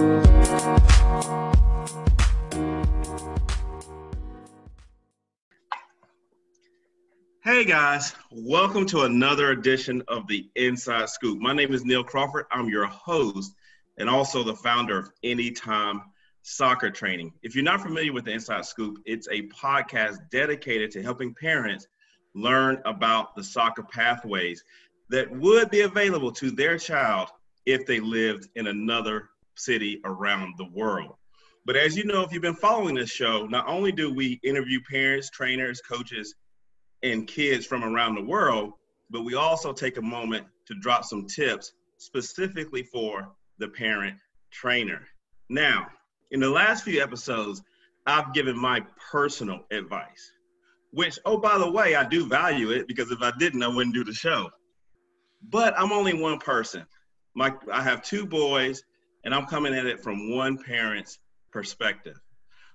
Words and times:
Hey 0.00 0.06
guys, 7.66 8.14
welcome 8.30 8.86
to 8.86 9.02
another 9.02 9.50
edition 9.50 10.02
of 10.08 10.26
the 10.26 10.48
Inside 10.56 11.10
Scoop. 11.10 11.38
My 11.38 11.52
name 11.52 11.74
is 11.74 11.84
Neil 11.84 12.02
Crawford. 12.02 12.46
I'm 12.50 12.70
your 12.70 12.86
host 12.86 13.52
and 13.98 14.08
also 14.08 14.42
the 14.42 14.54
founder 14.54 14.98
of 14.98 15.10
Anytime 15.22 16.00
Soccer 16.40 16.88
Training. 16.88 17.34
If 17.42 17.54
you're 17.54 17.62
not 17.62 17.82
familiar 17.82 18.14
with 18.14 18.24
the 18.24 18.32
Inside 18.32 18.64
Scoop, 18.64 19.00
it's 19.04 19.28
a 19.28 19.48
podcast 19.48 20.30
dedicated 20.30 20.90
to 20.92 21.02
helping 21.02 21.34
parents 21.34 21.86
learn 22.34 22.80
about 22.86 23.36
the 23.36 23.44
soccer 23.44 23.82
pathways 23.82 24.64
that 25.10 25.30
would 25.30 25.68
be 25.68 25.82
available 25.82 26.32
to 26.32 26.50
their 26.50 26.78
child 26.78 27.28
if 27.66 27.84
they 27.84 28.00
lived 28.00 28.48
in 28.54 28.68
another 28.68 29.28
city 29.60 30.00
around 30.04 30.54
the 30.58 30.68
world. 30.72 31.14
But 31.66 31.76
as 31.76 31.96
you 31.96 32.04
know, 32.04 32.22
if 32.22 32.32
you've 32.32 32.42
been 32.42 32.54
following 32.54 32.94
this 32.94 33.10
show, 33.10 33.46
not 33.46 33.68
only 33.68 33.92
do 33.92 34.12
we 34.12 34.40
interview 34.42 34.80
parents, 34.90 35.30
trainers, 35.30 35.80
coaches, 35.80 36.34
and 37.02 37.26
kids 37.26 37.66
from 37.66 37.84
around 37.84 38.14
the 38.14 38.24
world, 38.24 38.72
but 39.10 39.22
we 39.22 39.34
also 39.34 39.72
take 39.72 39.96
a 39.96 40.02
moment 40.02 40.46
to 40.66 40.74
drop 40.80 41.04
some 41.04 41.26
tips 41.26 41.72
specifically 41.98 42.82
for 42.82 43.32
the 43.58 43.68
parent 43.68 44.16
trainer. 44.50 45.06
Now, 45.48 45.88
in 46.30 46.40
the 46.40 46.48
last 46.48 46.84
few 46.84 47.02
episodes, 47.02 47.62
I've 48.06 48.32
given 48.32 48.58
my 48.58 48.82
personal 49.10 49.60
advice, 49.70 50.32
which, 50.92 51.18
oh, 51.24 51.38
by 51.38 51.58
the 51.58 51.70
way, 51.70 51.94
I 51.94 52.04
do 52.04 52.26
value 52.26 52.70
it 52.70 52.88
because 52.88 53.10
if 53.10 53.20
I 53.20 53.32
didn't, 53.38 53.62
I 53.62 53.68
wouldn't 53.68 53.94
do 53.94 54.04
the 54.04 54.14
show. 54.14 54.48
But 55.50 55.74
I'm 55.78 55.92
only 55.92 56.14
one 56.14 56.38
person. 56.38 56.86
My, 57.34 57.54
I 57.72 57.82
have 57.82 58.02
two 58.02 58.26
boys, 58.26 58.82
and 59.24 59.34
I'm 59.34 59.46
coming 59.46 59.74
at 59.74 59.86
it 59.86 60.02
from 60.02 60.34
one 60.34 60.58
parent's 60.58 61.18
perspective. 61.52 62.16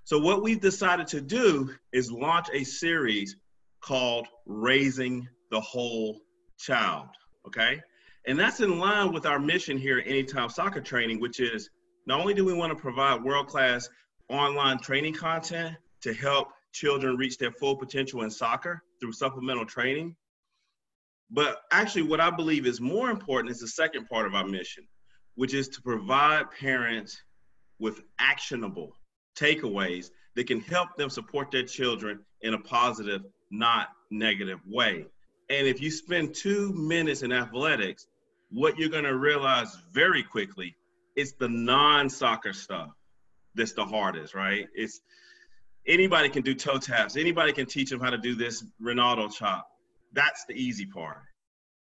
So, 0.04 0.18
what 0.18 0.42
we've 0.42 0.60
decided 0.60 1.06
to 1.08 1.20
do 1.20 1.70
is 1.92 2.10
launch 2.12 2.48
a 2.52 2.64
series 2.64 3.36
called 3.80 4.26
Raising 4.46 5.28
the 5.50 5.60
Whole 5.60 6.20
Child. 6.58 7.08
Okay. 7.46 7.80
And 8.26 8.38
that's 8.38 8.60
in 8.60 8.78
line 8.80 9.12
with 9.12 9.24
our 9.24 9.38
mission 9.38 9.78
here 9.78 9.98
at 9.98 10.06
Anytime 10.06 10.48
Soccer 10.48 10.80
Training, 10.80 11.20
which 11.20 11.38
is 11.38 11.70
not 12.06 12.20
only 12.20 12.34
do 12.34 12.44
we 12.44 12.54
want 12.54 12.72
to 12.72 12.80
provide 12.80 13.22
world 13.22 13.46
class 13.46 13.88
online 14.28 14.78
training 14.78 15.14
content 15.14 15.76
to 16.02 16.12
help 16.12 16.48
children 16.72 17.16
reach 17.16 17.38
their 17.38 17.52
full 17.52 17.76
potential 17.76 18.22
in 18.22 18.30
soccer 18.30 18.82
through 19.00 19.12
supplemental 19.12 19.64
training, 19.64 20.16
but 21.30 21.62
actually, 21.72 22.02
what 22.02 22.20
I 22.20 22.30
believe 22.30 22.66
is 22.66 22.80
more 22.80 23.10
important 23.10 23.50
is 23.50 23.60
the 23.60 23.68
second 23.68 24.08
part 24.08 24.26
of 24.26 24.34
our 24.34 24.46
mission, 24.46 24.86
which 25.36 25.54
is 25.54 25.68
to 25.68 25.82
provide 25.82 26.50
parents 26.58 27.22
with 27.78 28.00
actionable 28.18 28.96
takeaways 29.38 30.10
that 30.34 30.46
can 30.46 30.60
help 30.60 30.96
them 30.96 31.10
support 31.10 31.50
their 31.50 31.62
children 31.62 32.20
in 32.42 32.54
a 32.54 32.58
positive 32.58 33.22
not 33.50 33.88
negative 34.10 34.58
way. 34.66 35.06
And 35.48 35.66
if 35.66 35.80
you 35.80 35.90
spend 35.90 36.34
two 36.34 36.72
minutes 36.72 37.22
in 37.22 37.32
athletics, 37.32 38.06
what 38.50 38.78
you're 38.78 38.88
going 38.88 39.04
to 39.04 39.16
realize 39.16 39.76
very 39.92 40.22
quickly 40.22 40.74
is 41.14 41.34
the 41.34 41.48
non-soccer 41.48 42.52
stuff 42.52 42.90
that's 43.54 43.72
the 43.72 43.84
hardest, 43.84 44.34
right? 44.34 44.68
It's 44.74 45.00
anybody 45.86 46.28
can 46.28 46.42
do 46.42 46.54
toe 46.54 46.78
taps. 46.78 47.16
Anybody 47.16 47.52
can 47.52 47.66
teach 47.66 47.90
them 47.90 48.00
how 48.00 48.10
to 48.10 48.18
do 48.18 48.34
this 48.34 48.64
Ronaldo 48.82 49.32
chop. 49.32 49.66
That's 50.12 50.44
the 50.46 50.54
easy 50.54 50.86
part. 50.86 51.18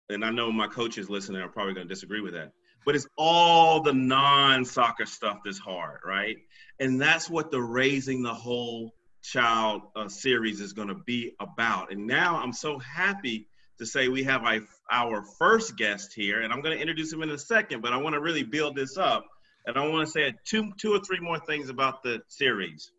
And 0.08 0.24
I 0.24 0.30
know 0.30 0.52
my 0.52 0.66
coaches 0.66 1.08
listening 1.08 1.40
are 1.40 1.48
probably 1.48 1.74
going 1.74 1.88
to 1.88 1.94
disagree 1.94 2.20
with 2.20 2.34
that. 2.34 2.52
But 2.84 2.96
it's 2.96 3.06
all 3.16 3.80
the 3.80 3.92
non-soccer 3.92 5.06
stuff 5.06 5.38
that's 5.44 5.58
hard, 5.58 6.00
right? 6.04 6.36
And 6.80 7.00
that's 7.00 7.30
what 7.30 7.50
the 7.50 7.62
raising 7.62 8.22
the 8.22 8.34
whole 8.34 8.92
child 9.22 9.82
uh, 9.94 10.08
series 10.08 10.60
is 10.60 10.72
going 10.72 10.88
to 10.88 10.94
be 10.94 11.34
about. 11.38 11.92
And 11.92 12.06
now 12.06 12.40
I'm 12.42 12.52
so 12.52 12.78
happy 12.78 13.46
to 13.78 13.86
say 13.86 14.08
we 14.08 14.24
have 14.24 14.44
our, 14.44 14.60
our 14.90 15.22
first 15.38 15.76
guest 15.76 16.12
here, 16.12 16.42
and 16.42 16.52
I'm 16.52 16.60
going 16.60 16.76
to 16.76 16.80
introduce 16.80 17.12
him 17.12 17.22
in 17.22 17.30
a 17.30 17.38
second, 17.38 17.82
but 17.82 17.92
I 17.92 17.96
want 17.96 18.14
to 18.14 18.20
really 18.20 18.42
build 18.42 18.76
this 18.76 18.96
up. 18.96 19.26
And 19.64 19.78
I 19.78 19.86
want 19.86 20.06
to 20.06 20.10
say 20.10 20.34
two, 20.44 20.72
two 20.76 20.92
or 20.92 21.00
three 21.00 21.20
more 21.20 21.38
things 21.38 21.68
about 21.68 22.02
the 22.02 22.20
series. 22.28 22.90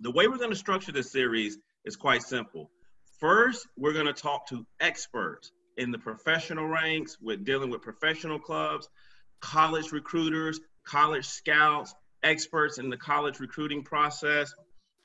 The 0.00 0.10
way 0.10 0.26
we're 0.26 0.38
going 0.38 0.50
to 0.50 0.56
structure 0.56 0.92
this 0.92 1.12
series 1.12 1.58
is 1.84 1.96
quite 1.96 2.22
simple. 2.22 2.70
First, 3.20 3.66
we're 3.76 3.92
going 3.92 4.06
to 4.06 4.12
talk 4.12 4.48
to 4.48 4.66
experts 4.80 5.52
in 5.78 5.90
the 5.90 5.98
professional 5.98 6.66
ranks 6.66 7.18
with 7.20 7.44
dealing 7.44 7.70
with 7.70 7.82
professional 7.82 8.38
clubs, 8.38 8.88
college 9.40 9.92
recruiters, 9.92 10.60
college 10.84 11.26
scouts, 11.26 11.94
experts 12.22 12.78
in 12.78 12.90
the 12.90 12.96
college 12.96 13.40
recruiting 13.40 13.82
process, 13.82 14.52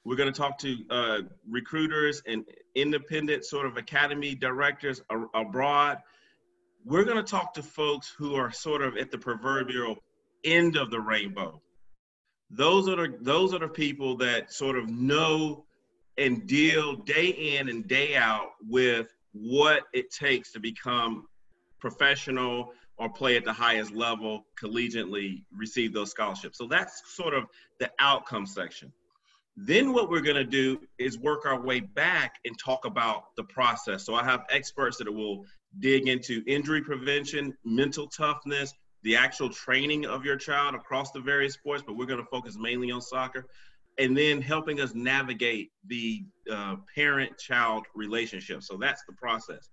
we're 0.03 0.16
going 0.16 0.31
to 0.31 0.38
talk 0.38 0.57
to 0.59 0.78
uh, 0.89 1.22
recruiters 1.50 2.22
and 2.28 2.44
independent 2.75 3.45
sort 3.45 3.66
of 3.66 3.78
academy 3.78 4.35
directors 4.35 5.01
a- 5.09 5.39
abroad. 5.39 6.00
We're 6.84 7.05
going 7.05 7.17
to 7.17 7.23
talk 7.23 7.53
to 7.53 7.63
folks 7.63 8.13
who 8.17 8.35
are 8.35 8.51
sort 8.51 8.81
of 8.81 8.97
at 8.97 9.11
the 9.11 9.17
proverbial 9.17 9.97
end 10.44 10.75
of 10.75 10.91
the 10.91 11.00
rainbow. 11.00 11.61
Those 12.50 12.90
are 12.90 12.95
the, 12.95 13.17
those 13.22 13.53
are 13.53 13.59
the 13.59 13.69
people 13.69 14.17
that 14.17 14.51
sort 14.51 14.78
of 14.78 14.90
know 14.90 15.66
and 16.17 16.45
deal 16.45 16.97
day 16.97 17.28
in 17.28 17.69
and 17.69 17.88
day 17.88 18.16
out 18.16 18.50
with 18.67 19.07
what 19.34 19.84
it 19.94 20.12
takes 20.12 20.52
to 20.54 20.60
become 20.60 21.26
professional 21.80 22.72
or 22.98 23.10
play 23.10 23.36
at 23.36 23.44
the 23.44 23.54
highest 23.54 23.92
level 23.92 24.46
collegiately 24.62 25.44
receive 25.52 25.94
those 25.94 26.12
scholarships. 26.12 26.58
So 26.58 26.68
that's 26.68 27.02
sort 27.16 27.34
of 27.34 27.46
the 27.80 27.92
outcome 28.00 28.46
section. 28.46 28.94
Then 29.56 29.94
what 29.94 30.10
we're 30.10 30.22
going 30.22 30.38
to 30.38 30.44
do 30.44 30.80
is 30.98 31.18
work 31.18 31.46
our 31.46 31.60
way 31.62 31.80
back 31.80 32.36
and 32.46 32.58
talk 32.58 32.86
about 32.86 33.36
the 33.36 33.44
process. 33.44 34.06
So 34.06 34.16
I 34.16 34.24
have 34.24 34.46
experts 34.50 34.98
that 34.98 35.12
will 35.12 35.46
dig 35.80 36.08
into 36.08 36.44
injury 36.48 36.82
prevention, 36.82 37.56
mental 37.64 38.08
toughness, 38.08 38.74
the 39.04 39.16
actual 39.16 39.50
training 39.50 40.06
of 40.06 40.26
your 40.26 40.38
child 40.38 40.76
across 40.76 41.12
the 41.12 41.20
various 41.20 41.54
sports, 41.54 41.84
but 41.86 41.98
we're 41.98 42.06
going 42.06 42.22
to 42.22 42.30
focus 42.32 42.58
mainly 42.58 42.90
on 42.92 43.02
soccer. 43.02 43.46
And 44.00 44.18
then 44.18 44.42
helping 44.42 44.81
us 44.81 44.96
navigate 44.96 45.72
the 45.88 46.24
uh, 46.52 46.78
parent-child 46.96 47.86
relationship. 47.94 48.64
So 48.64 48.76
that's 48.78 49.04
the 49.08 49.14
process. 49.14 49.70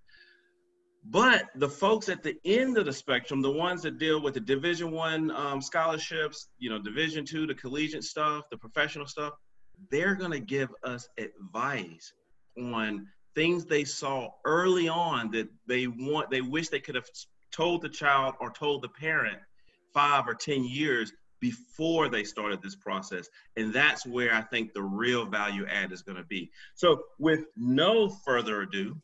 But 1.07 1.47
the 1.55 1.69
folks 1.69 2.11
at 2.11 2.23
the 2.23 2.37
end 2.45 2.77
of 2.77 2.85
the 2.85 2.93
spectrum, 2.93 3.41
the 3.41 3.51
ones 3.51 3.83
that 3.83 3.99
deal 3.99 4.21
with 4.21 4.35
the 4.35 4.41
Division 4.41 4.91
One 4.91 5.31
um, 5.31 5.63
scholarships, 5.63 6.49
you 6.59 6.69
know, 6.69 6.79
Division 6.79 7.25
Two, 7.25 7.47
the 7.47 7.55
collegiate 7.55 8.05
stuff, 8.05 8.45
the 8.51 8.59
professional 8.59 9.07
stuff, 9.07 9.33
they're 9.91 10.15
going 10.15 10.33
to 10.33 10.41
give 10.41 10.69
us 10.85 11.09
advice 11.17 12.13
on 12.59 13.07
things 13.35 13.65
they 13.65 13.85
saw 13.85 14.29
early 14.45 14.89
on 14.89 15.31
that 15.31 15.49
they 15.67 15.87
want 15.87 16.31
they 16.31 16.43
wish 16.43 16.69
they 16.69 16.81
could 16.81 16.95
have 16.95 17.09
told 17.53 17.81
the 17.81 17.89
child 17.89 18.35
or 18.41 18.51
told 18.51 18.83
the 18.83 18.89
parent 18.89 19.39
five 19.95 20.27
or 20.29 20.35
ten 20.35 20.65
years 20.65 21.13
before 21.41 22.09
they 22.09 22.25
started 22.25 22.63
this 22.63 22.77
process 22.77 23.29
and 23.57 23.73
that's 23.73 24.07
where 24.07 24.35
i 24.35 24.41
think 24.41 24.73
the 24.73 24.83
real 24.83 25.27
value 25.27 25.67
add 25.67 25.93
is 25.93 26.03
going 26.03 26.17
to 26.17 26.25
be 26.25 26.51
so 26.75 27.03
with 27.19 27.45
no 27.57 28.09
further 28.09 28.63
ado 28.63 28.97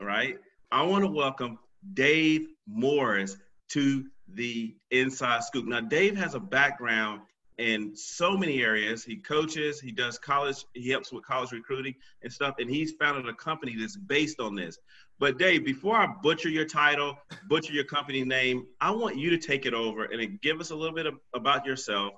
right 0.00 0.36
i 0.70 0.82
want 0.82 1.04
to 1.04 1.10
welcome 1.10 1.58
dave 1.94 2.48
morris 2.66 3.36
to 3.68 4.04
the 4.34 4.74
inside 4.90 5.42
scoop 5.42 5.66
now 5.66 5.80
dave 5.80 6.16
has 6.16 6.34
a 6.34 6.40
background 6.40 7.20
in 7.58 7.94
so 7.96 8.36
many 8.36 8.62
areas. 8.62 9.04
He 9.04 9.16
coaches, 9.16 9.80
he 9.80 9.92
does 9.92 10.18
college, 10.18 10.64
he 10.74 10.88
helps 10.90 11.12
with 11.12 11.24
college 11.24 11.52
recruiting 11.52 11.94
and 12.22 12.32
stuff, 12.32 12.54
and 12.58 12.70
he's 12.70 12.92
founded 12.92 13.28
a 13.28 13.34
company 13.34 13.76
that's 13.78 13.96
based 13.96 14.40
on 14.40 14.54
this. 14.54 14.78
But 15.20 15.36
Dave, 15.36 15.64
before 15.64 15.96
I 15.96 16.06
butcher 16.22 16.48
your 16.48 16.64
title, 16.64 17.18
butcher 17.48 17.72
your 17.72 17.84
company 17.84 18.22
name, 18.22 18.66
I 18.80 18.92
want 18.92 19.16
you 19.16 19.30
to 19.30 19.38
take 19.38 19.66
it 19.66 19.74
over 19.74 20.04
and 20.04 20.40
give 20.40 20.60
us 20.60 20.70
a 20.70 20.76
little 20.76 20.94
bit 20.94 21.06
of, 21.06 21.14
about 21.34 21.66
yourself 21.66 22.14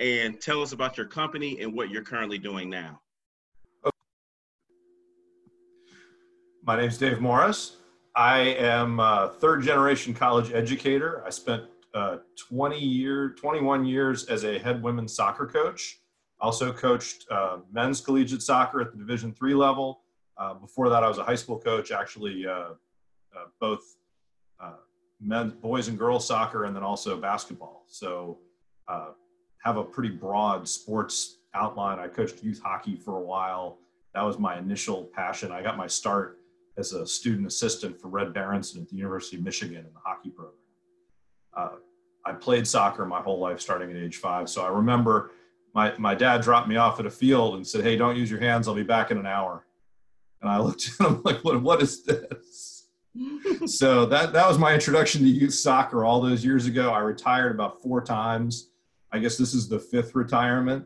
and 0.00 0.40
tell 0.40 0.60
us 0.60 0.72
about 0.72 0.96
your 0.96 1.06
company 1.06 1.60
and 1.60 1.72
what 1.72 1.90
you're 1.90 2.02
currently 2.02 2.38
doing 2.38 2.68
now. 2.68 3.00
My 6.64 6.76
name 6.76 6.88
is 6.88 6.98
Dave 6.98 7.20
Morris. 7.20 7.76
I 8.16 8.38
am 8.38 8.98
a 8.98 9.32
third 9.38 9.62
generation 9.62 10.12
college 10.12 10.50
educator. 10.50 11.22
I 11.24 11.30
spent 11.30 11.62
uh, 11.92 12.16
20 12.48 12.78
year, 12.80 13.30
21 13.38 13.84
years 13.84 14.24
as 14.24 14.42
a 14.42 14.58
head 14.58 14.82
women's 14.82 15.14
soccer 15.14 15.46
coach. 15.46 16.00
Also 16.40 16.72
coached 16.72 17.26
uh, 17.30 17.58
men's 17.70 18.00
collegiate 18.00 18.42
soccer 18.42 18.80
at 18.80 18.90
the 18.90 18.98
Division 18.98 19.32
three 19.32 19.54
level. 19.54 20.03
Uh, 20.36 20.54
before 20.54 20.88
that, 20.88 21.04
I 21.04 21.08
was 21.08 21.18
a 21.18 21.24
high 21.24 21.34
school 21.34 21.58
coach, 21.58 21.92
actually 21.92 22.46
uh, 22.46 22.50
uh, 22.50 23.46
both 23.60 23.96
uh, 24.60 24.72
men, 25.20 25.50
boys 25.60 25.88
and 25.88 25.98
girls 25.98 26.26
soccer, 26.26 26.64
and 26.64 26.74
then 26.74 26.82
also 26.82 27.16
basketball. 27.16 27.84
So 27.86 28.38
have 29.64 29.78
a 29.78 29.82
pretty 29.82 30.10
broad 30.10 30.68
sports 30.68 31.38
outline. 31.54 31.98
I 31.98 32.06
coached 32.06 32.42
youth 32.42 32.60
hockey 32.62 32.96
for 32.96 33.16
a 33.16 33.22
while. 33.22 33.78
That 34.14 34.22
was 34.22 34.38
my 34.38 34.58
initial 34.58 35.04
passion. 35.04 35.50
I 35.50 35.62
got 35.62 35.78
my 35.78 35.86
start 35.86 36.38
as 36.76 36.92
a 36.92 37.06
student 37.06 37.46
assistant 37.46 37.98
for 37.98 38.08
Red 38.08 38.34
Berenson 38.34 38.82
at 38.82 38.88
the 38.88 38.96
University 38.96 39.36
of 39.36 39.42
Michigan 39.42 39.78
in 39.78 39.92
the 39.94 40.00
hockey 40.04 40.28
program. 40.28 40.58
Uh, 41.56 41.76
I 42.26 42.32
played 42.32 42.66
soccer 42.66 43.06
my 43.06 43.20
whole 43.20 43.38
life, 43.38 43.60
starting 43.60 43.90
at 43.90 43.96
age 43.96 44.16
five. 44.16 44.48
So 44.50 44.64
I 44.64 44.68
remember 44.68 45.32
my, 45.74 45.94
my 45.98 46.14
dad 46.14 46.42
dropped 46.42 46.68
me 46.68 46.76
off 46.76 47.00
at 47.00 47.06
a 47.06 47.10
field 47.10 47.54
and 47.54 47.66
said, 47.66 47.82
Hey, 47.82 47.96
don't 47.96 48.16
use 48.16 48.30
your 48.30 48.40
hands. 48.40 48.68
I'll 48.68 48.74
be 48.74 48.82
back 48.82 49.10
in 49.10 49.18
an 49.18 49.26
hour. 49.26 49.66
And 50.44 50.52
I 50.52 50.58
looked 50.58 50.90
at 51.00 51.06
him 51.06 51.22
like, 51.24 51.42
what, 51.42 51.62
what 51.62 51.82
is 51.82 52.04
this? 52.04 52.88
so 53.66 54.04
that, 54.06 54.32
that 54.34 54.46
was 54.46 54.58
my 54.58 54.74
introduction 54.74 55.22
to 55.22 55.28
youth 55.28 55.54
soccer 55.54 56.04
all 56.04 56.20
those 56.20 56.44
years 56.44 56.66
ago. 56.66 56.90
I 56.90 56.98
retired 56.98 57.54
about 57.54 57.80
four 57.80 58.02
times. 58.02 58.70
I 59.10 59.20
guess 59.20 59.38
this 59.38 59.54
is 59.54 59.68
the 59.68 59.78
fifth 59.78 60.14
retirement. 60.14 60.84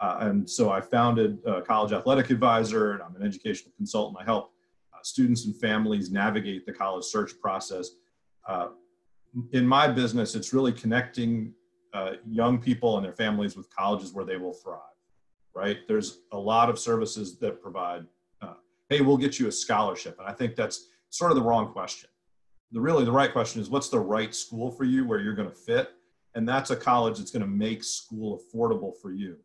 Uh, 0.00 0.18
and 0.20 0.48
so 0.48 0.70
I 0.70 0.80
founded 0.80 1.38
a 1.44 1.60
college 1.60 1.92
athletic 1.92 2.30
advisor 2.30 2.92
and 2.92 3.02
I'm 3.02 3.14
an 3.16 3.22
educational 3.22 3.72
consultant. 3.76 4.18
I 4.18 4.24
help 4.24 4.52
uh, 4.94 4.98
students 5.02 5.44
and 5.44 5.54
families 5.54 6.10
navigate 6.10 6.64
the 6.64 6.72
college 6.72 7.04
search 7.04 7.38
process. 7.38 7.90
Uh, 8.48 8.68
in 9.52 9.66
my 9.66 9.88
business, 9.88 10.34
it's 10.34 10.54
really 10.54 10.72
connecting 10.72 11.52
uh, 11.92 12.12
young 12.26 12.58
people 12.58 12.96
and 12.96 13.04
their 13.04 13.12
families 13.12 13.56
with 13.56 13.68
colleges 13.74 14.12
where 14.14 14.24
they 14.24 14.36
will 14.36 14.54
thrive, 14.54 14.80
right? 15.54 15.78
There's 15.86 16.20
a 16.32 16.38
lot 16.38 16.70
of 16.70 16.78
services 16.78 17.38
that 17.38 17.60
provide, 17.60 18.06
hey, 18.88 19.00
we'll 19.00 19.16
get 19.16 19.38
you 19.38 19.48
a 19.48 19.52
scholarship. 19.52 20.18
And 20.18 20.28
I 20.28 20.32
think 20.32 20.56
that's 20.56 20.88
sort 21.10 21.30
of 21.30 21.36
the 21.36 21.42
wrong 21.42 21.72
question. 21.72 22.08
The 22.72 22.80
really 22.80 23.04
the 23.04 23.12
right 23.12 23.32
question 23.32 23.60
is 23.60 23.70
what's 23.70 23.88
the 23.88 23.98
right 23.98 24.34
school 24.34 24.70
for 24.70 24.84
you 24.84 25.06
where 25.06 25.20
you're 25.20 25.34
going 25.34 25.48
to 25.48 25.54
fit? 25.54 25.90
And 26.34 26.48
that's 26.48 26.70
a 26.70 26.76
college 26.76 27.18
that's 27.18 27.30
going 27.30 27.42
to 27.42 27.48
make 27.48 27.82
school 27.82 28.40
affordable 28.40 28.92
for 29.00 29.12
you. 29.12 29.36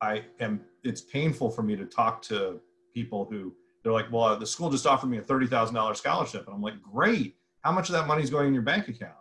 I 0.00 0.22
am, 0.40 0.60
it's 0.82 1.00
painful 1.00 1.50
for 1.50 1.62
me 1.62 1.76
to 1.76 1.86
talk 1.86 2.22
to 2.22 2.60
people 2.92 3.26
who 3.30 3.52
they're 3.82 3.92
like, 3.92 4.10
well, 4.12 4.36
the 4.38 4.46
school 4.46 4.70
just 4.70 4.86
offered 4.86 5.08
me 5.08 5.18
a 5.18 5.22
$30,000 5.22 5.96
scholarship. 5.96 6.46
And 6.46 6.54
I'm 6.54 6.62
like, 6.62 6.80
great. 6.80 7.36
How 7.62 7.72
much 7.72 7.88
of 7.88 7.94
that 7.94 8.06
money 8.06 8.22
is 8.22 8.30
going 8.30 8.48
in 8.48 8.54
your 8.54 8.62
bank 8.62 8.88
account? 8.88 9.12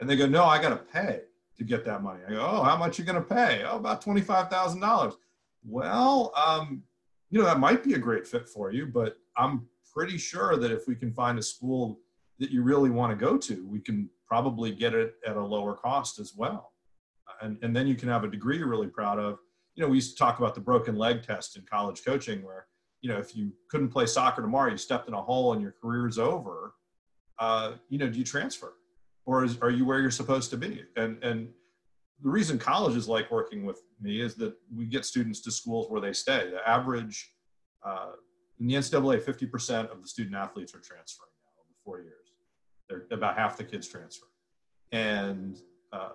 And 0.00 0.08
they 0.08 0.16
go, 0.16 0.26
no, 0.26 0.44
I 0.44 0.60
got 0.60 0.70
to 0.70 0.76
pay 0.76 1.22
to 1.56 1.64
get 1.64 1.84
that 1.84 2.02
money. 2.02 2.20
I 2.26 2.32
go, 2.32 2.40
oh, 2.40 2.62
how 2.62 2.76
much 2.76 2.98
you 2.98 3.04
going 3.04 3.22
to 3.22 3.28
pay? 3.28 3.64
Oh, 3.64 3.76
about 3.76 4.02
$25,000. 4.02 5.14
Well, 5.64 6.32
um, 6.36 6.82
you 7.30 7.38
know, 7.38 7.44
that 7.44 7.58
might 7.58 7.84
be 7.84 7.94
a 7.94 7.98
great 7.98 8.26
fit 8.26 8.48
for 8.48 8.72
you, 8.72 8.86
but 8.86 9.16
I'm 9.36 9.68
pretty 9.94 10.18
sure 10.18 10.56
that 10.56 10.70
if 10.70 10.86
we 10.86 10.94
can 10.94 11.12
find 11.12 11.38
a 11.38 11.42
school 11.42 12.00
that 12.38 12.50
you 12.50 12.62
really 12.62 12.90
want 12.90 13.10
to 13.18 13.24
go 13.24 13.36
to, 13.36 13.66
we 13.66 13.80
can 13.80 14.08
probably 14.26 14.72
get 14.72 14.94
it 14.94 15.14
at 15.26 15.36
a 15.36 15.44
lower 15.44 15.74
cost 15.74 16.18
as 16.18 16.34
well. 16.36 16.72
And, 17.40 17.58
and 17.62 17.74
then 17.74 17.86
you 17.86 17.94
can 17.94 18.08
have 18.08 18.24
a 18.24 18.28
degree 18.28 18.58
you're 18.58 18.68
really 18.68 18.88
proud 18.88 19.18
of. 19.18 19.38
You 19.74 19.82
know, 19.82 19.88
we 19.88 19.96
used 19.96 20.16
to 20.16 20.18
talk 20.18 20.38
about 20.38 20.54
the 20.54 20.60
broken 20.60 20.96
leg 20.96 21.22
test 21.22 21.56
in 21.56 21.64
college 21.70 22.04
coaching 22.04 22.42
where, 22.42 22.66
you 23.00 23.10
know, 23.10 23.18
if 23.18 23.36
you 23.36 23.52
couldn't 23.70 23.90
play 23.90 24.06
soccer 24.06 24.42
tomorrow, 24.42 24.70
you 24.70 24.76
stepped 24.76 25.08
in 25.08 25.14
a 25.14 25.22
hole 25.22 25.52
and 25.52 25.62
your 25.62 25.74
career's 25.80 26.18
over, 26.18 26.74
uh, 27.38 27.72
you 27.88 27.98
know, 27.98 28.08
do 28.08 28.18
you 28.18 28.24
transfer? 28.24 28.74
or 29.28 29.44
is, 29.44 29.58
are 29.60 29.70
you 29.70 29.84
where 29.84 30.00
you're 30.00 30.10
supposed 30.10 30.48
to 30.50 30.56
be? 30.56 30.82
And, 30.96 31.22
and 31.22 31.50
the 32.22 32.28
reason 32.28 32.58
colleges 32.58 33.08
like 33.08 33.30
working 33.30 33.64
with 33.64 33.80
me 34.00 34.20
is 34.20 34.34
that 34.36 34.54
we 34.74 34.86
get 34.86 35.04
students 35.04 35.40
to 35.42 35.50
schools 35.50 35.88
where 35.88 36.00
they 36.00 36.12
stay. 36.12 36.50
The 36.50 36.68
average 36.68 37.32
uh, 37.84 38.12
in 38.58 38.66
the 38.66 38.74
NCAA, 38.74 39.22
50% 39.22 39.92
of 39.92 40.02
the 40.02 40.08
student 40.08 40.34
athletes 40.34 40.74
are 40.74 40.80
transferring 40.80 41.30
now 41.44 41.60
over 41.60 41.74
four 41.84 42.00
years. 42.00 42.32
They're 42.88 43.04
about 43.16 43.36
half 43.36 43.56
the 43.56 43.64
kids 43.64 43.86
transfer. 43.86 44.26
And 44.90 45.58
uh, 45.92 46.10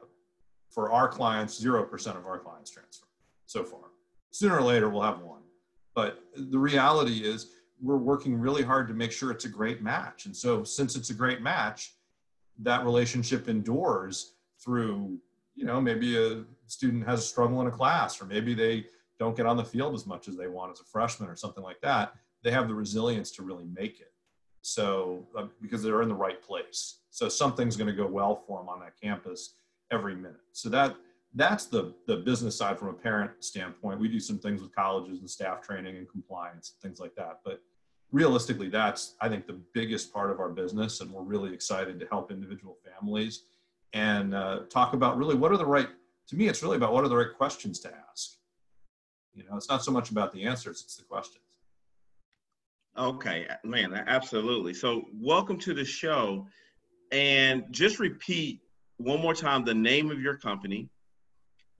for 0.69 0.91
our 0.91 1.07
clients, 1.07 1.63
0% 1.63 2.17
of 2.17 2.25
our 2.25 2.39
clients 2.39 2.71
transfer 2.71 3.07
so 3.45 3.63
far. 3.63 3.91
Sooner 4.31 4.57
or 4.57 4.63
later, 4.63 4.89
we'll 4.89 5.03
have 5.03 5.21
one. 5.21 5.41
But 5.95 6.19
the 6.35 6.57
reality 6.57 7.19
is, 7.19 7.51
we're 7.81 7.97
working 7.97 8.39
really 8.39 8.63
hard 8.63 8.87
to 8.87 8.93
make 8.93 9.11
sure 9.11 9.29
it's 9.29 9.45
a 9.45 9.49
great 9.49 9.81
match. 9.81 10.25
And 10.25 10.35
so, 10.35 10.63
since 10.63 10.95
it's 10.95 11.09
a 11.11 11.13
great 11.13 11.41
match, 11.41 11.93
that 12.59 12.83
relationship 12.83 13.47
endures 13.49 14.35
through 14.63 15.19
you 15.55 15.65
know 15.65 15.79
maybe 15.79 16.17
a 16.17 16.43
student 16.67 17.05
has 17.05 17.19
a 17.19 17.23
struggle 17.23 17.61
in 17.61 17.67
a 17.67 17.71
class 17.71 18.21
or 18.21 18.25
maybe 18.25 18.53
they 18.53 18.85
don't 19.19 19.37
get 19.37 19.45
on 19.45 19.57
the 19.57 19.63
field 19.63 19.93
as 19.93 20.05
much 20.05 20.27
as 20.27 20.35
they 20.35 20.47
want 20.47 20.71
as 20.71 20.79
a 20.79 20.85
freshman 20.85 21.29
or 21.29 21.35
something 21.35 21.63
like 21.63 21.79
that 21.81 22.13
they 22.43 22.51
have 22.51 22.67
the 22.67 22.75
resilience 22.75 23.31
to 23.31 23.41
really 23.41 23.65
make 23.73 23.99
it. 23.99 24.11
So 24.61 25.25
uh, 25.37 25.47
because 25.61 25.81
they're 25.81 26.01
in 26.01 26.09
the 26.09 26.15
right 26.15 26.41
place. 26.41 26.99
So 27.09 27.29
something's 27.29 27.75
going 27.75 27.87
to 27.87 27.95
go 27.95 28.07
well 28.07 28.43
for 28.47 28.59
them 28.59 28.69
on 28.69 28.79
that 28.81 28.93
campus 29.01 29.55
every 29.91 30.15
minute. 30.15 30.41
So 30.51 30.69
that 30.69 30.95
that's 31.35 31.65
the 31.65 31.95
the 32.05 32.17
business 32.17 32.55
side 32.55 32.77
from 32.77 32.89
a 32.89 32.93
parent 32.93 33.31
standpoint. 33.39 33.99
We 33.99 34.07
do 34.07 34.19
some 34.19 34.37
things 34.37 34.61
with 34.61 34.75
colleges 34.75 35.19
and 35.19 35.29
staff 35.29 35.61
training 35.61 35.97
and 35.97 36.07
compliance 36.07 36.73
and 36.73 36.81
things 36.81 36.99
like 36.99 37.15
that. 37.15 37.39
But 37.43 37.61
realistically, 38.11 38.69
that's, 38.69 39.15
I 39.19 39.29
think, 39.29 39.47
the 39.47 39.59
biggest 39.73 40.13
part 40.13 40.29
of 40.29 40.39
our 40.39 40.49
business. 40.49 41.01
And 41.01 41.11
we're 41.11 41.23
really 41.23 41.53
excited 41.53 41.99
to 41.99 42.05
help 42.07 42.31
individual 42.31 42.77
families 42.85 43.43
and 43.93 44.33
uh, 44.33 44.59
talk 44.69 44.93
about 44.93 45.17
really 45.17 45.35
what 45.35 45.51
are 45.51 45.57
the 45.57 45.65
right, 45.65 45.87
to 46.27 46.35
me, 46.35 46.47
it's 46.47 46.61
really 46.63 46.77
about 46.77 46.93
what 46.93 47.03
are 47.03 47.07
the 47.07 47.15
right 47.15 47.33
questions 47.35 47.79
to 47.81 47.91
ask. 48.09 48.37
You 49.33 49.43
know, 49.43 49.55
it's 49.55 49.69
not 49.69 49.83
so 49.83 49.91
much 49.91 50.11
about 50.11 50.31
the 50.31 50.43
answers, 50.43 50.81
it's 50.83 50.95
the 50.95 51.03
questions. 51.03 51.39
Okay, 52.97 53.47
man, 53.63 53.93
absolutely. 54.07 54.73
So, 54.73 55.05
welcome 55.13 55.57
to 55.59 55.73
the 55.73 55.85
show. 55.85 56.47
And 57.11 57.65
just 57.71 57.99
repeat 57.99 58.61
one 58.97 59.19
more 59.19 59.33
time 59.35 59.63
the 59.63 59.73
name 59.73 60.11
of 60.11 60.19
your 60.19 60.37
company 60.37 60.89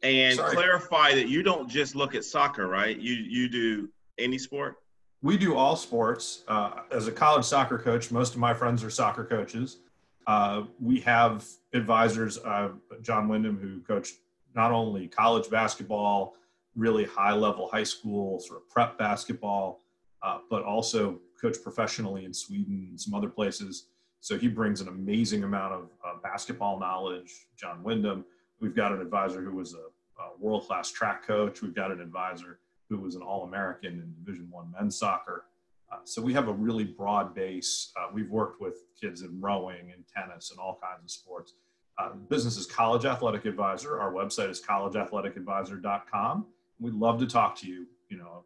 and 0.01 0.35
Sorry. 0.35 0.55
clarify 0.55 1.13
that 1.15 1.27
you 1.27 1.41
don't 1.41 1.67
just 1.67 1.95
look 1.95 2.13
at 2.13 2.23
soccer, 2.23 2.67
right? 2.67 2.97
You 2.97 3.13
you 3.13 3.49
do 3.49 3.89
any 4.17 4.37
sport? 4.37 4.77
we 5.23 5.37
do 5.37 5.55
all 5.55 5.75
sports. 5.75 6.43
Uh, 6.47 6.81
as 6.91 7.07
a 7.07 7.11
college 7.11 7.45
soccer 7.45 7.79
coach, 7.79 8.11
most 8.11 8.33
of 8.33 8.39
my 8.39 8.53
friends 8.53 8.83
are 8.83 8.89
soccer 8.89 9.23
coaches. 9.23 9.77
Uh, 10.25 10.63
we 10.79 10.99
have 11.01 11.45
advisors, 11.73 12.37
uh, 12.39 12.69
John 13.01 13.27
Wyndham, 13.27 13.57
who 13.57 13.81
coached 13.81 14.15
not 14.55 14.71
only 14.71 15.07
college 15.07 15.49
basketball, 15.49 16.35
really 16.75 17.05
high 17.05 17.33
level 17.33 17.69
high 17.69 17.83
school, 17.83 18.39
sort 18.39 18.61
of 18.61 18.69
prep 18.69 18.97
basketball, 18.97 19.81
uh, 20.21 20.39
but 20.49 20.63
also 20.63 21.19
coached 21.39 21.61
professionally 21.61 22.25
in 22.25 22.33
Sweden 22.33 22.87
and 22.89 22.99
some 22.99 23.13
other 23.13 23.29
places. 23.29 23.87
So 24.21 24.37
he 24.37 24.47
brings 24.47 24.79
an 24.79 24.87
amazing 24.87 25.43
amount 25.43 25.73
of 25.73 25.89
uh, 26.05 26.13
basketball 26.23 26.79
knowledge. 26.79 27.47
John 27.57 27.83
Wyndham. 27.83 28.25
We've 28.61 28.75
got 28.75 28.93
an 28.93 29.01
advisor 29.01 29.41
who 29.41 29.55
was 29.57 29.73
a, 29.73 30.21
a 30.21 30.37
world 30.39 30.65
class 30.65 30.89
track 30.89 31.27
coach. 31.27 31.61
We've 31.61 31.75
got 31.75 31.91
an 31.91 31.99
advisor 31.99 32.59
who 32.89 32.99
was 32.99 33.15
an 33.15 33.21
All-American 33.21 33.91
in 33.91 34.13
Division 34.23 34.47
One 34.49 34.71
men's 34.71 34.97
soccer. 34.97 35.45
Uh, 35.93 35.97
so 36.05 36.21
we 36.21 36.33
have 36.33 36.47
a 36.47 36.53
really 36.53 36.83
broad 36.83 37.35
base. 37.35 37.91
Uh, 37.97 38.07
we've 38.13 38.29
worked 38.29 38.61
with 38.61 38.83
kids 38.99 39.21
in 39.21 39.39
rowing 39.39 39.91
and 39.91 40.03
tennis 40.07 40.51
and 40.51 40.59
all 40.59 40.79
kinds 40.81 41.03
of 41.03 41.11
sports. 41.11 41.53
Uh, 41.97 42.09
business 42.29 42.57
is 42.57 42.65
College 42.65 43.05
Athletic 43.05 43.45
Advisor. 43.45 43.99
Our 43.99 44.11
website 44.11 44.49
is 44.49 44.61
collegeathleticadvisor.com. 44.61 46.45
We'd 46.79 46.93
love 46.95 47.19
to 47.19 47.27
talk 47.27 47.55
to 47.57 47.67
you, 47.67 47.85
you 48.09 48.17
know, 48.17 48.43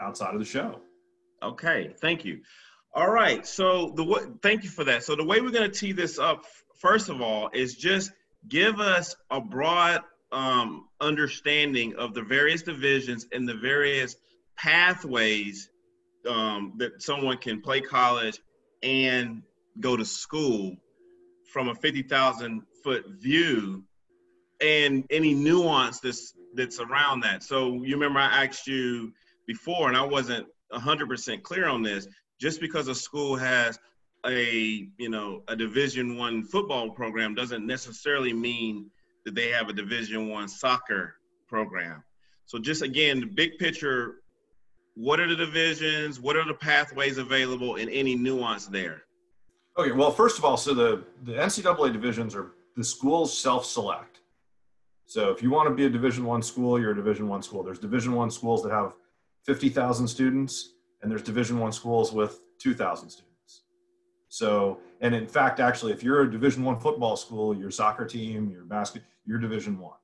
outside 0.00 0.34
of 0.34 0.38
the 0.38 0.46
show. 0.46 0.80
Okay, 1.42 1.92
thank 2.00 2.24
you. 2.24 2.40
All 2.94 3.10
right, 3.10 3.44
so 3.44 3.92
the 3.96 4.36
thank 4.40 4.62
you 4.62 4.70
for 4.70 4.84
that. 4.84 5.02
So 5.02 5.16
the 5.16 5.24
way 5.24 5.40
we're 5.40 5.50
going 5.50 5.68
to 5.68 5.76
tee 5.76 5.90
this 5.90 6.18
up, 6.18 6.44
first 6.76 7.08
of 7.08 7.20
all, 7.20 7.50
is 7.52 7.74
just 7.74 8.12
give 8.48 8.78
us 8.78 9.16
a 9.30 9.40
broad 9.40 10.02
um, 10.30 10.88
understanding 11.00 11.96
of 11.96 12.14
the 12.14 12.22
various 12.22 12.62
divisions 12.62 13.26
and 13.32 13.48
the 13.48 13.54
various 13.54 14.14
pathways 14.56 15.70
um, 16.26 16.72
that 16.76 17.02
someone 17.02 17.38
can 17.38 17.60
play 17.60 17.80
college 17.80 18.40
and 18.82 19.42
go 19.80 19.96
to 19.96 20.04
school 20.04 20.76
from 21.52 21.68
a 21.68 21.74
50,000 21.74 22.62
foot 22.82 23.04
view 23.20 23.84
and 24.60 25.04
any 25.10 25.34
nuance 25.34 26.00
that's 26.00 26.34
that's 26.54 26.78
around 26.78 27.20
that. 27.20 27.42
So 27.42 27.82
you 27.82 27.94
remember 27.94 28.20
I 28.20 28.44
asked 28.44 28.66
you 28.66 29.12
before 29.46 29.88
and 29.88 29.96
I 29.96 30.02
wasn't 30.02 30.46
100% 30.72 31.42
clear 31.42 31.66
on 31.66 31.82
this 31.82 32.06
just 32.40 32.60
because 32.60 32.88
a 32.88 32.94
school 32.94 33.36
has 33.36 33.78
a 34.26 34.88
you 34.96 35.08
know 35.08 35.42
a 35.48 35.56
division 35.56 36.16
1 36.16 36.44
football 36.44 36.90
program 36.90 37.34
doesn't 37.34 37.66
necessarily 37.66 38.32
mean 38.32 38.90
that 39.24 39.34
they 39.34 39.48
have 39.48 39.68
a 39.68 39.72
Division 39.72 40.28
One 40.28 40.48
soccer 40.48 41.16
program. 41.48 42.02
So 42.46 42.58
just 42.58 42.82
again, 42.82 43.20
the 43.20 43.26
big 43.26 43.58
picture, 43.58 44.16
what 44.94 45.20
are 45.20 45.28
the 45.28 45.36
divisions? 45.36 46.20
What 46.20 46.36
are 46.36 46.44
the 46.44 46.54
pathways 46.54 47.18
available 47.18 47.76
and 47.76 47.90
any 47.90 48.14
nuance 48.14 48.66
there? 48.66 49.02
Okay, 49.76 49.90
well, 49.90 50.12
first 50.12 50.38
of 50.38 50.44
all, 50.44 50.56
so 50.56 50.72
the, 50.72 51.04
the 51.24 51.32
NCAA 51.32 51.92
divisions 51.92 52.34
are 52.34 52.52
the 52.76 52.84
schools 52.84 53.36
self-select. 53.36 54.20
So 55.06 55.30
if 55.30 55.42
you 55.42 55.50
want 55.50 55.68
to 55.68 55.74
be 55.74 55.84
a 55.84 55.90
Division 55.90 56.24
One 56.24 56.42
school, 56.42 56.80
you're 56.80 56.92
a 56.92 56.96
Division 56.96 57.28
One 57.28 57.42
school. 57.42 57.62
There's 57.62 57.78
Division 57.78 58.14
One 58.14 58.30
schools 58.30 58.62
that 58.62 58.70
have 58.70 58.94
50,000 59.44 60.06
students, 60.06 60.74
and 61.02 61.10
there's 61.10 61.22
Division 61.22 61.58
One 61.58 61.72
schools 61.72 62.12
with 62.12 62.40
2,000 62.60 63.10
students. 63.10 63.62
So, 64.28 64.78
and 65.00 65.14
in 65.14 65.26
fact, 65.26 65.60
actually, 65.60 65.92
if 65.92 66.02
you're 66.02 66.22
a 66.22 66.30
Division 66.30 66.64
One 66.64 66.78
football 66.78 67.16
school, 67.16 67.54
your 67.54 67.70
soccer 67.70 68.06
team, 68.06 68.48
your 68.50 68.64
basket, 68.64 69.02
you're 69.26 69.38
Division 69.38 69.78
One. 69.78 69.98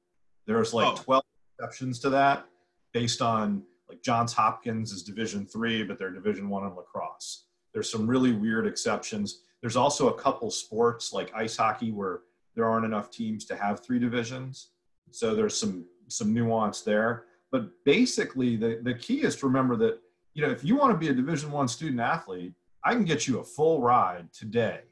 There's 0.46 0.74
like 0.74 0.86
oh. 0.86 1.02
12 1.02 1.24
exceptions 1.58 2.00
to 2.00 2.10
that, 2.10 2.44
based 2.92 3.22
on 3.22 3.62
like 3.90 4.02
Johns 4.02 4.32
Hopkins 4.32 4.92
is 4.92 5.02
Division 5.02 5.44
Three, 5.44 5.82
but 5.82 5.98
they're 5.98 6.12
Division 6.12 6.48
One 6.48 6.64
in 6.64 6.74
lacrosse. 6.76 7.46
There's 7.74 7.90
some 7.90 8.06
really 8.06 8.32
weird 8.32 8.66
exceptions. 8.66 9.42
There's 9.60 9.76
also 9.76 10.08
a 10.08 10.14
couple 10.14 10.50
sports 10.50 11.12
like 11.12 11.32
ice 11.34 11.56
hockey 11.56 11.90
where 11.90 12.20
there 12.54 12.68
aren't 12.68 12.86
enough 12.86 13.10
teams 13.10 13.44
to 13.46 13.56
have 13.56 13.84
three 13.84 13.98
divisions. 13.98 14.70
So 15.10 15.34
there's 15.34 15.58
some 15.58 15.86
some 16.06 16.32
nuance 16.32 16.82
there. 16.82 17.24
But 17.50 17.68
basically, 17.84 18.56
the, 18.56 18.80
the 18.82 18.94
key 18.94 19.22
is 19.22 19.34
to 19.36 19.46
remember 19.46 19.76
that 19.76 19.98
you 20.34 20.42
know 20.42 20.52
if 20.52 20.62
you 20.62 20.76
want 20.76 20.92
to 20.92 20.98
be 20.98 21.08
a 21.08 21.14
Division 21.14 21.50
One 21.50 21.66
student 21.66 22.00
athlete, 22.00 22.52
I 22.84 22.94
can 22.94 23.04
get 23.04 23.26
you 23.26 23.40
a 23.40 23.44
full 23.44 23.82
ride 23.82 24.32
today. 24.32 24.82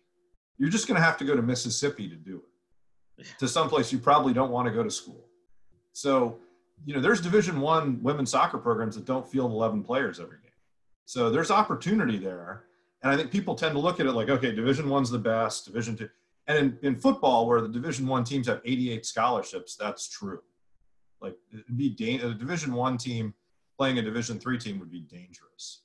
You're 0.58 0.70
just 0.70 0.88
going 0.88 1.00
to 1.00 1.04
have 1.04 1.16
to 1.18 1.24
go 1.24 1.36
to 1.36 1.42
Mississippi 1.42 2.08
to 2.08 2.16
do 2.16 2.42
it, 3.18 3.26
to 3.38 3.46
someplace 3.46 3.92
you 3.92 4.00
probably 4.00 4.32
don't 4.32 4.50
want 4.50 4.66
to 4.66 4.74
go 4.74 4.82
to 4.82 4.90
school. 4.90 5.24
So 5.92 6.40
you 6.84 6.94
know 6.94 7.00
there's 7.00 7.20
Division 7.20 7.60
One 7.60 8.02
women's 8.02 8.30
soccer 8.30 8.58
programs 8.58 8.96
that 8.96 9.04
don't 9.04 9.28
field 9.28 9.50
11 9.52 9.82
players 9.82 10.20
every 10.20 10.38
game. 10.42 10.52
So 11.04 11.30
there's 11.30 11.50
opportunity 11.50 12.18
there. 12.18 12.64
And 13.02 13.12
I 13.12 13.16
think 13.16 13.30
people 13.30 13.54
tend 13.54 13.72
to 13.74 13.78
look 13.78 14.00
at 14.00 14.06
it 14.06 14.12
like, 14.12 14.28
okay, 14.28 14.52
Division 14.52 14.88
One's 14.88 15.10
the 15.10 15.18
best, 15.18 15.66
Division 15.66 15.96
Two. 15.96 16.08
And 16.46 16.58
in, 16.58 16.78
in 16.82 16.96
football, 16.96 17.46
where 17.46 17.60
the 17.60 17.68
Division 17.68 18.06
One 18.06 18.24
teams 18.24 18.46
have 18.46 18.60
88 18.64 19.04
scholarships, 19.06 19.76
that's 19.76 20.08
true. 20.08 20.40
Like 21.20 21.36
it'd 21.52 21.76
be 21.76 21.90
da- 21.90 22.26
a 22.26 22.34
Division 22.34 22.72
One 22.72 22.96
team 22.98 23.34
playing 23.76 23.98
a 23.98 24.02
Division 24.02 24.38
Three 24.38 24.58
team 24.58 24.78
would 24.80 24.90
be 24.90 25.00
dangerous. 25.00 25.82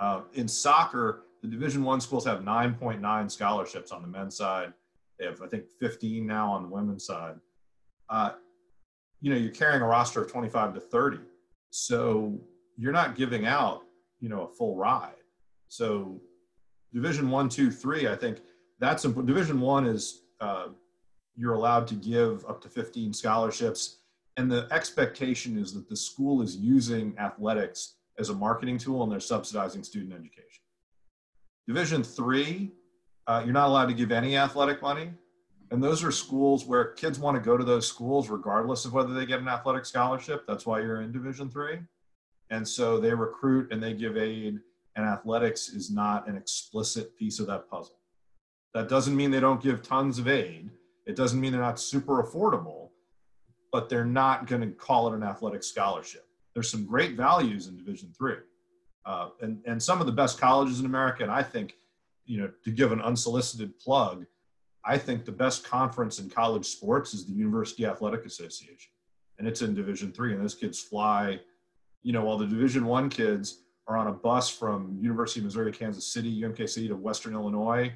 Uh, 0.00 0.22
in 0.34 0.48
soccer, 0.48 1.24
the 1.42 1.48
Division 1.48 1.84
One 1.84 2.00
schools 2.00 2.24
have 2.24 2.40
9.9 2.40 3.30
scholarships 3.30 3.92
on 3.92 4.02
the 4.02 4.08
men's 4.08 4.36
side. 4.36 4.72
They 5.18 5.26
have, 5.26 5.40
I 5.42 5.46
think, 5.46 5.70
15 5.78 6.26
now 6.26 6.50
on 6.50 6.62
the 6.62 6.68
women's 6.68 7.06
side. 7.06 7.36
Uh, 8.08 8.32
you 9.22 9.30
know, 9.30 9.36
you're 9.36 9.50
carrying 9.50 9.80
a 9.80 9.86
roster 9.86 10.22
of 10.22 10.30
25 10.30 10.74
to 10.74 10.80
30, 10.80 11.18
so 11.70 12.38
you're 12.76 12.92
not 12.92 13.16
giving 13.16 13.46
out, 13.46 13.84
you 14.20 14.28
know, 14.28 14.42
a 14.42 14.48
full 14.48 14.76
ride. 14.76 15.14
So, 15.68 16.20
Division 16.92 17.30
One, 17.30 17.48
Two, 17.48 17.70
Three, 17.70 18.08
I 18.08 18.16
think 18.16 18.40
that's 18.78 19.06
a, 19.06 19.08
Division 19.08 19.60
One 19.60 19.86
is 19.86 20.24
uh, 20.40 20.66
you're 21.34 21.54
allowed 21.54 21.86
to 21.86 21.94
give 21.94 22.44
up 22.46 22.60
to 22.60 22.68
15 22.68 23.14
scholarships 23.14 24.02
and 24.36 24.50
the 24.50 24.66
expectation 24.70 25.58
is 25.58 25.74
that 25.74 25.88
the 25.88 25.96
school 25.96 26.42
is 26.42 26.56
using 26.56 27.14
athletics 27.18 27.96
as 28.18 28.30
a 28.30 28.34
marketing 28.34 28.78
tool 28.78 29.02
and 29.02 29.12
they're 29.12 29.20
subsidizing 29.20 29.84
student 29.84 30.12
education. 30.12 30.64
Division 31.66 32.02
three, 32.02 32.72
uh, 33.26 33.42
you're 33.44 33.52
not 33.52 33.68
allowed 33.68 33.86
to 33.86 33.94
give 33.94 34.10
any 34.10 34.36
athletic 34.36 34.82
money. 34.82 35.12
And 35.72 35.82
those 35.82 36.04
are 36.04 36.12
schools 36.12 36.66
where 36.66 36.92
kids 36.92 37.18
want 37.18 37.34
to 37.36 37.42
go 37.42 37.56
to 37.56 37.64
those 37.64 37.86
schools 37.86 38.28
regardless 38.28 38.84
of 38.84 38.92
whether 38.92 39.14
they 39.14 39.26
get 39.26 39.40
an 39.40 39.48
athletic 39.48 39.86
scholarship. 39.86 40.44
That's 40.46 40.66
why 40.66 40.80
you're 40.80 41.00
in 41.00 41.12
Division 41.12 41.50
three. 41.50 41.80
And 42.50 42.66
so 42.66 43.00
they 43.00 43.14
recruit 43.14 43.72
and 43.72 43.82
they 43.82 43.94
give 43.94 44.16
aid, 44.16 44.60
and 44.94 45.06
athletics 45.06 45.70
is 45.70 45.90
not 45.90 46.28
an 46.28 46.36
explicit 46.36 47.16
piece 47.16 47.40
of 47.40 47.46
that 47.46 47.68
puzzle. 47.68 47.96
That 48.74 48.88
doesn't 48.88 49.16
mean 49.16 49.30
they 49.30 49.40
don't 49.40 49.62
give 49.62 49.82
tons 49.82 50.18
of 50.18 50.28
aid. 50.28 50.70
It 51.06 51.16
doesn't 51.16 51.40
mean 51.40 51.52
they're 51.52 51.60
not 51.60 51.80
super 51.80 52.22
affordable 52.22 52.90
but 53.72 53.88
they're 53.88 54.04
not 54.04 54.46
going 54.46 54.60
to 54.60 54.68
call 54.68 55.08
it 55.08 55.16
an 55.16 55.22
athletic 55.22 55.64
scholarship. 55.64 56.26
There's 56.54 56.70
some 56.70 56.84
great 56.84 57.16
values 57.16 57.66
in 57.66 57.76
Division 57.78 58.12
three, 58.16 58.36
uh, 59.06 59.30
and 59.40 59.58
and 59.66 59.82
some 59.82 60.00
of 60.00 60.06
the 60.06 60.12
best 60.12 60.38
colleges 60.38 60.78
in 60.78 60.86
America. 60.86 61.22
And 61.22 61.32
I 61.32 61.42
think, 61.42 61.74
you 62.26 62.38
know, 62.38 62.50
to 62.64 62.70
give 62.70 62.92
an 62.92 63.00
unsolicited 63.00 63.78
plug, 63.78 64.26
I 64.84 64.98
think 64.98 65.24
the 65.24 65.32
best 65.32 65.64
conference 65.64 66.18
in 66.18 66.28
college 66.28 66.66
sports 66.66 67.14
is 67.14 67.26
the 67.26 67.32
University 67.32 67.86
Athletic 67.86 68.24
Association, 68.24 68.92
and 69.38 69.46
it's 69.46 69.62
in 69.62 69.74
Division 69.74 70.12
three. 70.12 70.32
And 70.32 70.42
those 70.42 70.54
kids 70.54 70.80
fly, 70.80 71.40
you 72.02 72.12
know, 72.12 72.24
while 72.24 72.38
the 72.38 72.46
Division 72.46 72.86
one 72.86 73.08
kids 73.08 73.60
are 73.86 73.96
on 73.96 74.08
a 74.08 74.12
bus 74.12 74.48
from 74.48 74.96
University 75.00 75.40
of 75.40 75.44
Missouri 75.44 75.72
Kansas 75.72 76.06
City, 76.06 76.42
UMKC 76.42 76.88
to 76.88 76.96
Western 76.96 77.34
Illinois 77.34 77.92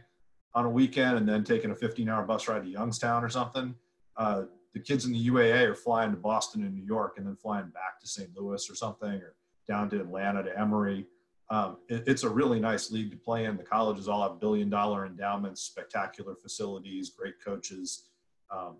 on 0.54 0.64
a 0.64 0.70
weekend, 0.70 1.16
and 1.18 1.28
then 1.28 1.44
taking 1.44 1.70
a 1.70 1.74
15-hour 1.74 2.24
bus 2.24 2.48
ride 2.48 2.62
to 2.64 2.68
Youngstown 2.68 3.22
or 3.22 3.28
something. 3.28 3.74
Uh, 4.16 4.42
the 4.74 4.80
kids 4.80 5.06
in 5.06 5.12
the 5.12 5.28
UAA 5.28 5.64
are 5.64 5.74
flying 5.74 6.10
to 6.10 6.16
Boston 6.16 6.62
and 6.62 6.74
New 6.74 6.84
York 6.84 7.14
and 7.16 7.26
then 7.26 7.36
flying 7.36 7.68
back 7.68 8.00
to 8.00 8.06
St. 8.06 8.28
Louis 8.36 8.68
or 8.68 8.74
something, 8.74 9.10
or 9.10 9.34
down 9.66 9.88
to 9.90 10.00
Atlanta 10.00 10.42
to 10.42 10.58
Emory. 10.58 11.06
Um, 11.50 11.78
it, 11.88 12.04
it's 12.06 12.24
a 12.24 12.28
really 12.28 12.58
nice 12.58 12.90
league 12.90 13.10
to 13.12 13.16
play 13.16 13.44
in. 13.44 13.56
The 13.56 13.62
colleges 13.62 14.08
all 14.08 14.28
have 14.28 14.40
billion 14.40 14.68
dollar 14.68 15.06
endowments, 15.06 15.62
spectacular 15.62 16.34
facilities, 16.34 17.10
great 17.10 17.34
coaches. 17.44 18.08
Um, 18.50 18.76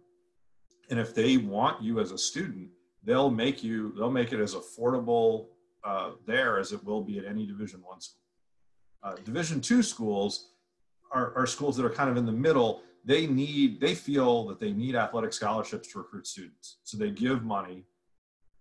and 0.91 0.99
if 0.99 1.15
they 1.15 1.37
want 1.37 1.83
you 1.83 2.01
as 2.01 2.13
a 2.13 2.19
student, 2.19 2.69
they'll 3.05 3.31
make 3.31 3.63
you, 3.63 3.93
they'll 3.97 4.11
make 4.11 4.33
it 4.33 4.41
as 4.41 4.55
affordable 4.55 5.47
uh, 5.85 6.13
there 6.27 6.59
as 6.59 6.73
it 6.73 6.85
will 6.85 7.03
be 7.03 7.19
at 7.19 7.25
any 7.25 7.47
Division 7.47 7.81
One 7.85 8.01
school. 8.01 8.23
Uh, 9.03 9.15
Division 9.25 9.61
two 9.61 9.83
schools 9.83 10.51
are, 11.13 11.33
are 11.37 11.47
schools 11.47 11.77
that 11.77 11.87
are 11.87 11.91
kind 11.91 12.11
of 12.11 12.17
in 12.17 12.27
the 12.27 12.33
middle 12.33 12.83
they 13.05 13.27
need 13.27 13.81
they 13.81 13.95
feel 13.95 14.47
that 14.49 14.61
they 14.61 14.73
need 14.73 14.95
athletic 14.97 15.33
scholarships 15.33 15.93
to 15.93 15.99
recruit 15.99 16.27
students 16.27 16.79
so 16.83 16.99
they 16.99 17.11
give 17.11 17.45
money 17.45 17.85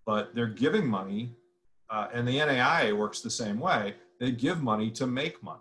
but 0.05 0.33
they're 0.35 0.47
giving 0.47 0.87
money 0.87 1.35
uh, 1.89 2.07
and 2.13 2.27
the 2.27 2.37
NAIA 2.37 2.97
works 2.97 3.21
the 3.21 3.29
same 3.29 3.59
way. 3.59 3.95
They 4.19 4.31
give 4.31 4.61
money 4.61 4.91
to 4.91 5.07
make 5.07 5.41
money. 5.43 5.59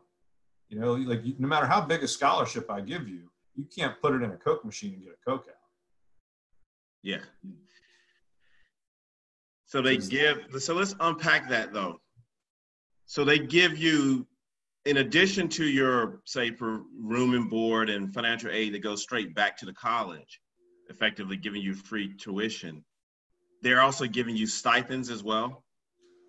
You 0.69 0.81
know 0.81 0.95
like 0.95 1.23
no 1.38 1.47
matter 1.47 1.66
how 1.66 1.81
big 1.83 2.02
a 2.02 2.09
scholarship 2.09 2.69
i 2.71 2.81
give 2.81 3.07
you 3.09 3.31
you 3.54 3.64
can't 3.64 4.00
put 4.00 4.14
it 4.14 4.23
in 4.23 4.31
a 4.33 4.37
coke 4.37 4.64
machine 4.64 4.95
and 4.95 5.02
get 5.02 5.12
a 5.12 5.31
coke 5.31 5.47
out. 5.49 5.54
Yeah. 7.02 7.21
So 9.66 9.83
they 9.83 9.99
give 9.99 10.38
so 10.59 10.75
let's 10.75 10.95
unpack 11.00 11.49
that 11.50 11.73
though. 11.73 12.00
So 13.07 13.25
they 13.25 13.38
give 13.38 13.76
you 13.76 14.26
in 14.85 14.99
addition 14.99 15.49
to 15.49 15.64
your 15.64 16.21
say 16.25 16.50
for 16.50 16.83
room 16.99 17.35
and 17.35 17.49
board 17.49 17.90
and 17.90 18.12
financial 18.12 18.50
aid 18.50 18.75
that 18.75 18.83
goes 18.83 19.02
straight 19.02 19.35
back 19.35 19.57
to 19.59 19.66
the 19.66 19.73
college 19.73 20.40
effectively 20.90 21.37
giving 21.37 21.62
you 21.62 21.75
free 21.75 22.14
tuition 22.16 22.85
they're 23.62 23.81
also 23.81 24.07
giving 24.07 24.37
you 24.37 24.47
stipends 24.47 25.11
as 25.11 25.25
well 25.25 25.63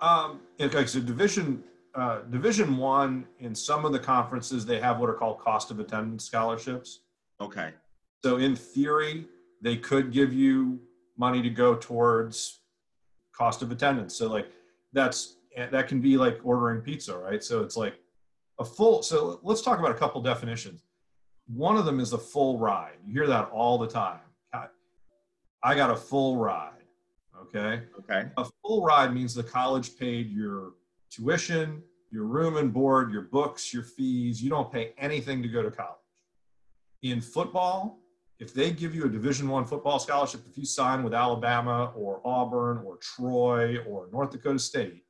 um, 0.01 0.41
okay 0.59 0.85
so 0.85 0.99
division 0.99 1.63
uh, 1.95 2.19
division 2.29 2.75
one 2.77 3.25
in 3.39 3.55
some 3.55 3.85
of 3.85 3.93
the 3.93 3.99
conferences 3.99 4.65
they 4.65 4.79
have 4.79 4.99
what 4.99 5.09
are 5.09 5.13
called 5.13 5.39
cost 5.39 5.71
of 5.71 5.79
attendance 5.79 6.25
scholarships. 6.25 6.99
Okay. 7.39 7.71
So 8.23 8.37
in 8.37 8.55
theory 8.55 9.25
they 9.61 9.77
could 9.77 10.11
give 10.11 10.33
you 10.33 10.79
money 11.17 11.41
to 11.41 11.49
go 11.49 11.75
towards 11.75 12.59
cost 13.31 13.61
of 13.61 13.71
attendance. 13.71 14.15
So 14.15 14.27
like 14.27 14.47
that's 14.91 15.37
that 15.71 15.87
can 15.87 16.01
be 16.01 16.17
like 16.17 16.39
ordering 16.43 16.81
pizza 16.81 17.17
right? 17.17 17.41
So 17.41 17.61
it's 17.63 17.77
like 17.77 17.95
a 18.59 18.65
full 18.65 19.01
so 19.01 19.39
let's 19.43 19.61
talk 19.61 19.79
about 19.79 19.91
a 19.91 19.95
couple 19.95 20.21
definitions. 20.21 20.83
One 21.47 21.77
of 21.77 21.85
them 21.85 21.99
is 22.01 22.11
a 22.11 22.17
full 22.17 22.59
ride. 22.59 22.97
You 23.05 23.13
hear 23.13 23.27
that 23.27 23.49
all 23.51 23.77
the 23.77 23.87
time. 23.87 24.19
I 25.63 25.73
got 25.73 25.89
a 25.89 25.95
full 25.95 26.37
ride 26.37 26.74
okay? 27.41 27.83
Okay. 27.99 28.29
A 28.37 28.45
full 28.61 28.83
ride 28.83 29.13
means 29.13 29.33
the 29.33 29.43
college 29.43 29.97
paid 29.97 30.29
your 30.29 30.73
tuition 31.09 31.81
your 32.11 32.25
room 32.25 32.55
and 32.57 32.71
board 32.71 33.11
your 33.11 33.23
books 33.23 33.73
your 33.73 33.83
fees. 33.83 34.41
You 34.41 34.49
don't 34.49 34.71
pay 34.71 34.93
anything 34.97 35.41
to 35.41 35.49
go 35.49 35.61
to 35.61 35.71
college. 35.71 35.97
In 37.01 37.19
football 37.19 37.99
if 38.39 38.53
they 38.53 38.71
give 38.71 38.93
you 38.93 39.05
a 39.05 39.09
division 39.09 39.47
one 39.47 39.65
football 39.65 39.99
scholarship 39.99 40.41
if 40.49 40.57
you 40.57 40.65
sign 40.65 41.03
with 41.03 41.13
alabama 41.13 41.91
or 41.95 42.21
auburn 42.25 42.81
or 42.85 42.97
troy 42.97 43.77
or 43.87 44.09
north 44.11 44.31
dakota 44.31 44.59
state 44.59 45.03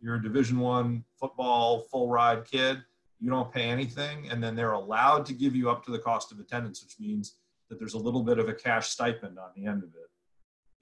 you're 0.00 0.16
a 0.16 0.22
division 0.22 0.58
one 0.58 1.04
football 1.18 1.82
full 1.90 2.08
ride 2.08 2.44
kid 2.44 2.82
you 3.20 3.28
don't 3.28 3.52
pay 3.52 3.64
anything 3.64 4.28
and 4.30 4.42
then 4.42 4.54
they're 4.54 4.72
allowed 4.72 5.26
to 5.26 5.32
give 5.32 5.54
you 5.54 5.68
up 5.68 5.84
to 5.84 5.90
the 5.90 5.98
cost 5.98 6.32
of 6.32 6.38
attendance 6.38 6.82
which 6.82 6.98
means 6.98 7.36
that 7.68 7.78
there's 7.78 7.94
a 7.94 7.98
little 7.98 8.22
bit 8.22 8.38
of 8.38 8.48
a 8.48 8.54
cash 8.54 8.88
stipend 8.88 9.38
on 9.38 9.50
the 9.54 9.66
end 9.66 9.82
of 9.82 9.90
it 9.90 10.07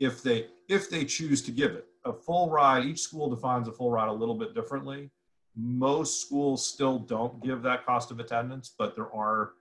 if 0.00 0.22
they 0.22 0.46
if 0.68 0.90
they 0.90 1.04
choose 1.04 1.42
to 1.42 1.50
give 1.50 1.72
it 1.72 1.86
a 2.04 2.12
full 2.12 2.50
ride 2.50 2.84
each 2.84 3.00
school 3.00 3.28
defines 3.28 3.68
a 3.68 3.72
full 3.72 3.90
ride 3.90 4.08
a 4.08 4.12
little 4.12 4.34
bit 4.34 4.54
differently 4.54 5.10
most 5.56 6.20
schools 6.20 6.66
still 6.66 6.98
don't 6.98 7.42
give 7.42 7.62
that 7.62 7.84
cost 7.86 8.10
of 8.10 8.20
attendance 8.20 8.74
but 8.78 8.94
there 8.94 9.12
are 9.12 9.52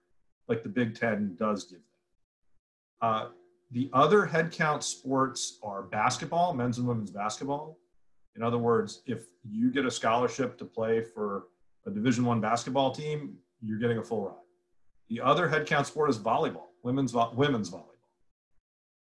like 0.48 0.62
the 0.64 0.70
big 0.70 0.98
ten 0.98 1.36
does 1.40 1.64
give 1.66 1.80
that 3.02 3.08
uh, 3.08 3.28
the 3.72 3.90
other 3.94 4.28
headcount 4.28 4.84
sports 4.84 5.60
are 5.64 5.84
basketball 5.84 6.54
men's 6.54 6.78
and 6.78 6.88
women's 6.88 7.12
basketball 7.12 7.78
in 8.36 8.44
other 8.44 8.58
words, 8.58 9.02
if 9.06 9.28
you 9.50 9.72
get 9.72 9.86
a 9.86 9.92
scholarship 9.92 10.58
to 10.58 10.66
play 10.66 11.02
for 11.02 11.48
a 11.86 11.92
Division 11.92 12.26
One 12.26 12.42
basketball 12.42 12.92
team, 12.92 13.36
you're 13.62 13.80
getting 13.80 13.98
a 13.98 14.04
full 14.04 14.26
ride. 14.26 14.36
The 15.10 15.22
other 15.22 15.48
headcount 15.48 15.86
sport 15.86 16.10
is 16.10 16.20
volleyball, 16.20 16.68
women's 16.84 17.14
women's 17.14 17.70
volleyball. 17.70 17.92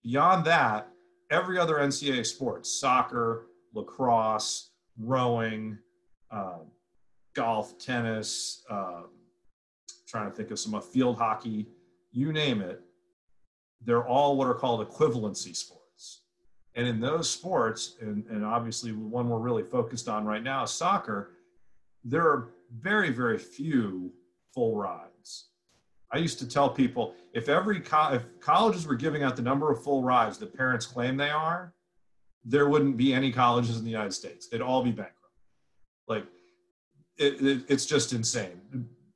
Beyond 0.03 0.45
that, 0.45 0.87
every 1.29 1.57
other 1.57 1.75
NCAA 1.75 2.25
sport, 2.25 2.65
soccer, 2.65 3.47
lacrosse, 3.73 4.71
rowing, 4.97 5.77
uh, 6.31 6.59
golf, 7.33 7.77
tennis, 7.77 8.63
uh, 8.69 9.03
trying 10.07 10.29
to 10.29 10.35
think 10.35 10.51
of 10.51 10.59
some 10.59 10.75
uh, 10.75 10.79
field 10.79 11.17
hockey, 11.17 11.67
you 12.11 12.33
name 12.33 12.61
it, 12.61 12.81
they're 13.85 14.05
all 14.05 14.35
what 14.35 14.47
are 14.47 14.53
called 14.53 14.87
equivalency 14.87 15.55
sports. 15.55 16.21
And 16.75 16.87
in 16.87 16.99
those 16.99 17.29
sports, 17.29 17.95
and, 18.01 18.25
and 18.27 18.43
obviously 18.43 18.91
one 18.91 19.29
we're 19.29 19.39
really 19.39 19.63
focused 19.63 20.07
on 20.07 20.25
right 20.25 20.43
now 20.43 20.65
soccer, 20.65 21.31
there 22.03 22.23
are 22.23 22.49
very, 22.77 23.09
very 23.09 23.37
few 23.37 24.11
full 24.53 24.75
rides. 24.75 25.48
I 26.11 26.17
used 26.17 26.39
to 26.39 26.47
tell 26.47 26.69
people 26.69 27.13
if 27.33 27.49
every 27.49 27.79
co- 27.81 28.13
if 28.13 28.23
colleges 28.39 28.87
were 28.87 28.95
giving 28.95 29.23
out 29.23 29.35
the 29.35 29.41
number 29.41 29.71
of 29.71 29.83
full 29.83 30.03
rides 30.03 30.37
that 30.39 30.55
parents 30.55 30.85
claim 30.85 31.17
they 31.17 31.29
are, 31.29 31.73
there 32.43 32.67
wouldn't 32.67 32.97
be 32.97 33.13
any 33.13 33.31
colleges 33.31 33.77
in 33.77 33.83
the 33.83 33.91
United 33.91 34.13
States. 34.13 34.47
They'd 34.47 34.61
all 34.61 34.83
be 34.83 34.91
bankrupt. 34.91 35.15
Like 36.07 36.25
it, 37.17 37.41
it, 37.41 37.65
it's 37.67 37.85
just 37.85 38.13
insane. 38.13 38.59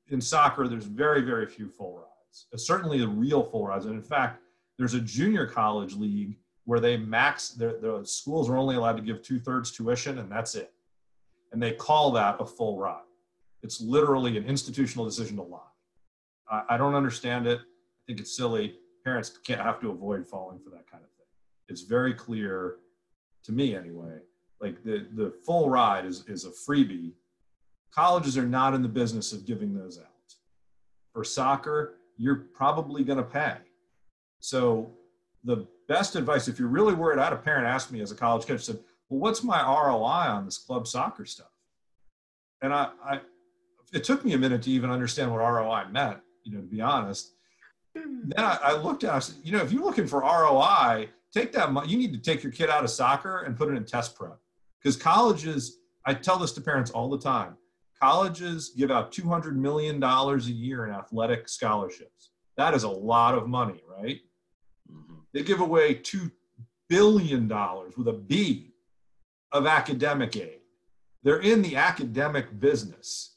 In 0.10 0.22
soccer, 0.22 0.68
there's 0.68 0.86
very 0.86 1.22
very 1.22 1.48
few 1.48 1.68
full 1.68 1.98
rides. 1.98 2.48
Uh, 2.54 2.58
certainly 2.58 3.00
the 3.00 3.08
real 3.08 3.44
full 3.44 3.68
rides, 3.68 3.86
and 3.86 3.96
in 3.96 4.02
fact, 4.02 4.42
there's 4.78 4.94
a 4.94 5.00
junior 5.00 5.48
college 5.48 5.96
league 5.96 6.38
where 6.66 6.80
they 6.80 6.98
max 6.98 7.50
their, 7.50 7.80
the 7.80 8.02
schools 8.06 8.50
are 8.50 8.56
only 8.56 8.76
allowed 8.76 8.98
to 8.98 9.02
give 9.02 9.22
two 9.22 9.40
thirds 9.40 9.72
tuition, 9.72 10.20
and 10.20 10.32
that's 10.32 10.56
it. 10.56 10.72
And 11.52 11.62
they 11.62 11.72
call 11.72 12.12
that 12.12 12.38
a 12.40 12.46
full 12.46 12.78
ride. 12.78 13.02
It's 13.62 13.82
literally 13.82 14.38
an 14.38 14.46
institutional 14.46 15.06
decision 15.06 15.38
to 15.38 15.44
lie. 15.44 15.60
I, 16.50 16.64
I 16.70 16.78
don't 16.78 16.96
understand 16.96 17.48
it. 17.48 17.60
I 17.60 18.02
think 18.08 18.20
it's 18.20 18.36
silly. 18.36 18.76
Parents 19.04 19.38
can't 19.46 19.62
have 19.62 19.80
to 19.82 19.92
avoid 19.92 20.28
falling 20.28 20.60
for 20.60 20.70
that 20.70 20.90
kind 20.90 21.04
of 21.04 21.10
thing. 21.12 21.28
It's 21.70 21.82
very 21.82 22.14
clear 22.14 22.76
to 23.44 23.52
me 23.52 23.76
anyway. 23.76 24.20
Like 24.62 24.84
the, 24.84 25.08
the 25.14 25.34
full 25.46 25.70
ride 25.70 26.06
is, 26.06 26.24
is 26.28 26.46
a 26.46 26.50
freebie. 26.50 27.14
Colleges 27.92 28.38
are 28.38 28.46
not 28.46 28.74
in 28.74 28.82
the 28.82 28.88
business 28.88 29.34
of 29.34 29.46
giving 29.46 29.74
those 29.74 30.00
out. 30.00 30.08
For 31.14 31.24
soccer, 31.24 31.96
you're 32.18 32.48
probably 32.54 33.04
going 33.04 33.18
to 33.18 33.24
pay. 33.24 33.58
So 34.40 34.92
the 35.44 35.68
best 35.88 36.16
advice, 36.16 36.48
if 36.48 36.60
you're 36.60 36.70
really 36.70 36.94
worried, 36.94 37.20
I 37.20 37.26
had 37.26 37.34
a 37.34 37.38
parent 37.38 37.68
ask 37.68 37.92
me 37.92 38.02
as 38.02 38.12
a 38.12 38.16
college 38.16 38.48
coach, 38.48 38.62
said, 38.62 38.80
well, 39.10 39.20
what's 39.20 39.44
my 39.44 39.62
ROI 39.62 40.32
on 40.32 40.46
this 40.46 40.58
club 40.58 40.88
soccer 40.88 41.26
stuff? 41.26 41.48
And 42.62 42.74
I, 42.74 42.90
I 43.06 43.20
it 43.94 44.04
took 44.04 44.26
me 44.26 44.34
a 44.34 44.38
minute 44.38 44.64
to 44.64 44.72
even 44.72 44.90
understand 44.90 45.32
what 45.32 45.40
ROI 45.40 45.86
meant, 45.92 46.18
you 46.44 46.54
know, 46.54 46.62
to 46.62 46.68
be 46.68 46.82
honest. 46.82 47.34
Then 47.96 48.34
I, 48.38 48.58
I 48.64 48.74
looked 48.74 49.04
at 49.04 49.14
it, 49.14 49.16
I 49.16 49.20
said, 49.20 49.36
you 49.44 49.52
know, 49.52 49.64
if 49.64 49.72
you're 49.72 49.84
looking 49.84 50.08
for 50.08 50.22
ROI, 50.22 51.10
take 51.34 51.52
that 51.54 51.72
money. 51.72 51.90
You 51.90 51.98
need 51.98 52.14
to 52.14 52.20
take 52.20 52.44
your 52.44 52.52
kid 52.52 52.70
out 52.70 52.84
of 52.84 52.90
soccer 52.90 53.42
and 53.42 53.58
put 53.58 53.70
it 53.70 53.76
in 53.76 53.86
test 53.86 54.16
prep. 54.16 54.38
Because 54.82 54.96
colleges, 54.96 55.78
I 56.06 56.14
tell 56.14 56.38
this 56.38 56.52
to 56.54 56.62
parents 56.62 56.92
all 56.92 57.10
the 57.10 57.20
time, 57.20 57.56
colleges 58.02 58.74
give 58.76 58.92
out 58.92 59.12
$200 59.12 59.56
million 59.56 60.04
a 60.04 60.38
year 60.38 60.86
in 60.86 60.94
athletic 60.94 61.48
scholarships. 61.48 62.32
That 62.58 62.74
is 62.74 62.84
a 62.84 62.90
lot 62.90 63.36
of 63.36 63.48
money, 63.48 63.82
right? 63.88 64.20
Mm-hmm. 64.92 65.16
They 65.34 65.44
give 65.44 65.62
away 65.62 65.96
$2 65.96 66.32
billion 66.90 67.48
with 67.98 68.08
a 68.08 68.14
B 68.14 68.74
of 69.52 69.66
academic 69.66 70.36
aid. 70.36 70.60
They're 71.24 71.40
in 71.40 71.62
the 71.62 71.78
academic 71.78 72.60
business. 72.60 73.33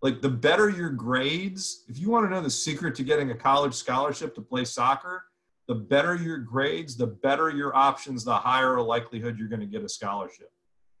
Like 0.00 0.22
the 0.22 0.28
better 0.28 0.68
your 0.70 0.90
grades, 0.90 1.84
if 1.88 1.98
you 1.98 2.10
want 2.10 2.26
to 2.26 2.30
know 2.30 2.40
the 2.40 2.50
secret 2.50 2.94
to 2.96 3.02
getting 3.02 3.30
a 3.30 3.34
college 3.34 3.74
scholarship 3.74 4.34
to 4.36 4.40
play 4.40 4.64
soccer, 4.64 5.24
the 5.66 5.74
better 5.74 6.14
your 6.14 6.38
grades, 6.38 6.96
the 6.96 7.06
better 7.06 7.50
your 7.50 7.74
options, 7.76 8.24
the 8.24 8.34
higher 8.34 8.76
a 8.76 8.82
likelihood 8.82 9.38
you're 9.38 9.48
going 9.48 9.60
to 9.60 9.66
get 9.66 9.82
a 9.82 9.88
scholarship. 9.88 10.52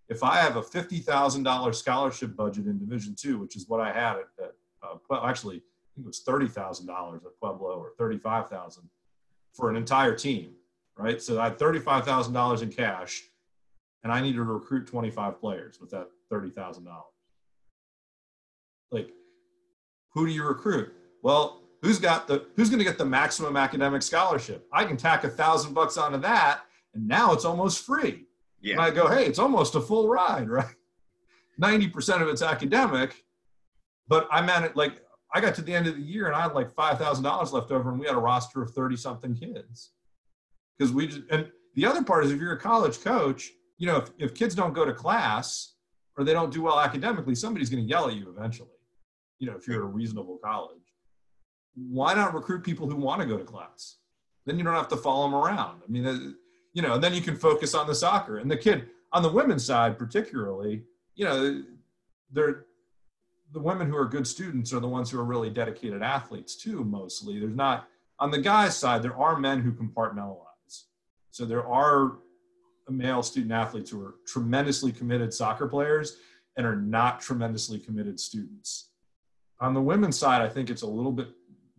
If 0.08 0.22
I 0.22 0.36
have 0.36 0.56
a 0.56 0.62
$50,000 0.62 1.74
scholarship 1.74 2.36
budget 2.36 2.66
in 2.66 2.78
Division 2.78 3.14
two, 3.14 3.38
which 3.38 3.56
is 3.56 3.68
what 3.68 3.80
I 3.80 3.92
had 3.92 4.16
at, 4.16 4.28
at 4.42 4.54
uh, 4.82 4.96
well, 5.08 5.24
actually, 5.24 5.56
I 5.56 5.88
think 5.94 6.04
it 6.04 6.06
was 6.06 6.22
$30,000 6.26 7.16
at 7.16 7.22
Pueblo 7.40 7.78
or 7.78 7.92
35,000 7.98 8.88
for 9.52 9.70
an 9.70 9.76
entire 9.76 10.14
team, 10.14 10.52
right? 10.96 11.20
So 11.22 11.40
I 11.40 11.44
had 11.44 11.58
$35,000 11.58 12.62
in 12.62 12.70
cash 12.70 13.22
and 14.02 14.12
I 14.12 14.20
needed 14.20 14.36
to 14.36 14.44
recruit 14.44 14.86
25 14.86 15.40
players 15.40 15.80
with 15.80 15.90
that 15.90 16.08
$30,000. 16.32 16.86
Like, 18.90 19.10
who 20.14 20.26
do 20.26 20.32
you 20.32 20.44
recruit? 20.44 20.92
Well, 21.22 21.62
who's 21.82 21.98
got 21.98 22.26
the 22.26 22.46
who's 22.56 22.70
going 22.70 22.78
to 22.78 22.84
get 22.84 22.98
the 22.98 23.04
maximum 23.04 23.56
academic 23.56 24.02
scholarship? 24.02 24.66
I 24.72 24.84
can 24.84 24.96
tack 24.96 25.24
a 25.24 25.28
thousand 25.28 25.74
bucks 25.74 25.96
onto 25.96 26.18
that, 26.18 26.62
and 26.94 27.06
now 27.06 27.32
it's 27.32 27.44
almost 27.44 27.84
free. 27.84 28.24
Yeah. 28.60 28.74
And 28.74 28.82
I 28.82 28.90
go, 28.90 29.08
hey, 29.08 29.26
it's 29.26 29.38
almost 29.38 29.74
a 29.74 29.80
full 29.80 30.08
ride, 30.08 30.48
right? 30.50 30.74
90% 31.60 32.22
of 32.22 32.28
it's 32.28 32.42
academic, 32.42 33.24
but 34.06 34.28
I 34.30 34.40
managed 34.40 34.76
like 34.76 35.02
I 35.34 35.40
got 35.40 35.54
to 35.56 35.62
the 35.62 35.74
end 35.74 35.86
of 35.86 35.96
the 35.96 36.02
year 36.02 36.26
and 36.26 36.36
I 36.36 36.42
had 36.42 36.54
like 36.54 36.70
five 36.70 36.98
thousand 36.98 37.24
dollars 37.24 37.52
left 37.52 37.70
over, 37.70 37.90
and 37.90 38.00
we 38.00 38.06
had 38.06 38.16
a 38.16 38.20
roster 38.20 38.62
of 38.62 38.70
30 38.70 38.96
something 38.96 39.34
kids. 39.34 39.90
Because 40.76 40.92
we 40.92 41.08
just 41.08 41.22
and 41.30 41.50
the 41.74 41.86
other 41.86 42.02
part 42.02 42.24
is 42.24 42.32
if 42.32 42.40
you're 42.40 42.52
a 42.52 42.60
college 42.60 43.02
coach, 43.02 43.50
you 43.76 43.86
know, 43.86 43.96
if, 43.96 44.10
if 44.18 44.34
kids 44.34 44.54
don't 44.54 44.72
go 44.72 44.84
to 44.84 44.92
class 44.92 45.74
or 46.16 46.24
they 46.24 46.32
don't 46.32 46.52
do 46.52 46.62
well 46.62 46.80
academically, 46.80 47.34
somebody's 47.34 47.70
going 47.70 47.82
to 47.82 47.88
yell 47.88 48.08
at 48.08 48.16
you 48.16 48.32
eventually. 48.36 48.70
You 49.38 49.48
know, 49.48 49.56
if 49.56 49.66
you're 49.66 49.76
at 49.76 49.82
a 49.82 49.84
reasonable 49.84 50.38
college 50.42 50.88
why 51.86 52.14
not 52.14 52.34
recruit 52.34 52.64
people 52.64 52.88
who 52.88 52.96
want 52.96 53.20
to 53.20 53.26
go 53.26 53.36
to 53.36 53.44
class? 53.44 53.96
Then 54.46 54.58
you 54.58 54.64
don't 54.64 54.74
have 54.74 54.88
to 54.88 54.96
follow 54.96 55.24
them 55.24 55.34
around. 55.34 55.82
I 55.86 55.90
mean, 55.90 56.06
uh, 56.06 56.18
you 56.72 56.82
know, 56.82 56.94
and 56.94 57.02
then 57.04 57.14
you 57.14 57.20
can 57.20 57.36
focus 57.36 57.74
on 57.74 57.86
the 57.86 57.94
soccer 57.94 58.38
and 58.38 58.50
the 58.50 58.56
kid 58.56 58.88
on 59.12 59.22
the 59.22 59.30
women's 59.30 59.64
side, 59.64 59.98
particularly. 59.98 60.82
You 61.14 61.24
know, 61.24 61.62
they're 62.32 62.64
the 63.52 63.60
women 63.60 63.88
who 63.88 63.96
are 63.96 64.04
good 64.04 64.26
students 64.26 64.72
are 64.74 64.80
the 64.80 64.88
ones 64.88 65.10
who 65.10 65.18
are 65.18 65.24
really 65.24 65.50
dedicated 65.50 66.02
athletes 66.02 66.56
too. 66.56 66.84
Mostly, 66.84 67.38
there's 67.38 67.56
not 67.56 67.88
on 68.18 68.30
the 68.30 68.40
guys' 68.40 68.76
side. 68.76 69.02
There 69.02 69.16
are 69.16 69.38
men 69.38 69.60
who 69.60 69.72
compartmentalize. 69.72 70.44
So 71.30 71.44
there 71.44 71.66
are 71.66 72.18
male 72.90 73.22
student 73.22 73.52
athletes 73.52 73.90
who 73.90 74.02
are 74.02 74.16
tremendously 74.26 74.92
committed 74.92 75.32
soccer 75.32 75.66
players 75.66 76.16
and 76.56 76.66
are 76.66 76.76
not 76.76 77.20
tremendously 77.20 77.78
committed 77.78 78.18
students. 78.18 78.88
On 79.60 79.74
the 79.74 79.80
women's 79.80 80.18
side, 80.18 80.42
I 80.42 80.48
think 80.48 80.70
it's 80.70 80.82
a 80.82 80.86
little 80.86 81.12
bit 81.12 81.28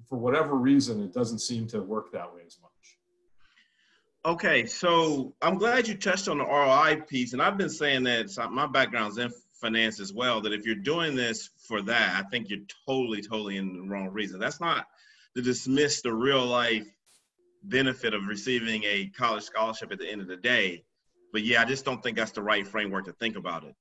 for 0.09 0.17
whatever 0.17 0.55
reason, 0.55 1.03
it 1.03 1.13
doesn't 1.13 1.39
seem 1.39 1.67
to 1.67 1.81
work 1.81 2.11
that 2.11 2.33
way 2.33 2.41
as 2.45 2.57
much. 2.61 2.71
Okay, 4.25 4.65
so 4.65 5.33
I'm 5.41 5.57
glad 5.57 5.87
you 5.87 5.95
touched 5.95 6.27
on 6.27 6.39
the 6.39 6.45
ROI 6.45 7.03
piece, 7.07 7.33
and 7.33 7.41
I've 7.41 7.57
been 7.57 7.69
saying 7.69 8.03
that 8.03 8.31
so 8.31 8.43
uh, 8.43 8.49
my 8.49 8.67
background's 8.67 9.17
in 9.17 9.31
finance 9.61 9.99
as 9.99 10.11
well. 10.11 10.41
That 10.41 10.51
if 10.51 10.65
you're 10.65 10.75
doing 10.75 11.15
this 11.15 11.51
for 11.67 11.81
that, 11.83 12.15
I 12.25 12.27
think 12.29 12.49
you're 12.49 12.65
totally, 12.87 13.21
totally 13.21 13.57
in 13.57 13.73
the 13.73 13.87
wrong 13.87 14.09
reason. 14.09 14.39
That's 14.39 14.59
not 14.59 14.87
to 15.35 15.41
dismiss 15.41 16.01
the 16.01 16.13
real 16.13 16.45
life 16.45 16.87
benefit 17.63 18.13
of 18.13 18.25
receiving 18.27 18.83
a 18.83 19.07
college 19.15 19.43
scholarship 19.43 19.91
at 19.91 19.99
the 19.99 20.09
end 20.09 20.21
of 20.21 20.27
the 20.27 20.37
day, 20.37 20.83
but 21.31 21.43
yeah, 21.43 21.61
I 21.61 21.65
just 21.65 21.85
don't 21.85 22.01
think 22.01 22.17
that's 22.17 22.31
the 22.31 22.41
right 22.41 22.65
framework 22.65 23.05
to 23.05 23.13
think 23.13 23.37
about 23.37 23.63
it. 23.63 23.75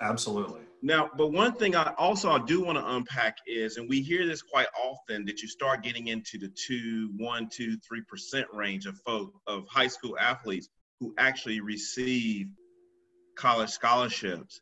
Absolutely. 0.00 0.60
Now, 0.80 1.10
but 1.16 1.32
one 1.32 1.54
thing 1.54 1.74
I 1.74 1.92
also 1.98 2.30
I 2.30 2.38
do 2.44 2.62
want 2.62 2.78
to 2.78 2.94
unpack 2.94 3.38
is, 3.46 3.78
and 3.78 3.88
we 3.88 4.00
hear 4.00 4.26
this 4.26 4.42
quite 4.42 4.68
often, 4.80 5.24
that 5.24 5.42
you 5.42 5.48
start 5.48 5.82
getting 5.82 6.06
into 6.08 6.38
the 6.38 6.48
two, 6.48 7.10
one, 7.16 7.48
two, 7.48 7.76
three 7.78 8.02
percent 8.08 8.46
range 8.52 8.86
of 8.86 8.96
folk 9.04 9.32
of 9.46 9.64
high 9.68 9.88
school 9.88 10.16
athletes 10.20 10.68
who 11.00 11.14
actually 11.18 11.60
receive 11.60 12.46
college 13.36 13.70
scholarships. 13.70 14.60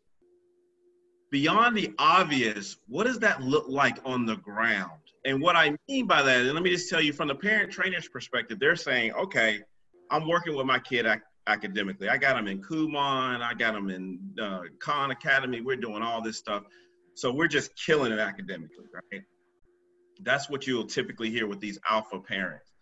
Beyond 1.31 1.77
the 1.77 1.93
obvious, 1.99 2.77
what 2.87 3.05
does 3.05 3.19
that 3.19 3.43
look 3.43 3.67
like 3.69 3.99
on 4.05 4.25
the 4.25 4.37
ground? 4.37 5.01
And 5.25 5.43
what 5.43 5.57
I 5.57 5.77
mean 5.89 6.07
by 6.07 6.23
that, 6.23 6.41
and 6.43 6.55
let 6.55 6.63
me 6.63 6.71
just 6.71 6.89
tell 6.89 7.01
you 7.01 7.13
from 7.13 7.29
the 7.29 7.35
parent 7.35 7.73
trainer's 7.73 8.09
perspective, 8.09 8.59
they're 8.59 8.77
saying, 8.77 9.13
okay, 9.13 9.61
I'm 10.11 10.29
working 10.29 10.55
with 10.55 10.67
my 10.67 10.79
kid 10.79 11.05
academically. 11.47 12.09
I 12.09 12.17
got 12.17 12.37
them 12.37 12.49
in 12.49 12.61
Kumon, 12.63 13.43
I 13.43 13.55
got 13.55 13.75
them 13.75 13.91
in 13.91 14.19
uh, 14.41 14.63
Khan 14.79 15.11
Academy. 15.11 15.61
We're 15.61 15.77
doing 15.77 16.03
all 16.03 16.23
this 16.23 16.37
stuff. 16.37 16.65
So 17.15 17.33
we're 17.33 17.49
just 17.49 17.75
killing 17.77 18.13
it 18.13 18.19
academically, 18.19 18.85
right? 18.93 19.23
That's 20.23 20.51
what 20.51 20.67
you'll 20.67 20.87
typically 20.87 21.31
hear 21.31 21.47
with 21.47 21.61
these 21.61 21.79
alpha 21.89 22.21
parents. 22.21 22.73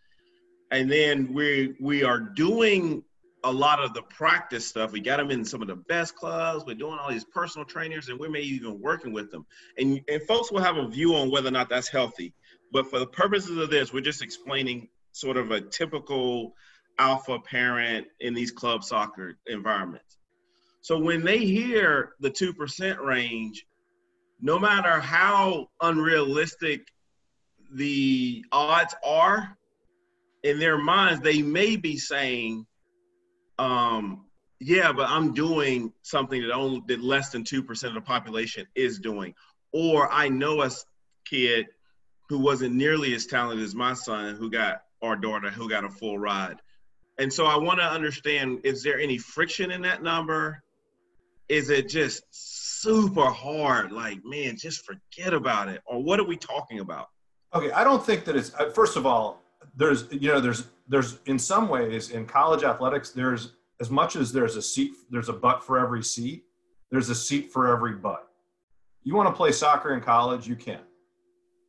And 0.71 0.91
then 0.91 1.33
we 1.33 1.75
we 1.81 2.03
are 2.03 2.19
doing 2.19 3.05
a 3.45 3.53
lot 3.53 3.79
of 3.79 3.93
the 3.93 4.03
practice 4.03 4.67
stuff. 4.67 4.91
We 4.91 5.01
got 5.01 5.19
them 5.19 5.31
in 5.31 5.45
some 5.45 5.61
of 5.61 5.69
the 5.69 5.77
best 5.77 6.17
clubs. 6.17 6.65
We're 6.67 6.75
doing 6.75 6.99
all 6.99 7.11
these 7.11 7.25
personal 7.25 7.67
trainers, 7.67 8.09
and 8.09 8.19
we 8.19 8.29
may 8.29 8.41
even 8.41 8.81
working 8.81 9.13
with 9.13 9.31
them. 9.31 9.47
And 9.79 10.01
and 10.09 10.23
folks 10.23 10.51
will 10.51 10.63
have 10.63 10.77
a 10.77 10.89
view 10.89 11.15
on 11.15 11.31
whether 11.31 11.49
or 11.49 11.53
not 11.53 11.69
that's 11.69 11.89
healthy. 11.89 12.33
But 12.73 12.91
for 12.91 12.99
the 12.99 13.07
purposes 13.07 13.59
of 13.59 13.71
this, 13.71 13.93
we're 13.93 14.01
just 14.01 14.23
explaining 14.23 14.89
sort 15.13 15.37
of 15.37 15.53
a 15.53 15.61
typical 15.61 16.55
alpha 16.99 17.39
parent 17.39 18.07
in 18.21 18.35
these 18.35 18.51
club 18.51 18.85
soccer 18.85 19.37
environments. 19.47 20.19
So 20.81 20.99
when 20.99 21.25
they 21.25 21.39
hear 21.39 22.13
the 22.21 22.31
2% 22.31 23.01
range, 23.01 23.67
no 24.41 24.59
matter 24.59 25.01
how 25.01 25.71
unrealistic 25.81 26.89
the 27.73 28.45
odds 28.53 28.95
are, 29.05 29.57
in 30.43 30.59
their 30.59 30.77
minds, 30.77 31.23
they 31.23 31.41
may 31.41 31.77
be 31.77 31.97
saying, 31.97 32.67
um, 33.59 34.27
yeah, 34.61 34.93
but 34.93 35.09
I'm 35.09 35.33
doing 35.33 35.93
something 36.03 36.43
that 36.43 36.53
only 36.53 36.83
that 36.87 37.01
less 37.01 37.31
than 37.31 37.45
2% 37.45 37.85
of 37.85 37.95
the 37.95 38.01
population 38.01 38.67
is 38.75 38.99
doing. 38.99 39.35
Or 39.73 40.13
I 40.13 40.29
know 40.29 40.63
a 40.63 40.71
kid 41.25 41.67
who 42.29 42.39
wasn't 42.39 42.75
nearly 42.75 43.15
as 43.15 43.27
talented 43.27 43.65
as 43.65 43.75
my 43.75 43.95
son 43.95 44.37
who 44.37 44.51
got 44.51 44.83
our 45.03 45.17
daughter 45.17 45.51
who 45.51 45.69
got 45.69 45.85
a 45.85 45.91
full 45.91 46.19
ride 46.19 46.61
and 47.19 47.33
so 47.33 47.47
I 47.47 47.57
want 47.57 47.79
to 47.79 47.85
understand 47.85 48.61
is 48.65 48.83
there 48.83 48.99
any 48.99 49.19
friction 49.19 49.71
in 49.71 49.83
that 49.83 50.03
number? 50.03 50.63
Is 51.49 51.71
it 51.71 51.89
just 51.89 52.23
super 52.31 53.27
hard? 53.27 53.93
Like, 53.93 54.25
man, 54.25 54.57
just 54.57 54.85
forget 54.85 55.35
about 55.35 55.69
it. 55.69 55.83
Or 55.87 56.03
what 56.03 56.19
are 56.19 56.25
we 56.25 56.37
talking 56.37 56.81
about? 56.81 57.09
Okay, 57.55 57.71
I 57.71 57.85
don't 57.85 58.05
think 58.05 58.25
that 58.25 58.35
it's. 58.35 58.53
uh, 58.55 58.71
First 58.71 58.97
of 58.97 59.07
all, 59.07 59.43
there's 59.77 60.07
you 60.11 60.29
know 60.33 60.41
there's 60.41 60.65
there's 60.89 61.19
in 61.27 61.39
some 61.39 61.69
ways 61.69 62.11
in 62.11 62.27
college 62.27 62.65
athletics 62.65 63.11
there's 63.11 63.53
as 63.81 63.91
much 63.91 64.17
as 64.17 64.33
there's 64.33 64.57
a 64.57 64.63
seat 64.63 64.93
there's 65.11 65.29
a 65.29 65.33
butt 65.33 65.63
for 65.65 65.79
every 65.79 66.03
seat 66.03 66.45
there's 66.91 67.09
a 67.09 67.15
seat 67.15 67.51
for 67.51 67.75
every 67.75 67.95
butt 67.95 68.29
you 69.03 69.15
want 69.15 69.29
to 69.29 69.35
play 69.35 69.51
soccer 69.53 69.95
in 69.95 70.01
college 70.01 70.47
you 70.47 70.57
can 70.57 70.81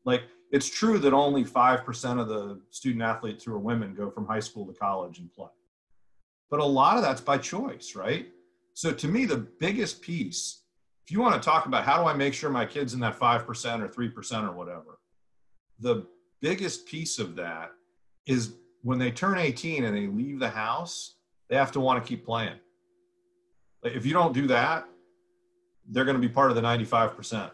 like 0.03 0.23
it's 0.55 0.69
true 0.69 0.97
that 0.99 1.13
only 1.13 1.43
5% 1.43 2.19
of 2.21 2.27
the 2.27 2.61
student 2.69 3.03
athletes 3.03 3.43
who 3.43 3.53
are 3.53 3.59
women 3.59 3.93
go 3.93 4.09
from 4.09 4.25
high 4.25 4.39
school 4.39 4.65
to 4.65 4.73
college 4.73 5.19
and 5.19 5.31
play 5.33 5.49
but 6.49 6.59
a 6.59 6.65
lot 6.65 6.97
of 6.97 7.03
that's 7.03 7.21
by 7.21 7.37
choice 7.37 7.95
right 7.95 8.27
so 8.73 8.91
to 8.91 9.07
me 9.07 9.25
the 9.25 9.37
biggest 9.59 10.01
piece 10.01 10.61
if 11.03 11.11
you 11.11 11.19
want 11.19 11.35
to 11.35 11.45
talk 11.49 11.65
about 11.65 11.83
how 11.83 12.01
do 12.01 12.07
i 12.07 12.13
make 12.13 12.33
sure 12.33 12.49
my 12.49 12.65
kids 12.65 12.93
in 12.93 12.99
that 13.01 13.19
5% 13.19 13.81
or 13.81 13.87
3% 13.87 14.49
or 14.49 14.51
whatever 14.53 14.99
the 15.79 16.05
biggest 16.41 16.85
piece 16.85 17.19
of 17.19 17.35
that 17.35 17.71
is 18.25 18.53
when 18.83 18.99
they 18.99 19.11
turn 19.11 19.37
18 19.37 19.83
and 19.83 19.97
they 19.97 20.07
leave 20.07 20.39
the 20.39 20.49
house, 20.49 21.15
they 21.49 21.55
have 21.55 21.71
to 21.71 21.79
want 21.79 22.03
to 22.03 22.07
keep 22.07 22.23
playing. 22.23 22.59
Like 23.83 23.95
if 23.95 24.05
you 24.05 24.13
don't 24.13 24.33
do 24.33 24.47
that, 24.47 24.85
they're 25.89 26.05
going 26.05 26.19
to 26.19 26.27
be 26.27 26.31
part 26.31 26.51
of 26.51 26.55
the 26.55 26.61
95%. 26.61 27.51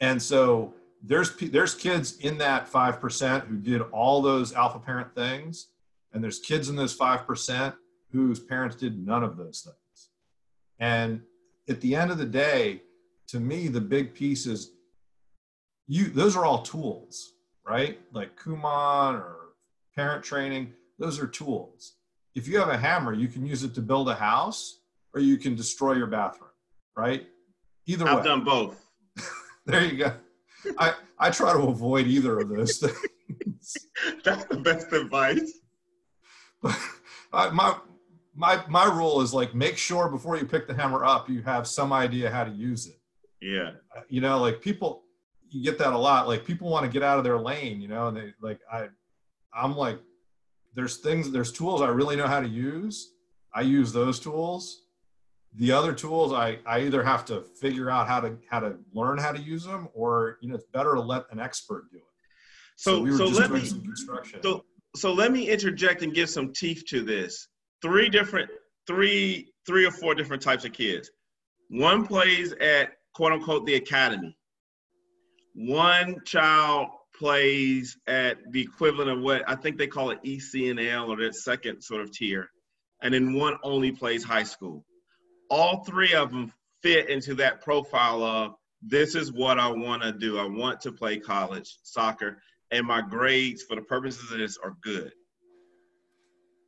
And 0.00 0.20
so 0.20 0.74
there's 1.02 1.34
there's 1.36 1.74
kids 1.74 2.18
in 2.18 2.38
that 2.38 2.70
5% 2.70 3.46
who 3.46 3.56
did 3.56 3.82
all 3.92 4.22
those 4.22 4.52
alpha 4.52 4.78
parent 4.78 5.14
things 5.14 5.68
and 6.12 6.22
there's 6.22 6.38
kids 6.38 6.68
in 6.68 6.76
those 6.76 6.96
5% 6.96 7.74
whose 8.12 8.40
parents 8.40 8.76
did 8.76 9.04
none 9.04 9.22
of 9.22 9.36
those 9.36 9.60
things. 9.60 10.08
And 10.78 11.22
at 11.68 11.80
the 11.80 11.94
end 11.94 12.10
of 12.10 12.18
the 12.18 12.26
day, 12.26 12.82
to 13.28 13.40
me 13.40 13.68
the 13.68 13.80
big 13.80 14.14
piece 14.14 14.46
is 14.46 14.72
you 15.86 16.06
those 16.06 16.36
are 16.36 16.44
all 16.44 16.62
tools, 16.62 17.34
right? 17.66 18.00
Like 18.12 18.36
Kumon 18.38 19.14
or 19.14 19.36
parent 19.94 20.24
training, 20.24 20.72
those 20.98 21.20
are 21.20 21.26
tools. 21.26 21.94
If 22.34 22.48
you 22.48 22.58
have 22.58 22.68
a 22.68 22.76
hammer, 22.76 23.12
you 23.12 23.28
can 23.28 23.46
use 23.46 23.62
it 23.62 23.74
to 23.74 23.80
build 23.80 24.08
a 24.08 24.14
house 24.14 24.80
or 25.14 25.20
you 25.20 25.38
can 25.38 25.54
destroy 25.54 25.92
your 25.94 26.06
bathroom, 26.06 26.50
right? 26.96 27.26
Either 27.86 28.04
way, 28.04 28.10
I've 28.10 28.18
way. 28.18 28.24
done 28.24 28.44
both. 28.44 28.86
there 29.66 29.84
you 29.84 29.96
go. 29.96 30.12
I, 30.78 30.94
I 31.18 31.30
try 31.30 31.52
to 31.52 31.60
avoid 31.60 32.06
either 32.06 32.38
of 32.38 32.48
those 32.48 32.78
things. 33.38 33.76
That's 34.24 34.44
the 34.46 34.56
best 34.56 34.92
advice. 34.92 35.60
But 36.62 36.78
I, 37.32 37.50
my, 37.50 37.76
my, 38.34 38.62
my 38.68 38.84
rule 38.84 39.20
is 39.20 39.32
like 39.32 39.54
make 39.54 39.76
sure 39.76 40.08
before 40.08 40.36
you 40.36 40.44
pick 40.44 40.66
the 40.66 40.74
hammer 40.74 41.04
up, 41.04 41.28
you 41.28 41.42
have 41.42 41.66
some 41.66 41.92
idea 41.92 42.30
how 42.30 42.44
to 42.44 42.50
use 42.50 42.86
it. 42.86 43.00
Yeah. 43.40 43.72
You 44.08 44.20
know, 44.20 44.40
like 44.40 44.60
people, 44.60 45.04
you 45.48 45.62
get 45.62 45.78
that 45.78 45.92
a 45.92 45.98
lot. 45.98 46.28
Like 46.28 46.44
people 46.44 46.68
want 46.68 46.84
to 46.84 46.90
get 46.90 47.02
out 47.02 47.18
of 47.18 47.24
their 47.24 47.38
lane, 47.38 47.80
you 47.80 47.88
know, 47.88 48.08
and 48.08 48.16
they 48.16 48.32
like, 48.40 48.60
I, 48.70 48.88
I'm 49.54 49.76
like, 49.76 49.98
there's 50.74 50.98
things, 50.98 51.30
there's 51.30 51.52
tools 51.52 51.80
I 51.80 51.88
really 51.88 52.16
know 52.16 52.26
how 52.26 52.40
to 52.40 52.48
use. 52.48 53.12
I 53.54 53.62
use 53.62 53.92
those 53.92 54.20
tools. 54.20 54.82
The 55.58 55.72
other 55.72 55.94
tools, 55.94 56.32
I, 56.32 56.58
I 56.66 56.80
either 56.80 57.02
have 57.02 57.24
to 57.26 57.42
figure 57.60 57.90
out 57.90 58.06
how 58.06 58.20
to 58.20 58.36
how 58.50 58.60
to 58.60 58.76
learn 58.92 59.18
how 59.18 59.32
to 59.32 59.40
use 59.40 59.64
them, 59.64 59.88
or 59.94 60.38
you 60.42 60.48
know, 60.48 60.54
it's 60.54 60.66
better 60.72 60.94
to 60.94 61.00
let 61.00 61.24
an 61.30 61.40
expert 61.40 61.90
do 61.90 61.98
it. 61.98 62.04
So 62.76 63.00
we 63.00 63.10
were 63.10 63.16
so 63.16 63.28
just 63.28 63.40
let 63.40 63.48
doing 63.48 63.62
me 63.62 63.68
some 63.68 63.82
construction. 63.82 64.42
so 64.42 64.64
so 64.94 65.12
let 65.12 65.32
me 65.32 65.48
interject 65.48 66.02
and 66.02 66.14
give 66.14 66.28
some 66.28 66.52
teeth 66.52 66.84
to 66.88 67.02
this. 67.02 67.48
Three 67.80 68.10
different 68.10 68.50
three 68.86 69.52
three 69.66 69.86
or 69.86 69.90
four 69.90 70.14
different 70.14 70.42
types 70.42 70.64
of 70.64 70.72
kids. 70.72 71.10
One 71.68 72.06
plays 72.06 72.52
at 72.60 72.92
quote 73.14 73.32
unquote 73.32 73.66
the 73.66 73.76
academy. 73.76 74.36
One 75.54 76.16
child 76.24 76.88
plays 77.18 77.96
at 78.06 78.38
the 78.50 78.60
equivalent 78.60 79.10
of 79.10 79.20
what 79.20 79.42
I 79.48 79.54
think 79.54 79.78
they 79.78 79.86
call 79.86 80.10
it 80.10 80.22
ECNL 80.22 81.08
or 81.08 81.16
that 81.24 81.34
second 81.34 81.82
sort 81.82 82.02
of 82.02 82.12
tier. 82.12 82.50
And 83.02 83.12
then 83.12 83.34
one 83.34 83.56
only 83.62 83.92
plays 83.92 84.22
high 84.22 84.42
school. 84.42 84.84
All 85.50 85.84
three 85.84 86.14
of 86.14 86.30
them 86.30 86.52
fit 86.82 87.08
into 87.08 87.34
that 87.34 87.62
profile 87.62 88.22
of 88.22 88.54
this 88.82 89.14
is 89.14 89.32
what 89.32 89.58
I 89.58 89.68
want 89.68 90.02
to 90.02 90.12
do. 90.12 90.38
I 90.38 90.46
want 90.46 90.80
to 90.82 90.92
play 90.92 91.18
college 91.18 91.76
soccer, 91.82 92.38
and 92.70 92.86
my 92.86 93.00
grades 93.00 93.62
for 93.62 93.74
the 93.74 93.82
purposes 93.82 94.30
of 94.30 94.38
this 94.38 94.58
are 94.62 94.76
good. 94.82 95.12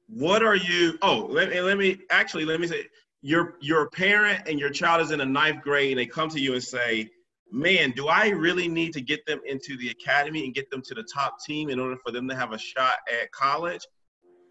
What 0.08 0.42
are 0.42 0.56
you? 0.56 0.98
Oh, 1.02 1.28
let 1.30 1.50
me 1.50 1.60
let 1.60 1.76
me 1.76 1.98
actually 2.10 2.44
let 2.44 2.60
me 2.60 2.66
say 2.66 2.86
you're 3.20 3.54
you're 3.60 3.90
parent 3.90 4.48
and 4.48 4.58
your 4.58 4.70
child 4.70 5.02
is 5.02 5.10
in 5.10 5.18
the 5.18 5.26
ninth 5.26 5.62
grade 5.62 5.90
and 5.90 5.98
they 5.98 6.06
come 6.06 6.30
to 6.30 6.40
you 6.40 6.54
and 6.54 6.62
say, 6.62 7.08
Man, 7.50 7.92
do 7.92 8.08
I 8.08 8.28
really 8.28 8.68
need 8.68 8.92
to 8.94 9.00
get 9.00 9.24
them 9.26 9.40
into 9.46 9.76
the 9.76 9.90
academy 9.90 10.44
and 10.44 10.54
get 10.54 10.70
them 10.70 10.82
to 10.82 10.94
the 10.94 11.04
top 11.12 11.36
team 11.46 11.68
in 11.68 11.78
order 11.78 11.96
for 12.04 12.10
them 12.10 12.28
to 12.28 12.34
have 12.34 12.52
a 12.52 12.58
shot 12.58 12.96
at 13.20 13.30
college? 13.32 13.86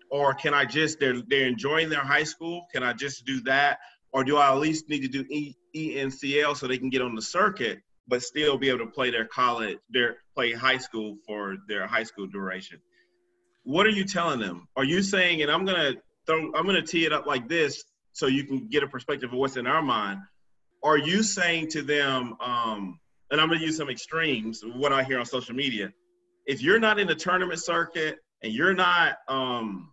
Or 0.09 0.33
can 0.33 0.53
I 0.53 0.65
just 0.65 0.99
they're 0.99 1.21
they're 1.27 1.47
enjoying 1.47 1.89
their 1.89 2.05
high 2.05 2.23
school? 2.23 2.65
Can 2.71 2.83
I 2.83 2.93
just 2.93 3.25
do 3.25 3.41
that? 3.41 3.79
Or 4.13 4.23
do 4.23 4.37
I 4.37 4.51
at 4.51 4.57
least 4.57 4.89
need 4.89 5.01
to 5.01 5.07
do 5.07 5.25
e, 5.29 5.53
ENCL 5.75 6.55
so 6.55 6.67
they 6.67 6.77
can 6.77 6.89
get 6.89 7.01
on 7.01 7.15
the 7.15 7.21
circuit, 7.21 7.79
but 8.07 8.23
still 8.23 8.57
be 8.57 8.69
able 8.69 8.85
to 8.85 8.91
play 8.91 9.11
their 9.11 9.25
college, 9.25 9.77
their 9.89 10.17
play 10.33 10.53
high 10.53 10.77
school 10.77 11.17
for 11.25 11.57
their 11.67 11.87
high 11.87 12.03
school 12.03 12.27
duration? 12.27 12.79
What 13.63 13.85
are 13.85 13.91
you 13.91 14.05
telling 14.05 14.39
them? 14.39 14.67
Are 14.77 14.85
you 14.85 15.01
saying, 15.01 15.41
and 15.41 15.51
I'm 15.51 15.65
gonna 15.65 15.93
throw, 16.25 16.53
I'm 16.53 16.65
gonna 16.65 16.81
tee 16.81 17.05
it 17.05 17.13
up 17.13 17.25
like 17.25 17.47
this 17.49 17.83
so 18.13 18.27
you 18.27 18.45
can 18.45 18.67
get 18.67 18.81
a 18.81 18.87
perspective 18.87 19.31
of 19.31 19.37
what's 19.37 19.57
in 19.57 19.67
our 19.67 19.81
mind. 19.81 20.19
Are 20.83 20.97
you 20.97 21.21
saying 21.21 21.69
to 21.69 21.81
them, 21.81 22.35
um, 22.39 22.99
and 23.29 23.41
I'm 23.41 23.47
gonna 23.49 23.61
use 23.61 23.77
some 23.77 23.89
extremes, 23.89 24.63
what 24.75 24.93
I 24.93 25.03
hear 25.03 25.19
on 25.19 25.25
social 25.25 25.53
media, 25.55 25.91
if 26.45 26.61
you're 26.61 26.79
not 26.79 26.97
in 26.97 27.07
the 27.07 27.15
tournament 27.15 27.59
circuit 27.59 28.19
and 28.41 28.53
you're 28.53 28.73
not, 28.73 29.17
um, 29.27 29.91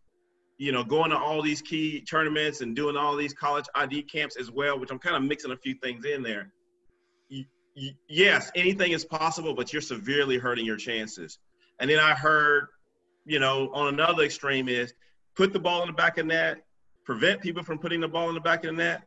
you 0.64 0.72
know, 0.72 0.82
going 0.82 1.10
to 1.10 1.18
all 1.18 1.42
these 1.42 1.60
key 1.60 2.00
tournaments 2.00 2.62
and 2.62 2.74
doing 2.74 2.96
all 2.96 3.14
these 3.16 3.34
college 3.34 3.66
ID 3.74 4.02
camps 4.04 4.36
as 4.36 4.50
well, 4.50 4.80
which 4.80 4.90
I'm 4.90 4.98
kind 4.98 5.14
of 5.14 5.22
mixing 5.22 5.50
a 5.50 5.56
few 5.58 5.74
things 5.74 6.06
in 6.06 6.22
there. 6.22 6.54
Yes, 8.08 8.50
anything 8.56 8.92
is 8.92 9.04
possible, 9.04 9.52
but 9.52 9.74
you're 9.74 9.82
severely 9.82 10.38
hurting 10.38 10.64
your 10.64 10.78
chances. 10.78 11.38
And 11.80 11.90
then 11.90 11.98
I 11.98 12.14
heard, 12.14 12.68
you 13.26 13.40
know, 13.40 13.68
on 13.74 13.92
another 13.92 14.22
extreme 14.22 14.70
is 14.70 14.94
put 15.34 15.52
the 15.52 15.58
ball 15.58 15.82
in 15.82 15.88
the 15.88 15.92
back 15.92 16.16
of 16.16 16.24
net, 16.24 16.64
prevent 17.04 17.42
people 17.42 17.62
from 17.62 17.78
putting 17.78 18.00
the 18.00 18.08
ball 18.08 18.30
in 18.30 18.34
the 18.34 18.40
back 18.40 18.64
of 18.64 18.74
the 18.74 18.82
net, 18.82 19.02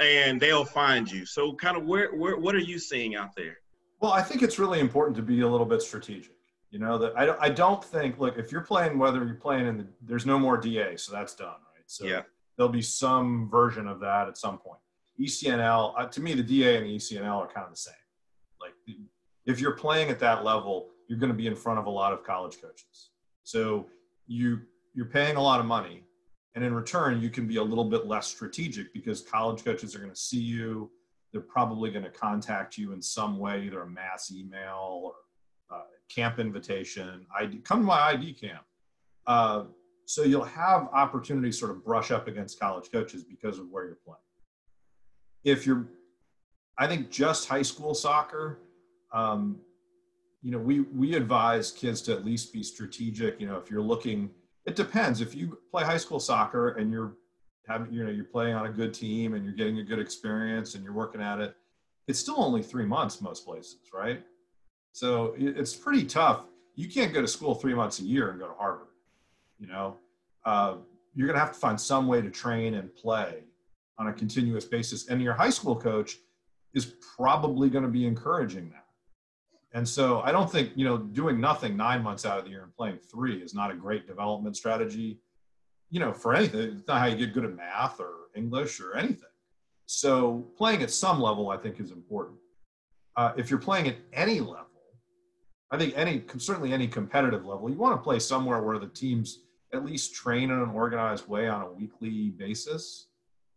and 0.00 0.40
they'll 0.40 0.64
find 0.64 1.10
you. 1.10 1.26
So, 1.26 1.52
kind 1.52 1.76
of 1.76 1.84
where, 1.84 2.14
where 2.14 2.38
what 2.38 2.54
are 2.54 2.60
you 2.60 2.78
seeing 2.78 3.14
out 3.14 3.36
there? 3.36 3.58
Well, 4.00 4.12
I 4.12 4.22
think 4.22 4.42
it's 4.42 4.58
really 4.58 4.80
important 4.80 5.16
to 5.16 5.22
be 5.22 5.42
a 5.42 5.48
little 5.48 5.66
bit 5.66 5.82
strategic. 5.82 6.32
You 6.72 6.78
know 6.78 6.96
that 6.98 7.12
I 7.16 7.26
don't. 7.26 7.38
I 7.40 7.50
don't 7.50 7.84
think. 7.84 8.18
Look, 8.18 8.38
if 8.38 8.50
you're 8.50 8.62
playing, 8.62 8.98
whether 8.98 9.22
you're 9.24 9.34
playing 9.34 9.66
in 9.66 9.76
the, 9.76 9.86
there's 10.00 10.24
no 10.24 10.38
more 10.38 10.56
DA, 10.56 10.96
so 10.96 11.12
that's 11.12 11.34
done, 11.34 11.48
right? 11.48 11.84
So 11.86 12.06
Yeah. 12.06 12.22
there'll 12.56 12.72
be 12.72 12.80
some 12.80 13.48
version 13.50 13.86
of 13.86 14.00
that 14.00 14.26
at 14.26 14.38
some 14.38 14.56
point. 14.56 14.80
ECNL, 15.20 15.92
uh, 15.98 16.06
to 16.06 16.20
me, 16.22 16.32
the 16.32 16.42
DA 16.42 16.78
and 16.78 16.86
the 16.86 16.96
ECNL 16.96 17.36
are 17.36 17.46
kind 17.46 17.66
of 17.66 17.72
the 17.72 17.76
same. 17.78 17.94
Like, 18.58 18.72
if 19.44 19.60
you're 19.60 19.76
playing 19.76 20.08
at 20.08 20.18
that 20.20 20.44
level, 20.44 20.88
you're 21.08 21.18
going 21.18 21.30
to 21.30 21.36
be 21.36 21.46
in 21.46 21.54
front 21.54 21.78
of 21.78 21.84
a 21.84 21.90
lot 21.90 22.14
of 22.14 22.24
college 22.24 22.58
coaches. 22.60 23.10
So 23.44 23.86
you 24.26 24.62
you're 24.94 25.06
paying 25.06 25.36
a 25.36 25.42
lot 25.42 25.60
of 25.60 25.66
money, 25.66 26.04
and 26.54 26.64
in 26.64 26.72
return, 26.74 27.20
you 27.20 27.28
can 27.28 27.46
be 27.46 27.56
a 27.56 27.62
little 27.62 27.84
bit 27.84 28.06
less 28.06 28.26
strategic 28.28 28.94
because 28.94 29.20
college 29.20 29.62
coaches 29.62 29.94
are 29.94 29.98
going 29.98 30.10
to 30.10 30.16
see 30.16 30.40
you. 30.40 30.90
They're 31.32 31.42
probably 31.42 31.90
going 31.90 32.04
to 32.04 32.10
contact 32.10 32.78
you 32.78 32.92
in 32.92 33.02
some 33.02 33.38
way, 33.38 33.62
either 33.64 33.82
a 33.82 33.86
mass 33.86 34.32
email 34.32 35.00
or 35.04 35.14
uh, 35.70 35.82
camp 36.14 36.38
invitation. 36.38 37.26
ID, 37.38 37.58
come 37.58 37.80
to 37.80 37.86
my 37.86 38.00
ID 38.10 38.34
camp. 38.34 38.64
Uh, 39.26 39.64
so 40.06 40.22
you'll 40.22 40.44
have 40.44 40.88
opportunities 40.92 41.58
sort 41.58 41.70
of 41.70 41.84
brush 41.84 42.10
up 42.10 42.28
against 42.28 42.58
college 42.58 42.90
coaches 42.90 43.24
because 43.24 43.58
of 43.58 43.68
where 43.70 43.84
you're 43.84 43.98
playing. 44.04 44.18
If 45.44 45.66
you're, 45.66 45.86
I 46.78 46.86
think 46.86 47.10
just 47.10 47.48
high 47.48 47.62
school 47.62 47.94
soccer, 47.94 48.58
um, 49.12 49.60
you 50.42 50.50
know, 50.50 50.58
we 50.58 50.80
we 50.80 51.14
advise 51.14 51.70
kids 51.70 52.02
to 52.02 52.12
at 52.12 52.24
least 52.24 52.52
be 52.52 52.62
strategic. 52.62 53.40
You 53.40 53.46
know, 53.46 53.56
if 53.56 53.70
you're 53.70 53.82
looking, 53.82 54.30
it 54.66 54.74
depends. 54.74 55.20
If 55.20 55.34
you 55.34 55.58
play 55.70 55.84
high 55.84 55.96
school 55.96 56.18
soccer 56.18 56.70
and 56.70 56.90
you're 56.90 57.14
having, 57.68 57.92
you 57.92 58.04
know, 58.04 58.10
you're 58.10 58.24
playing 58.24 58.54
on 58.54 58.66
a 58.66 58.70
good 58.70 58.92
team 58.92 59.34
and 59.34 59.44
you're 59.44 59.54
getting 59.54 59.78
a 59.78 59.84
good 59.84 60.00
experience 60.00 60.74
and 60.74 60.82
you're 60.82 60.92
working 60.92 61.22
at 61.22 61.38
it, 61.38 61.54
it's 62.08 62.18
still 62.18 62.42
only 62.42 62.62
three 62.62 62.84
months 62.84 63.20
most 63.20 63.46
places, 63.46 63.78
right? 63.94 64.24
So 64.92 65.34
it's 65.38 65.74
pretty 65.74 66.04
tough. 66.04 66.44
You 66.74 66.88
can't 66.88 67.12
go 67.12 67.20
to 67.20 67.28
school 67.28 67.54
three 67.54 67.74
months 67.74 68.00
a 68.00 68.04
year 68.04 68.30
and 68.30 68.38
go 68.38 68.46
to 68.46 68.54
Harvard. 68.54 68.88
You 69.58 69.66
know, 69.66 69.96
uh, 70.44 70.76
you're 71.14 71.26
going 71.26 71.34
to 71.34 71.40
have 71.40 71.52
to 71.52 71.58
find 71.58 71.80
some 71.80 72.06
way 72.06 72.20
to 72.20 72.30
train 72.30 72.74
and 72.74 72.94
play 72.94 73.44
on 73.98 74.08
a 74.08 74.12
continuous 74.12 74.64
basis. 74.64 75.08
And 75.08 75.22
your 75.22 75.34
high 75.34 75.50
school 75.50 75.76
coach 75.76 76.16
is 76.74 76.94
probably 77.16 77.68
going 77.70 77.84
to 77.84 77.90
be 77.90 78.06
encouraging 78.06 78.70
that. 78.70 78.86
And 79.74 79.88
so 79.88 80.20
I 80.20 80.32
don't 80.32 80.50
think, 80.50 80.72
you 80.74 80.84
know, 80.84 80.98
doing 80.98 81.40
nothing 81.40 81.76
nine 81.76 82.02
months 82.02 82.26
out 82.26 82.38
of 82.38 82.44
the 82.44 82.50
year 82.50 82.62
and 82.62 82.74
playing 82.74 82.98
three 83.10 83.36
is 83.36 83.54
not 83.54 83.70
a 83.70 83.74
great 83.74 84.06
development 84.06 84.56
strategy, 84.56 85.20
you 85.88 86.00
know, 86.00 86.12
for 86.12 86.34
anything. 86.34 86.60
It's 86.60 86.86
not 86.86 87.00
how 87.00 87.06
you 87.06 87.16
get 87.16 87.32
good 87.32 87.44
at 87.44 87.54
math 87.54 87.98
or 87.98 88.12
English 88.34 88.80
or 88.80 88.94
anything. 88.96 89.28
So 89.86 90.46
playing 90.56 90.82
at 90.82 90.90
some 90.90 91.20
level, 91.20 91.50
I 91.50 91.56
think, 91.56 91.80
is 91.80 91.90
important. 91.90 92.38
Uh, 93.16 93.32
if 93.36 93.50
you're 93.50 93.58
playing 93.58 93.88
at 93.88 93.96
any 94.12 94.40
level, 94.40 94.66
I 95.72 95.78
think 95.78 95.94
any 95.96 96.22
certainly 96.36 96.72
any 96.72 96.86
competitive 96.86 97.46
level, 97.46 97.70
you 97.70 97.76
want 97.76 97.98
to 97.98 98.02
play 98.02 98.18
somewhere 98.18 98.62
where 98.62 98.78
the 98.78 98.88
teams 98.88 99.40
at 99.72 99.84
least 99.84 100.14
train 100.14 100.50
in 100.50 100.58
an 100.58 100.68
organized 100.70 101.26
way 101.28 101.48
on 101.48 101.62
a 101.62 101.72
weekly 101.72 102.30
basis. 102.30 103.06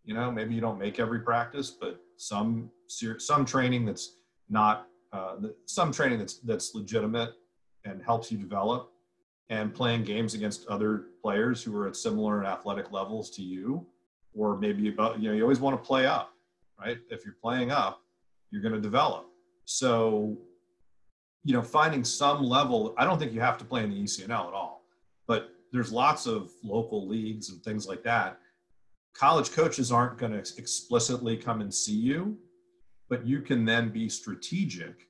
You 0.06 0.13
know, 0.13 0.32
maybe 0.32 0.56
you 0.56 0.62
don't 0.62 0.80
make 0.80 0.97
every 0.97 1.19
practice, 1.19 1.69
but 1.69 1.99
some 2.15 2.71
some 2.88 3.45
training 3.45 3.86
that's 3.86 4.15
not 4.49 4.88
uh, 5.12 5.36
some 5.65 5.91
training 5.91 6.19
that's 6.19 6.36
that's 6.39 6.73
legitimate 6.73 7.34
and 7.84 8.01
helps 8.01 8.32
you 8.32 8.38
develop, 8.38 8.91
and 9.49 9.73
playing 9.73 10.04
games 10.04 10.36
against 10.36 10.65
other 10.67 11.08
players 11.21 11.62
who 11.62 11.75
are 11.78 11.88
at 11.88 11.97
similar 11.97 12.45
athletic 12.45 12.91
levels 12.93 13.30
to 13.32 13.41
you, 13.41 13.86
or 14.34 14.58
maybe 14.58 14.88
about 14.88 15.19
you 15.19 15.28
know 15.30 15.36
you 15.36 15.41
always 15.41 15.60
want 15.60 15.82
to 15.82 15.86
play 15.86 16.06
up, 16.06 16.32
right? 16.80 16.97
If 17.10 17.25
you're 17.25 17.36
playing 17.41 17.71
up, 17.71 18.01
you're 18.51 18.62
going 18.62 18.73
to 18.73 18.82
develop. 18.82 19.28
So, 19.65 20.38
you 21.45 21.53
know, 21.53 21.62
finding 21.62 22.03
some 22.03 22.43
level. 22.43 22.93
I 22.97 23.05
don't 23.05 23.19
think 23.19 23.31
you 23.31 23.39
have 23.39 23.58
to 23.60 23.65
play 23.65 23.84
in 23.84 23.91
the 23.91 24.03
ECNL 24.03 24.47
at 24.47 24.53
all, 24.53 24.84
but 25.27 25.51
there's 25.71 25.91
lots 25.91 26.25
of 26.25 26.51
local 26.63 27.08
leagues 27.08 27.49
and 27.49 27.63
things 27.63 27.88
like 27.88 28.03
that. 28.03 28.39
College 29.13 29.51
coaches 29.51 29.91
aren't 29.91 30.17
going 30.17 30.31
to 30.31 30.39
explicitly 30.39 31.38
come 31.38 31.62
and 31.62 31.73
see 31.73 31.95
you, 31.95 32.38
but 33.10 33.25
you 33.25 33.41
can 33.41 33.63
then 33.63 33.89
be 33.89 34.10
strategic 34.10 35.08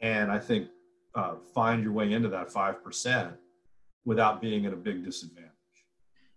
and 0.00 0.30
I 0.30 0.38
think 0.38 0.68
uh, 1.14 1.34
find 1.54 1.82
your 1.82 1.92
way 1.92 2.12
into 2.12 2.28
that 2.28 2.48
5% 2.48 3.32
without 4.04 4.40
being 4.40 4.66
at 4.66 4.72
a 4.72 4.76
big 4.76 5.04
disadvantage. 5.04 5.50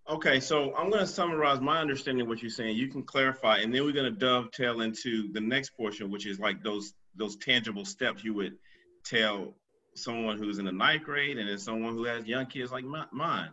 Okay, 0.10 0.40
so 0.40 0.74
I'm 0.76 0.90
going 0.90 1.02
to 1.02 1.08
summarize 1.08 1.62
my 1.62 1.80
understanding 1.80 2.22
of 2.22 2.28
what 2.28 2.42
you're 2.42 2.50
saying. 2.50 2.76
You 2.78 2.88
can 2.88 3.04
clarify, 3.04 3.58
and 3.58 3.72
then 3.74 3.84
we're 3.84 3.92
going 3.92 4.12
to 4.12 4.20
dovetail 4.20 4.82
into 4.82 5.32
the 5.34 5.42
next 5.42 5.72
portion, 5.78 6.10
which 6.10 6.26
is 6.26 6.40
like 6.40 6.64
those 6.64 6.94
those 7.16 7.36
tangible 7.36 7.86
steps 7.86 8.24
you 8.24 8.34
would 8.34 8.56
tell 9.04 9.54
someone 9.96 10.38
who's 10.38 10.60
in 10.60 10.66
the 10.66 10.72
ninth 10.72 11.04
grade 11.04 11.38
and 11.38 11.50
then 11.50 11.58
someone 11.58 11.94
who 11.94 12.06
has 12.06 12.26
young 12.26 12.46
kids 12.46 12.72
like 12.72 12.86
mine. 13.12 13.50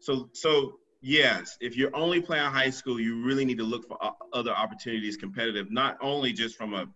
So, 0.00 0.30
so 0.32 0.74
yes, 1.02 1.56
if 1.60 1.76
you're 1.76 1.94
only 1.94 2.20
playing 2.20 2.50
high 2.50 2.70
school, 2.70 3.00
you 3.00 3.24
really 3.24 3.44
need 3.44 3.58
to 3.58 3.64
look 3.64 3.86
for 3.88 4.02
uh, 4.02 4.10
other 4.32 4.52
opportunities 4.52 5.16
competitive, 5.16 5.70
not 5.70 5.98
only 6.00 6.32
just 6.32 6.56
from 6.56 6.74
a, 6.74 6.86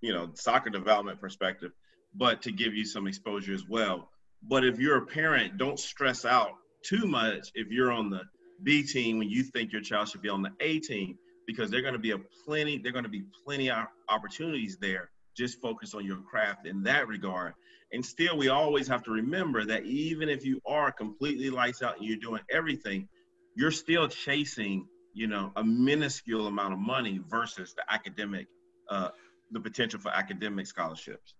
you 0.00 0.12
know, 0.12 0.30
soccer 0.34 0.70
development 0.70 1.20
perspective, 1.20 1.72
but 2.14 2.42
to 2.42 2.52
give 2.52 2.74
you 2.74 2.84
some 2.84 3.06
exposure 3.06 3.54
as 3.54 3.66
well. 3.68 4.08
But 4.42 4.64
if 4.64 4.78
you're 4.78 4.98
a 4.98 5.06
parent, 5.06 5.56
don't 5.56 5.78
stress 5.78 6.24
out 6.24 6.50
too 6.84 7.06
much 7.06 7.50
if 7.54 7.68
you're 7.70 7.90
on 7.90 8.10
the 8.10 8.22
B 8.62 8.82
team 8.82 9.18
when 9.18 9.30
you 9.30 9.42
think 9.42 9.72
your 9.72 9.80
child 9.80 10.08
should 10.08 10.22
be 10.22 10.28
on 10.28 10.42
the 10.42 10.50
A 10.60 10.78
team 10.80 11.16
because 11.46 11.70
they're 11.70 11.82
going 11.82 11.94
to 11.94 11.98
be 11.98 12.12
a 12.12 12.18
plenty, 12.44 12.78
they're 12.78 12.92
going 12.92 13.04
to 13.04 13.10
be 13.10 13.24
plenty 13.44 13.70
of 13.70 13.86
opportunities 14.08 14.76
there. 14.80 15.10
Just 15.36 15.60
focus 15.60 15.94
on 15.94 16.04
your 16.04 16.18
craft 16.18 16.66
in 16.66 16.82
that 16.84 17.08
regard. 17.08 17.54
And 17.92 18.04
still, 18.04 18.36
we 18.36 18.48
always 18.48 18.88
have 18.88 19.02
to 19.04 19.10
remember 19.10 19.64
that 19.66 19.84
even 19.84 20.28
if 20.28 20.44
you 20.44 20.60
are 20.66 20.90
completely 20.90 21.50
lights 21.50 21.82
out 21.82 21.98
and 21.98 22.06
you're 22.06 22.16
doing 22.16 22.42
everything, 22.50 23.08
you're 23.54 23.70
still 23.70 24.08
chasing, 24.08 24.86
you 25.12 25.26
know, 25.26 25.52
a 25.56 25.64
minuscule 25.64 26.46
amount 26.46 26.72
of 26.72 26.78
money 26.80 27.20
versus 27.28 27.74
the 27.74 27.84
academic, 27.92 28.46
uh, 28.90 29.10
the 29.52 29.60
potential 29.60 30.00
for 30.00 30.10
academic 30.10 30.66
scholarships. 30.66 31.34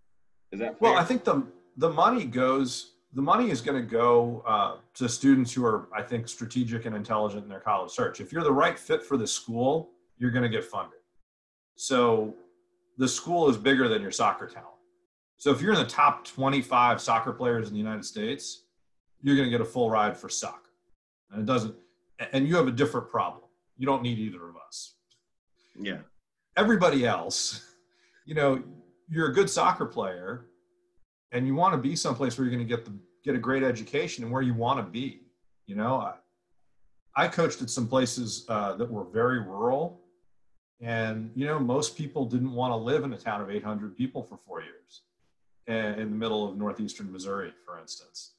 Is 0.52 0.60
that 0.60 0.78
fair? 0.78 0.92
well? 0.92 0.96
I 0.96 1.04
think 1.04 1.24
the 1.24 1.46
the 1.76 1.90
money 1.90 2.24
goes. 2.24 2.92
The 3.14 3.22
money 3.22 3.50
is 3.50 3.60
going 3.60 3.80
to 3.80 3.88
go 3.88 4.42
uh, 4.44 4.76
to 4.94 5.08
students 5.08 5.52
who 5.52 5.64
are, 5.64 5.88
I 5.96 6.02
think, 6.02 6.26
strategic 6.26 6.84
and 6.84 6.96
intelligent 6.96 7.44
in 7.44 7.48
their 7.48 7.60
college 7.60 7.92
search. 7.92 8.20
If 8.20 8.32
you're 8.32 8.42
the 8.42 8.52
right 8.52 8.76
fit 8.76 9.04
for 9.04 9.16
the 9.16 9.26
school, 9.26 9.90
you're 10.18 10.32
going 10.32 10.42
to 10.42 10.48
get 10.48 10.64
funded. 10.64 10.98
So 11.76 12.34
the 12.96 13.08
school 13.08 13.48
is 13.48 13.56
bigger 13.56 13.88
than 13.88 14.02
your 14.02 14.10
soccer 14.10 14.46
talent. 14.46 14.68
So 15.36 15.50
if 15.50 15.60
you're 15.60 15.72
in 15.72 15.78
the 15.78 15.86
top 15.86 16.24
25 16.24 17.00
soccer 17.00 17.32
players 17.32 17.68
in 17.68 17.74
the 17.74 17.78
United 17.78 18.04
States, 18.04 18.64
you're 19.22 19.36
going 19.36 19.46
to 19.46 19.50
get 19.50 19.60
a 19.60 19.64
full 19.64 19.90
ride 19.90 20.16
for 20.16 20.28
soccer. 20.28 20.70
And 21.30 21.40
it 21.40 21.46
doesn't, 21.46 21.74
and 22.32 22.46
you 22.46 22.56
have 22.56 22.68
a 22.68 22.72
different 22.72 23.08
problem. 23.08 23.42
You 23.76 23.86
don't 23.86 24.02
need 24.02 24.18
either 24.18 24.48
of 24.48 24.56
us. 24.56 24.94
Yeah. 25.78 25.98
Everybody 26.56 27.04
else, 27.04 27.74
you 28.26 28.34
know, 28.34 28.62
you're 29.08 29.30
a 29.30 29.32
good 29.32 29.50
soccer 29.50 29.86
player 29.86 30.46
and 31.32 31.46
you 31.46 31.54
want 31.54 31.74
to 31.74 31.78
be 31.78 31.96
someplace 31.96 32.38
where 32.38 32.46
you're 32.46 32.54
going 32.54 32.66
to 32.66 32.76
get 32.76 32.84
the, 32.84 32.92
get 33.24 33.34
a 33.34 33.38
great 33.38 33.62
education 33.62 34.22
and 34.22 34.32
where 34.32 34.42
you 34.42 34.54
want 34.54 34.78
to 34.78 34.84
be. 34.84 35.22
You 35.66 35.74
know, 35.74 35.96
I, 35.96 36.14
I 37.16 37.28
coached 37.28 37.60
at 37.60 37.70
some 37.70 37.88
places 37.88 38.44
uh, 38.48 38.74
that 38.76 38.90
were 38.90 39.04
very 39.04 39.40
rural 39.40 40.03
and, 40.80 41.30
you 41.34 41.46
know, 41.46 41.58
most 41.58 41.96
people 41.96 42.26
didn't 42.26 42.52
want 42.52 42.72
to 42.72 42.76
live 42.76 43.04
in 43.04 43.12
a 43.12 43.18
town 43.18 43.40
of 43.40 43.50
800 43.50 43.96
people 43.96 44.22
for 44.22 44.38
four 44.46 44.60
years 44.60 45.02
in 45.66 46.10
the 46.10 46.16
middle 46.16 46.48
of 46.48 46.56
northeastern 46.56 47.10
Missouri, 47.10 47.52
for 47.64 47.78
instance, 47.78 48.32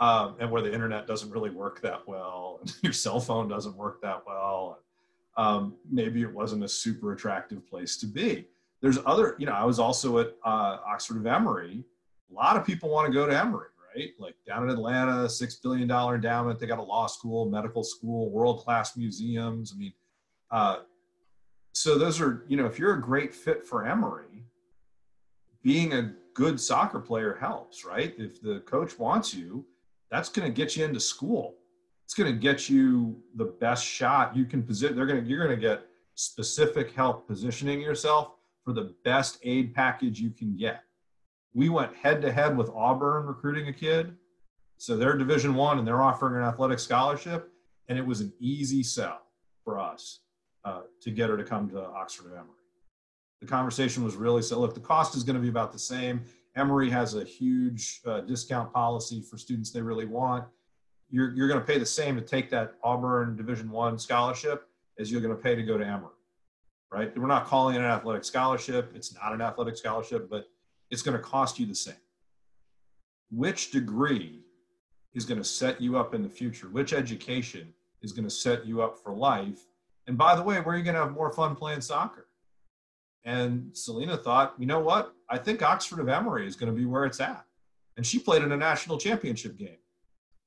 um, 0.00 0.36
and 0.40 0.50
where 0.50 0.60
the 0.62 0.72
internet 0.72 1.06
doesn't 1.06 1.30
really 1.30 1.50
work 1.50 1.80
that 1.80 2.06
well, 2.06 2.58
and 2.62 2.74
your 2.82 2.92
cell 2.92 3.20
phone 3.20 3.48
doesn't 3.48 3.76
work 3.76 4.00
that 4.02 4.22
well. 4.26 4.80
Um, 5.36 5.76
maybe 5.90 6.22
it 6.22 6.32
wasn't 6.32 6.64
a 6.64 6.68
super 6.68 7.12
attractive 7.12 7.68
place 7.68 7.96
to 7.98 8.06
be. 8.06 8.46
There's 8.80 8.98
other, 9.06 9.36
you 9.38 9.46
know, 9.46 9.52
I 9.52 9.64
was 9.64 9.78
also 9.78 10.18
at 10.18 10.28
uh, 10.44 10.78
Oxford 10.86 11.18
of 11.18 11.26
Emory. 11.26 11.84
A 12.30 12.34
lot 12.34 12.56
of 12.56 12.64
people 12.64 12.90
want 12.90 13.06
to 13.06 13.12
go 13.12 13.26
to 13.26 13.38
Emory, 13.38 13.68
right? 13.94 14.10
Like 14.18 14.34
down 14.46 14.64
in 14.64 14.70
Atlanta, 14.70 15.28
six 15.28 15.56
billion 15.56 15.88
dollar 15.88 16.14
endowment. 16.14 16.58
They 16.58 16.66
got 16.66 16.78
a 16.78 16.82
law 16.82 17.06
school, 17.06 17.46
medical 17.46 17.82
school, 17.82 18.30
world 18.30 18.60
class 18.60 18.96
museums. 18.96 19.72
I 19.74 19.78
mean, 19.78 19.92
uh, 20.50 20.76
so 21.76 21.98
those 21.98 22.22
are, 22.22 22.42
you 22.48 22.56
know, 22.56 22.64
if 22.64 22.78
you're 22.78 22.94
a 22.94 23.00
great 23.02 23.34
fit 23.34 23.62
for 23.62 23.84
Emory, 23.84 24.44
being 25.62 25.92
a 25.92 26.14
good 26.32 26.58
soccer 26.58 26.98
player 26.98 27.36
helps, 27.38 27.84
right? 27.84 28.14
If 28.16 28.40
the 28.40 28.60
coach 28.60 28.98
wants 28.98 29.34
you, 29.34 29.62
that's 30.10 30.30
going 30.30 30.50
to 30.50 30.54
get 30.54 30.74
you 30.74 30.86
into 30.86 31.00
school. 31.00 31.54
It's 32.06 32.14
going 32.14 32.32
to 32.32 32.40
get 32.40 32.70
you 32.70 33.22
the 33.34 33.44
best 33.44 33.84
shot 33.84 34.34
you 34.34 34.46
can 34.46 34.62
position. 34.62 34.96
They're 34.96 35.04
going 35.04 35.22
to, 35.22 35.28
you're 35.28 35.44
going 35.44 35.54
to 35.54 35.60
get 35.60 35.82
specific 36.14 36.92
help 36.92 37.26
positioning 37.28 37.82
yourself 37.82 38.36
for 38.64 38.72
the 38.72 38.94
best 39.04 39.36
aid 39.42 39.74
package 39.74 40.18
you 40.18 40.30
can 40.30 40.56
get. 40.56 40.80
We 41.52 41.68
went 41.68 41.94
head 41.94 42.22
to 42.22 42.32
head 42.32 42.56
with 42.56 42.70
Auburn 42.70 43.26
recruiting 43.26 43.68
a 43.68 43.72
kid. 43.74 44.16
So 44.78 44.96
they're 44.96 45.18
division 45.18 45.54
one 45.54 45.78
and 45.78 45.86
they're 45.86 46.02
offering 46.02 46.36
an 46.36 46.48
athletic 46.48 46.78
scholarship. 46.78 47.52
And 47.90 47.98
it 47.98 48.06
was 48.06 48.22
an 48.22 48.32
easy 48.40 48.82
sell 48.82 49.20
for 49.62 49.78
us 49.78 50.20
uh, 50.66 50.82
to 51.00 51.10
get 51.10 51.30
her 51.30 51.36
to 51.38 51.44
come 51.44 51.70
to 51.70 51.82
Oxford 51.82 52.26
or 52.26 52.34
Emory. 52.34 52.50
The 53.40 53.46
conversation 53.46 54.04
was 54.04 54.16
really 54.16 54.42
so 54.42 54.58
look 54.58 54.74
the 54.74 54.80
cost 54.80 55.16
is 55.16 55.22
going 55.22 55.36
to 55.36 55.42
be 55.42 55.48
about 55.48 55.72
the 55.72 55.78
same. 55.78 56.22
Emory 56.56 56.90
has 56.90 57.14
a 57.14 57.24
huge 57.24 58.00
uh, 58.06 58.20
discount 58.20 58.72
policy 58.72 59.22
for 59.22 59.38
students 59.38 59.70
they 59.70 59.82
really 59.82 60.06
want. 60.06 60.44
You're, 61.10 61.32
you're 61.34 61.48
going 61.48 61.60
to 61.60 61.66
pay 61.66 61.78
the 61.78 61.86
same 61.86 62.16
to 62.16 62.22
take 62.22 62.50
that 62.50 62.74
auburn 62.82 63.36
division 63.36 63.70
one 63.70 63.98
scholarship 63.98 64.68
as 64.98 65.12
you're 65.12 65.20
going 65.20 65.36
to 65.36 65.40
pay 65.40 65.54
to 65.54 65.62
go 65.62 65.78
to 65.78 65.86
emory 65.86 66.10
right? 66.92 67.16
We're 67.18 67.26
not 67.26 67.46
calling 67.46 67.74
it 67.74 67.78
an 67.78 67.84
athletic 67.84 68.24
scholarship. 68.24 68.92
It's 68.94 69.14
not 69.14 69.32
an 69.32 69.40
athletic 69.40 69.76
scholarship 69.76 70.28
but 70.30 70.46
it's 70.90 71.02
going 71.02 71.16
to 71.16 71.22
cost 71.22 71.58
you 71.58 71.66
the 71.66 71.74
same. 71.74 71.94
Which 73.30 73.70
degree 73.70 74.40
is 75.14 75.24
going 75.24 75.38
to 75.38 75.44
set 75.44 75.80
you 75.80 75.98
up 75.98 76.14
in 76.14 76.22
the 76.22 76.28
future? 76.28 76.68
Which 76.68 76.92
education 76.92 77.72
is 78.02 78.12
going 78.12 78.24
to 78.24 78.30
set 78.30 78.66
you 78.66 78.82
up 78.82 78.98
for 79.02 79.14
life 79.14 79.60
and 80.06 80.16
by 80.16 80.34
the 80.34 80.42
way 80.42 80.60
where 80.60 80.74
are 80.74 80.78
you 80.78 80.84
going 80.84 80.94
to 80.94 81.00
have 81.00 81.12
more 81.12 81.32
fun 81.32 81.54
playing 81.56 81.80
soccer 81.80 82.26
and 83.26 83.76
Selena 83.76 84.16
thought, 84.16 84.54
you 84.56 84.66
know 84.66 84.78
what? 84.78 85.12
I 85.28 85.36
think 85.36 85.60
Oxford 85.60 85.98
of 85.98 86.08
Emory 86.08 86.46
is 86.46 86.54
going 86.54 86.72
to 86.72 86.78
be 86.78 86.86
where 86.86 87.04
it's 87.04 87.20
at. 87.20 87.44
And 87.96 88.06
she 88.06 88.20
played 88.20 88.44
in 88.44 88.52
a 88.52 88.56
national 88.56 88.98
championship 88.98 89.56
game. 89.56 89.78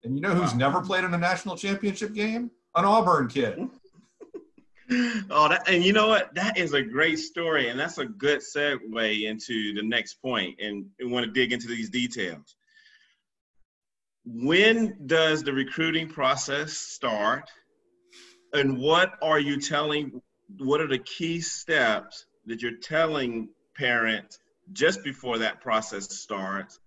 And 0.03 0.15
you 0.15 0.21
know 0.21 0.33
who's 0.33 0.53
wow. 0.53 0.57
never 0.57 0.81
played 0.81 1.03
in 1.03 1.13
a 1.13 1.17
national 1.17 1.57
championship 1.57 2.13
game? 2.13 2.49
An 2.75 2.85
Auburn 2.85 3.27
kid. 3.27 3.59
oh, 5.29 5.49
that, 5.49 5.67
and 5.67 5.83
you 5.83 5.91
know 5.91 6.07
what? 6.07 6.33
That 6.35 6.57
is 6.57 6.73
a 6.73 6.81
great 6.81 7.19
story. 7.19 7.67
And 7.67 7.77
that's 7.77 7.97
a 7.97 8.05
good 8.05 8.39
segue 8.39 9.29
into 9.29 9.73
the 9.73 9.83
next 9.83 10.21
point. 10.21 10.57
And 10.61 10.85
I 11.01 11.07
want 11.07 11.25
to 11.25 11.31
dig 11.31 11.51
into 11.51 11.67
these 11.67 11.89
details. 11.89 12.55
When 14.23 14.95
does 15.05 15.43
the 15.43 15.51
recruiting 15.51 16.07
process 16.07 16.73
start? 16.73 17.49
And 18.53 18.77
what 18.79 19.13
are 19.21 19.39
you 19.39 19.59
telling? 19.59 20.21
What 20.57 20.81
are 20.81 20.88
the 20.88 20.99
key 20.99 21.41
steps 21.41 22.25
that 22.45 22.62
you're 22.62 22.77
telling 22.77 23.49
parents 23.75 24.39
just 24.73 25.03
before 25.03 25.38
that 25.39 25.62
process 25.62 26.13
starts. 26.13 26.79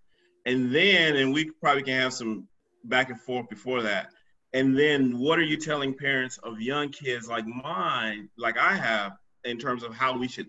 And 0.46 0.74
then, 0.74 1.16
and 1.16 1.32
we 1.32 1.50
probably 1.50 1.82
can 1.82 2.00
have 2.00 2.12
some 2.12 2.46
back 2.84 3.10
and 3.10 3.20
forth 3.20 3.48
before 3.48 3.82
that. 3.82 4.08
And 4.52 4.78
then, 4.78 5.18
what 5.18 5.38
are 5.38 5.44
you 5.44 5.56
telling 5.56 5.94
parents 5.94 6.38
of 6.42 6.60
young 6.60 6.90
kids 6.90 7.28
like 7.28 7.46
mine, 7.46 8.28
like 8.36 8.58
I 8.58 8.74
have, 8.74 9.12
in 9.44 9.56
terms 9.58 9.82
of 9.82 9.94
how 9.94 10.18
we 10.18 10.28
should 10.28 10.48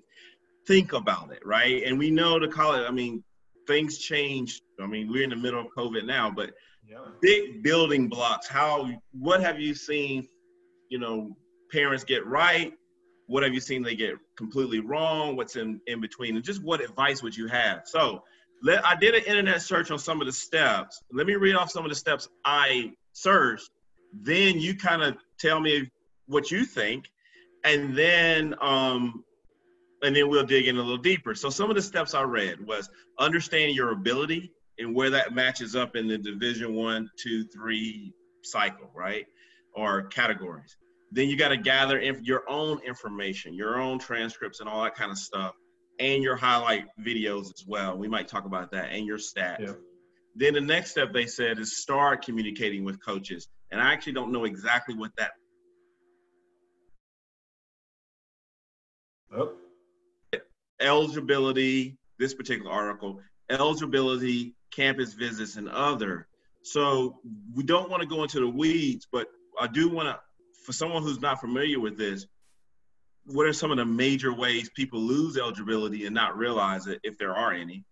think 0.68 0.94
about 0.94 1.32
it, 1.32 1.46
right? 1.46 1.84
And 1.84 1.98
we 1.98 2.12
know 2.12 2.40
the 2.40 2.48
college, 2.48 2.86
I 2.88 2.92
mean, 2.92 3.24
things 3.66 3.98
change. 3.98 4.62
I 4.80 4.88
mean, 4.88 5.10
we're 5.10 5.24
in 5.24 5.30
the 5.30 5.36
middle 5.36 5.62
of 5.62 5.68
COVID 5.78 6.06
now, 6.06 6.30
but 6.30 6.52
yeah. 6.88 6.98
big 7.22 7.64
building 7.64 8.10
blocks. 8.10 8.48
How, 8.48 8.90
what 9.12 9.42
have 9.42 9.60
you 9.60 9.74
seen, 9.74 10.28
you 10.90 11.00
know, 11.00 11.36
parents 11.72 12.04
get 12.04 12.26
right 12.26 12.74
what 13.28 13.44
have 13.44 13.54
you 13.54 13.60
seen 13.60 13.82
they 13.82 13.96
get 13.96 14.16
completely 14.36 14.80
wrong? 14.80 15.36
What's 15.36 15.56
in, 15.56 15.80
in 15.88 16.02
between? 16.02 16.36
And 16.36 16.44
just 16.44 16.64
what 16.64 16.82
advice 16.82 17.24
would 17.24 17.36
you 17.36 17.48
have? 17.48 17.84
So 17.86 18.24
Let, 18.62 18.86
I 18.86 18.96
did 18.96 19.16
an 19.16 19.24
internet 19.24 19.62
search 19.62 19.92
on 19.92 20.00
some 20.00 20.22
of 20.22 20.28
the 20.28 20.34
steps. 20.34 21.02
Let 21.12 21.28
me 21.28 21.36
read 21.36 21.56
off 21.56 21.72
some 21.72 21.86
of 21.86 21.90
the 21.90 21.96
steps 21.96 22.28
I 22.46 22.94
searched. 23.14 23.70
Then 24.14 24.60
you 24.60 24.76
kind 24.76 25.02
of 25.02 25.16
tell 25.40 25.60
me 25.60 25.90
what 26.28 26.52
you 26.52 26.66
think, 26.66 27.06
and 27.64 27.98
then 27.98 28.54
um, 28.62 29.24
and 30.04 30.16
then 30.16 30.30
we'll 30.30 30.46
dig 30.46 30.68
in 30.68 30.76
a 30.76 30.82
little 30.82 30.98
deeper. 30.98 31.34
So 31.34 31.50
some 31.50 31.70
of 31.70 31.76
the 31.76 31.82
steps 31.82 32.14
I 32.14 32.22
read 32.22 32.66
was 32.66 32.90
understanding 33.18 33.76
your 33.76 33.92
ability 33.92 34.52
and 34.78 34.94
where 34.94 35.10
that 35.10 35.34
matches 35.34 35.76
up 35.76 35.96
in 35.96 36.08
the 36.08 36.18
division 36.18 36.76
one, 36.76 37.10
two, 37.18 37.46
three 37.46 38.14
cycle, 38.44 38.92
right? 38.94 39.26
Or 39.76 40.04
categories. 40.04 40.78
Then 41.12 41.30
you 41.30 41.38
got 41.38 41.50
to 41.50 41.58
gather 41.58 42.00
inf- 42.00 42.22
your 42.22 42.44
own 42.50 42.80
information, 42.86 43.54
your 43.54 43.80
own 43.80 44.00
transcripts 44.00 44.60
and 44.60 44.70
all 44.70 44.84
that 44.84 44.96
kind 44.96 45.12
of 45.12 45.18
stuff, 45.18 45.54
and 46.00 46.24
your 46.24 46.36
highlight 46.36 46.86
videos 47.00 47.46
as 47.54 47.64
well. 47.68 47.98
We 47.98 48.08
might 48.08 48.28
talk 48.28 48.46
about 48.46 48.72
that 48.72 48.92
and 48.92 49.06
your 49.06 49.18
stats. 49.18 49.60
Yeah. 49.60 49.74
Then 50.36 50.54
the 50.54 50.62
next 50.62 50.92
step 50.92 51.14
they 51.14 51.28
said 51.28 51.60
is 51.60 51.78
start 51.78 52.24
communicating 52.24 52.84
with 52.84 53.04
coaches. 53.04 53.48
And 53.72 53.80
I 53.82 53.94
actually 53.94 54.14
don't 54.14 54.32
know 54.32 54.46
exactly 54.46 54.96
what 54.96 55.12
that. 55.18 55.32
Oh 59.36 59.54
eligibility, 60.84 61.98
this 62.20 62.34
particular 62.34 62.72
article, 62.72 63.20
eligibility, 63.50 64.54
campus 64.72 65.14
visits, 65.14 65.56
and 65.56 65.70
other. 65.70 66.28
So 66.64 67.20
we 67.54 67.64
don't 67.64 67.90
want 67.90 68.02
to 68.02 68.08
go 68.08 68.24
into 68.24 68.40
the 68.40 68.48
weeds, 68.48 69.08
but 69.12 69.28
I 69.60 69.68
do 69.68 69.90
want 69.90 70.10
to, 70.10 70.20
for 70.66 70.74
someone 70.74 71.04
who's 71.04 71.22
not 71.22 71.40
familiar 71.40 71.80
with 71.80 71.98
this, 71.98 72.26
what 73.26 73.46
are 73.46 73.54
some 73.54 73.72
of 73.72 73.78
the 73.78 73.86
major 73.86 74.34
ways 74.34 74.70
people 74.70 75.00
lose 75.00 75.38
eligibility 75.38 76.06
and 76.06 76.14
not 76.14 76.38
realize 76.38 76.88
it, 76.88 77.00
if 77.04 77.18
there 77.18 77.36
are 77.36 77.54
any? 77.54 77.86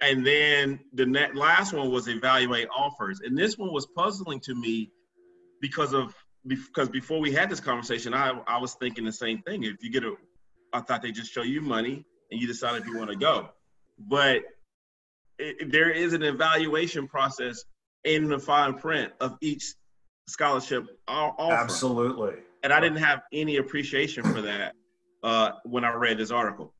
And 0.00 0.24
then 0.24 0.80
the 0.94 1.06
net, 1.06 1.34
last 1.34 1.72
one 1.72 1.90
was 1.90 2.08
evaluate 2.08 2.68
offers, 2.74 3.20
and 3.20 3.36
this 3.36 3.58
one 3.58 3.72
was 3.72 3.86
puzzling 3.86 4.40
to 4.40 4.54
me 4.54 4.90
because 5.60 5.92
of 5.92 6.14
because 6.46 6.88
before 6.88 7.20
we 7.20 7.32
had 7.32 7.50
this 7.50 7.60
conversation, 7.60 8.14
I 8.14 8.30
I 8.46 8.58
was 8.58 8.74
thinking 8.74 9.04
the 9.04 9.12
same 9.12 9.42
thing. 9.42 9.64
If 9.64 9.82
you 9.82 9.90
get 9.90 10.04
a, 10.04 10.14
I 10.72 10.80
thought 10.80 11.02
they 11.02 11.12
just 11.12 11.32
show 11.32 11.42
you 11.42 11.60
money 11.60 12.04
and 12.30 12.40
you 12.40 12.46
decide 12.46 12.80
if 12.80 12.86
you 12.86 12.96
want 12.96 13.10
to 13.10 13.16
go. 13.16 13.50
But 13.98 14.42
it, 15.38 15.70
there 15.70 15.90
is 15.90 16.14
an 16.14 16.22
evaluation 16.22 17.08
process 17.08 17.64
in 18.04 18.28
the 18.28 18.38
fine 18.38 18.78
print 18.78 19.12
of 19.20 19.36
each 19.42 19.74
scholarship 20.30 20.86
offer. 21.08 21.52
Absolutely. 21.52 22.34
And 22.62 22.72
I 22.72 22.80
didn't 22.80 22.98
have 22.98 23.22
any 23.32 23.56
appreciation 23.56 24.22
for 24.22 24.42
that 24.42 24.74
uh, 25.22 25.52
when 25.64 25.84
I 25.84 25.92
read 25.94 26.18
this 26.18 26.30
article. 26.30 26.72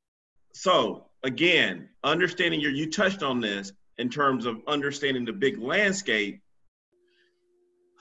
So 0.53 1.07
again, 1.23 1.89
understanding 2.05 2.61
your 2.61 2.71
you 2.71 2.91
touched 2.91 3.23
on 3.23 3.41
this 3.41 3.73
in 3.99 4.09
terms 4.09 4.47
of 4.47 4.61
understanding 4.67 5.25
the 5.25 5.33
big 5.33 5.59
landscape. 5.59 6.41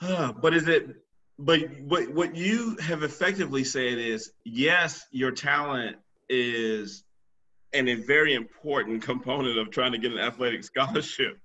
but 0.00 0.54
is 0.54 0.68
it 0.68 0.96
but 1.38 1.60
what 1.80 2.12
what 2.12 2.36
you 2.36 2.76
have 2.76 3.02
effectively 3.02 3.64
said 3.64 3.98
is 3.98 4.32
yes, 4.44 5.06
your 5.10 5.30
talent 5.30 5.96
is 6.28 7.04
and 7.72 7.88
a 7.88 7.94
very 7.94 8.34
important 8.34 9.02
component 9.02 9.58
of 9.58 9.70
trying 9.70 9.92
to 9.92 9.98
get 9.98 10.12
an 10.12 10.18
athletic 10.18 10.64
scholarship. 10.70 11.38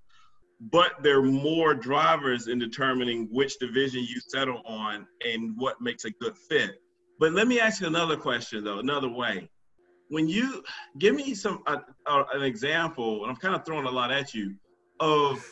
But 0.59 1.03
there 1.03 1.19
are 1.19 1.23
more 1.23 1.73
drivers 1.73 2.47
in 2.47 2.59
determining 2.59 3.27
which 3.31 3.59
division 3.59 4.01
you 4.01 4.19
settle 4.27 4.61
on 4.65 5.05
and 5.25 5.53
what 5.57 5.81
makes 5.81 6.05
a 6.05 6.11
good 6.11 6.37
fit. 6.37 6.81
But 7.19 7.33
let 7.33 7.47
me 7.47 7.59
ask 7.59 7.81
you 7.81 7.87
another 7.87 8.17
question, 8.17 8.63
though, 8.63 8.79
another 8.79 9.09
way. 9.09 9.49
When 10.09 10.27
you 10.27 10.63
give 10.97 11.15
me 11.15 11.33
some 11.33 11.63
uh, 11.67 11.77
uh, 12.05 12.23
an 12.33 12.43
example, 12.43 13.23
and 13.23 13.31
I'm 13.31 13.37
kind 13.37 13.55
of 13.55 13.65
throwing 13.65 13.85
a 13.85 13.91
lot 13.91 14.11
at 14.11 14.33
you, 14.33 14.55
of 14.99 15.45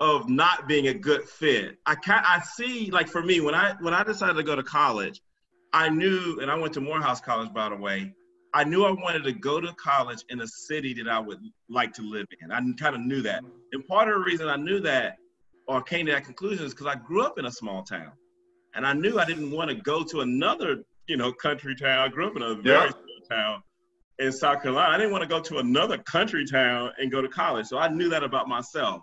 of 0.00 0.28
not 0.28 0.66
being 0.66 0.88
a 0.88 0.94
good 0.94 1.22
fit. 1.22 1.78
I 1.86 1.94
can 1.94 2.22
I 2.26 2.40
see 2.40 2.90
like 2.90 3.08
for 3.08 3.22
me 3.22 3.40
when 3.40 3.54
I 3.54 3.74
when 3.80 3.94
I 3.94 4.02
decided 4.02 4.34
to 4.34 4.42
go 4.42 4.56
to 4.56 4.62
college, 4.62 5.22
I 5.72 5.90
knew, 5.90 6.38
and 6.40 6.50
I 6.50 6.56
went 6.56 6.74
to 6.74 6.80
Morehouse 6.80 7.20
College 7.20 7.52
by 7.52 7.68
the 7.68 7.76
way. 7.76 8.14
I 8.54 8.64
knew 8.64 8.84
I 8.84 8.90
wanted 8.90 9.24
to 9.24 9.32
go 9.32 9.60
to 9.60 9.72
college 9.74 10.24
in 10.28 10.40
a 10.40 10.46
city 10.46 10.92
that 10.94 11.08
I 11.08 11.18
would 11.18 11.40
like 11.70 11.94
to 11.94 12.02
live 12.02 12.26
in. 12.40 12.52
I 12.52 12.60
kind 12.78 12.94
of 12.94 13.00
knew 13.00 13.22
that. 13.22 13.42
And 13.72 13.86
part 13.86 14.08
of 14.08 14.14
the 14.14 14.20
reason 14.20 14.48
I 14.48 14.56
knew 14.56 14.80
that 14.80 15.16
or 15.66 15.82
came 15.82 16.06
to 16.06 16.12
that 16.12 16.24
conclusion 16.24 16.66
is 16.66 16.74
because 16.74 16.86
I 16.86 16.96
grew 16.96 17.22
up 17.22 17.38
in 17.38 17.46
a 17.46 17.50
small 17.50 17.82
town. 17.82 18.12
And 18.74 18.86
I 18.86 18.92
knew 18.92 19.18
I 19.18 19.24
didn't 19.24 19.50
want 19.50 19.70
to 19.70 19.76
go 19.76 20.02
to 20.04 20.20
another, 20.20 20.84
you 21.06 21.16
know, 21.16 21.32
country 21.32 21.74
town. 21.74 21.98
I 21.98 22.08
grew 22.08 22.26
up 22.26 22.36
in 22.36 22.42
a 22.42 22.54
very 22.54 22.86
yeah. 22.86 22.90
small 22.90 23.28
town 23.30 23.62
in 24.18 24.32
South 24.32 24.62
Carolina. 24.62 24.94
I 24.94 24.98
didn't 24.98 25.12
want 25.12 25.22
to 25.22 25.28
go 25.28 25.40
to 25.40 25.58
another 25.58 25.98
country 25.98 26.44
town 26.44 26.90
and 26.98 27.10
go 27.10 27.22
to 27.22 27.28
college. 27.28 27.66
So 27.66 27.78
I 27.78 27.88
knew 27.88 28.10
that 28.10 28.22
about 28.22 28.48
myself. 28.48 29.02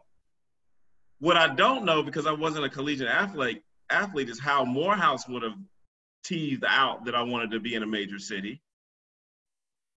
What 1.19 1.37
I 1.37 1.53
don't 1.53 1.85
know, 1.85 2.03
because 2.03 2.27
I 2.27 2.31
wasn't 2.31 2.65
a 2.65 2.69
collegiate 2.69 3.09
athlete, 3.09 3.63
athlete 3.89 4.29
is 4.29 4.39
how 4.39 4.63
Morehouse 4.63 5.27
would 5.27 5.43
have 5.43 5.57
teased 6.23 6.63
out 6.67 7.05
that 7.05 7.15
I 7.15 7.23
wanted 7.23 7.51
to 7.51 7.59
be 7.59 7.73
in 7.73 7.83
a 7.83 7.87
major 7.87 8.19
city 8.19 8.61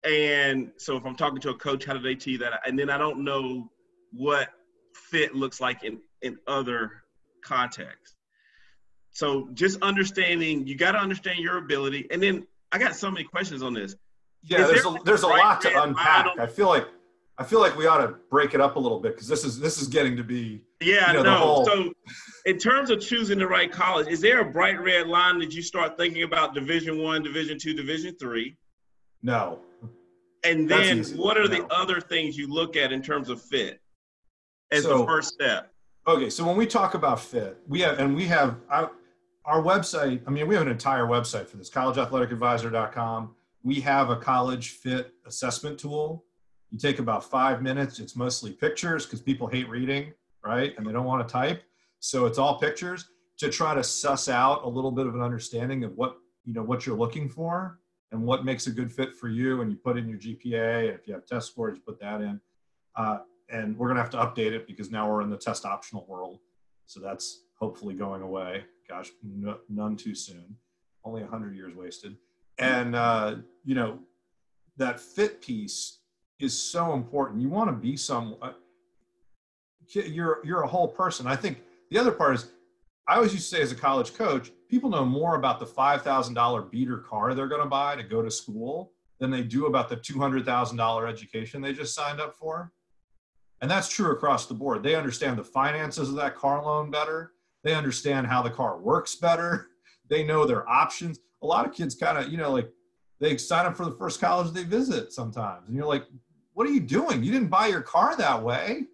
and 0.04 0.72
so 0.78 0.98
if 0.98 1.06
I'm 1.06 1.16
talking 1.16 1.40
to 1.42 1.50
a 1.50 1.56
coach, 1.56 1.86
how 1.86 1.94
do 1.94 2.00
they 2.00 2.16
tee 2.16 2.38
that? 2.38 2.62
And 2.66 2.78
then 2.78 2.90
I 2.90 2.98
don't 2.98 3.24
know 3.24 3.70
what 4.12 4.50
fit 4.96 5.36
looks 5.36 5.62
like 5.62 5.84
in, 5.84 6.00
in 6.22 6.38
other 6.48 6.92
contexts. 7.44 8.16
So 9.12 9.50
just 9.54 9.82
understanding, 9.82 10.66
you 10.66 10.76
got 10.76 10.94
to 10.94 10.98
understand 10.98 11.40
your 11.40 11.58
ability. 11.58 12.08
And 12.12 12.22
then 12.22 12.48
I 12.72 12.78
got 12.78 12.96
so 12.96 13.12
many 13.12 13.26
questions 13.26 13.62
on 13.62 13.74
this. 13.74 13.96
Yeah, 14.44 14.66
there's 14.66 14.86
a, 14.86 14.96
there's 15.06 15.24
a 15.24 15.28
lot 15.28 15.62
to 15.62 15.84
unpack. 15.84 16.28
I 16.40 16.48
feel 16.48 16.68
like 16.68 16.88
I 17.38 17.44
feel 17.44 17.60
like 17.60 17.78
we 17.78 17.86
ought 17.88 18.06
to 18.06 18.16
break 18.30 18.54
it 18.54 18.62
up 18.62 18.76
a 18.76 18.80
little 18.80 19.00
bit 19.00 19.14
because 19.14 19.28
this 19.28 19.44
is 19.44 19.60
this 19.60 19.82
is 19.82 19.88
getting 19.88 20.18
to 20.18 20.24
be 20.24 20.64
yeah 20.82 21.12
you 21.12 21.18
know, 21.18 21.24
no. 21.24 21.38
Whole... 21.38 21.66
So 21.66 21.94
in 22.46 22.58
terms 22.58 22.90
of 22.90 23.02
choosing 23.02 23.38
the 23.38 23.48
right 23.48 23.72
college, 23.72 24.08
is 24.08 24.22
there 24.22 24.42
a 24.42 24.46
bright 24.46 24.82
red 24.82 25.08
line 25.08 25.38
that 25.40 25.54
you 25.54 25.62
start 25.62 25.98
thinking 25.98 26.24
about 26.24 26.56
Division 26.56 26.98
One, 27.00 27.22
Division 27.22 27.60
Two, 27.60 27.74
Division 27.74 28.16
Three? 28.20 28.56
No. 29.22 29.60
And 30.44 30.68
then 30.68 31.04
what 31.16 31.38
are 31.38 31.48
the 31.48 31.66
other 31.72 32.02
things 32.02 32.38
you 32.38 32.48
look 32.48 32.76
at 32.76 32.92
in 32.92 33.02
terms 33.02 33.30
of 33.30 33.42
fit 33.42 33.80
as 34.72 34.84
so, 34.84 35.00
the 35.00 35.06
first 35.06 35.34
step? 35.34 35.72
Okay, 36.08 36.30
so 36.30 36.46
when 36.46 36.58
we 36.58 36.66
talk 36.66 36.96
about 36.96 37.20
fit, 37.20 37.58
we 37.68 37.82
have 37.82 38.00
and 38.00 38.16
we 38.16 38.26
have 38.26 38.58
our, 38.70 38.92
our 39.46 39.62
website. 39.62 40.22
I 40.26 40.32
mean, 40.32 40.48
we 40.48 40.56
have 40.56 40.66
an 40.66 40.72
entire 40.72 41.06
website 41.06 41.48
for 41.48 41.58
this, 41.58 41.70
collegeathleticadvisor.com. 41.70 43.36
We 43.64 43.80
have 43.82 44.10
a 44.10 44.16
college 44.16 44.72
fit 44.72 45.14
assessment 45.28 45.80
tool. 45.80 46.26
You 46.72 46.80
take 46.80 46.98
about 46.98 47.24
five 47.24 47.62
minutes. 47.62 48.00
It's 48.00 48.16
mostly 48.16 48.52
pictures 48.52 49.06
because 49.06 49.22
people 49.22 49.46
hate 49.46 49.70
reading, 49.70 50.14
right? 50.44 50.74
And 50.78 50.88
they 50.88 50.92
don't 50.92 51.06
want 51.06 51.28
to 51.28 51.32
type. 51.32 51.62
So 52.00 52.26
it's 52.26 52.40
all 52.40 52.58
pictures 52.58 53.06
to 53.38 53.50
try 53.50 53.76
to 53.76 53.84
suss 53.84 54.28
out 54.28 54.64
a 54.64 54.68
little 54.68 54.92
bit 54.92 55.06
of 55.06 55.14
an 55.14 55.22
understanding 55.22 55.84
of 55.84 55.96
what 55.96 56.18
you 56.46 56.54
know 56.54 56.64
what 56.64 56.88
you're 56.88 56.98
looking 56.98 57.30
for 57.30 57.80
and 58.12 58.22
what 58.22 58.46
makes 58.46 58.68
a 58.68 58.72
good 58.72 58.92
fit 58.92 59.16
for 59.16 59.30
you 59.30 59.62
and 59.62 59.72
you 59.72 59.78
put 59.78 59.98
in 59.98 60.08
your 60.08 60.20
gpa 60.20 60.94
if 60.94 61.08
you 61.08 61.14
have 61.14 61.26
test 61.26 61.48
scores 61.48 61.78
you 61.78 61.82
put 61.82 62.00
that 62.00 62.22
in. 62.22 62.40
Uh, 62.96 63.20
and 63.50 63.78
we're 63.78 63.88
going 63.88 63.98
to 63.98 64.02
have 64.02 64.12
to 64.12 64.18
update 64.18 64.52
it 64.54 64.68
because 64.68 64.92
now 64.92 65.10
we're 65.10 65.22
in 65.22 65.30
the 65.30 65.38
test 65.38 65.66
optional 65.66 66.06
world. 66.08 66.40
So 66.86 67.00
that's 67.00 67.44
hopefully 67.60 67.94
going 67.94 68.22
away. 68.22 68.64
Gosh 68.88 69.10
no, 69.24 69.58
none 69.70 69.96
too 69.96 70.16
soon. 70.16 70.56
Only 71.04 71.22
100 71.22 71.56
years 71.56 71.74
wasted. 71.76 72.18
And 72.58 72.96
uh, 72.96 73.36
you 73.64 73.76
know 73.76 74.00
that 74.78 75.00
fit 75.00 75.42
piece 75.42 76.00
is 76.40 76.60
so 76.60 76.94
important. 76.94 77.42
You 77.42 77.50
want 77.50 77.70
to 77.70 77.76
be 77.76 77.96
some 77.96 78.36
uh, 78.42 78.52
you're 79.88 80.40
you're 80.44 80.64
a 80.64 80.68
whole 80.68 80.88
person. 80.88 81.28
I 81.28 81.36
think 81.36 81.62
the 81.90 81.98
other 81.98 82.12
part 82.12 82.36
is 82.36 82.52
I 83.08 83.16
always 83.16 83.34
used 83.34 83.50
to 83.50 83.56
say 83.56 83.62
as 83.62 83.72
a 83.72 83.76
college 83.76 84.14
coach, 84.14 84.52
people 84.72 84.90
know 84.90 85.04
more 85.04 85.36
about 85.36 85.60
the 85.60 85.66
$5,000 85.66 86.72
beater 86.72 87.00
car 87.00 87.34
they're 87.34 87.48
going 87.48 87.62
to 87.62 87.68
buy 87.68 87.94
to 87.98 88.04
go 88.04 88.22
to 88.22 88.32
school 88.32 88.94
than 89.20 89.30
they 89.30 89.44
do 89.44 89.66
about 89.66 89.90
the 89.90 89.98
$200,000 89.98 91.10
education 91.10 91.62
they 91.62 91.74
just 91.74 91.94
signed 91.94 92.22
up 92.22 92.34
for. 92.34 92.72
And 93.60 93.70
that's 93.70 93.90
true 93.90 94.12
across 94.12 94.48
the 94.48 94.54
board. 94.54 94.82
They 94.82 94.96
understand 94.96 95.38
the 95.38 95.44
finances 95.44 96.10
of 96.10 96.16
that 96.16 96.38
car 96.38 96.64
loan 96.64 96.90
better. 96.90 97.34
They 97.64 97.76
understand 97.76 98.28
how 98.28 98.42
the 98.42 98.50
car 98.50 98.80
works 98.80 99.16
better. 99.16 99.68
They 100.10 100.26
know 100.26 100.46
their 100.46 100.68
options. 100.68 101.20
A 101.42 101.46
lot 101.46 101.66
of 101.66 101.74
kids 101.74 101.96
kind 101.96 102.18
of, 102.18 102.28
you 102.28 102.36
know, 102.36 102.52
like 102.52 102.70
they 103.22 103.38
sign 103.38 103.66
up 103.66 103.78
for 103.78 103.86
the 103.86 103.96
first 103.96 104.20
college 104.20 104.52
they 104.52 104.66
visit 104.66 105.14
sometimes. 105.14 105.70
And 105.70 105.78
you're 105.78 105.86
like, 105.86 106.04
what 106.52 106.68
are 106.68 106.70
you 106.70 106.82
doing? 106.82 107.24
You 107.24 107.32
didn't 107.32 107.48
buy 107.48 107.68
your 107.68 107.82
car 107.82 108.18
that 108.18 108.44
way 108.44 108.88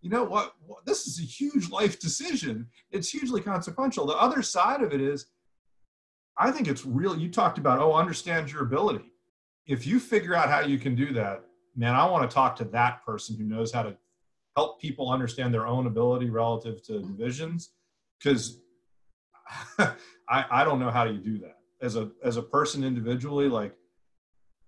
you 0.00 0.10
know 0.10 0.24
what, 0.24 0.54
what, 0.66 0.84
this 0.86 1.06
is 1.06 1.18
a 1.18 1.22
huge 1.22 1.70
life 1.70 2.00
decision. 2.00 2.66
It's 2.90 3.10
hugely 3.10 3.40
consequential. 3.40 4.06
The 4.06 4.14
other 4.14 4.42
side 4.42 4.82
of 4.82 4.92
it 4.92 5.00
is 5.00 5.26
i 6.38 6.50
think 6.50 6.68
it's 6.68 6.86
real 6.86 7.18
you 7.18 7.28
talked 7.28 7.58
about 7.58 7.80
oh 7.80 7.94
understand 7.94 8.50
your 8.50 8.62
ability. 8.62 9.04
If 9.66 9.86
you 9.86 10.00
figure 10.00 10.34
out 10.34 10.48
how 10.48 10.60
you 10.60 10.78
can 10.78 10.94
do 10.94 11.12
that 11.12 11.44
man 11.76 11.94
i 11.94 12.04
want 12.04 12.28
to 12.28 12.34
talk 12.34 12.56
to 12.56 12.64
that 12.64 13.04
person 13.04 13.36
who 13.36 13.44
knows 13.44 13.72
how 13.72 13.82
to 13.82 13.96
help 14.56 14.80
people 14.80 15.10
understand 15.10 15.54
their 15.54 15.66
own 15.66 15.86
ability 15.86 16.28
relative 16.28 16.82
to 16.84 16.92
mm-hmm. 16.92 17.16
divisions 17.16 17.70
because 18.18 18.60
I, 19.78 20.44
I 20.50 20.64
don't 20.64 20.78
know 20.78 20.90
how 20.90 21.04
you 21.04 21.18
do 21.18 21.38
that. 21.38 21.56
As 21.82 21.96
a 21.96 22.10
as 22.24 22.36
a 22.36 22.42
person 22.42 22.84
individually 22.84 23.48
like 23.48 23.74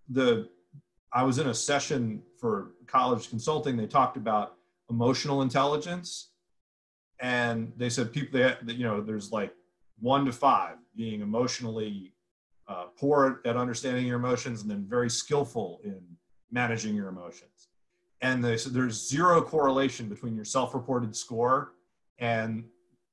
the 0.09 0.49
I 1.13 1.23
was 1.25 1.39
in 1.39 1.49
a 1.49 1.55
session 1.55 2.23
for 2.39 2.73
college 2.87 3.29
consulting. 3.29 3.77
They 3.77 3.87
talked 3.87 4.17
about 4.17 4.55
emotional 4.93 5.43
intelligence, 5.43 6.31
and 7.21 7.73
they 7.77 7.89
said 7.89 8.13
people 8.13 8.39
that 8.39 8.77
you 8.79 8.85
know 8.85 9.01
there's 9.01 9.33
like 9.33 9.53
one 10.01 10.25
to 10.27 10.33
five 10.33 10.77
being 10.95 11.21
emotionally 11.23 12.13
uh, 12.69 12.87
poor 12.99 13.41
at 13.45 13.57
understanding 13.57 14.07
your 14.07 14.19
emotions, 14.19 14.63
and 14.63 14.71
then 14.71 14.85
very 14.97 15.11
skillful 15.11 15.81
in 15.85 16.01
managing 16.51 16.95
your 16.95 17.09
emotions. 17.09 17.69
And 18.21 18.45
they 18.45 18.57
said 18.57 18.73
there's 18.73 19.09
zero 19.09 19.43
correlation 19.43 20.09
between 20.09 20.37
your 20.37 20.45
self-reported 20.45 21.17
score 21.17 21.73
and 22.19 22.65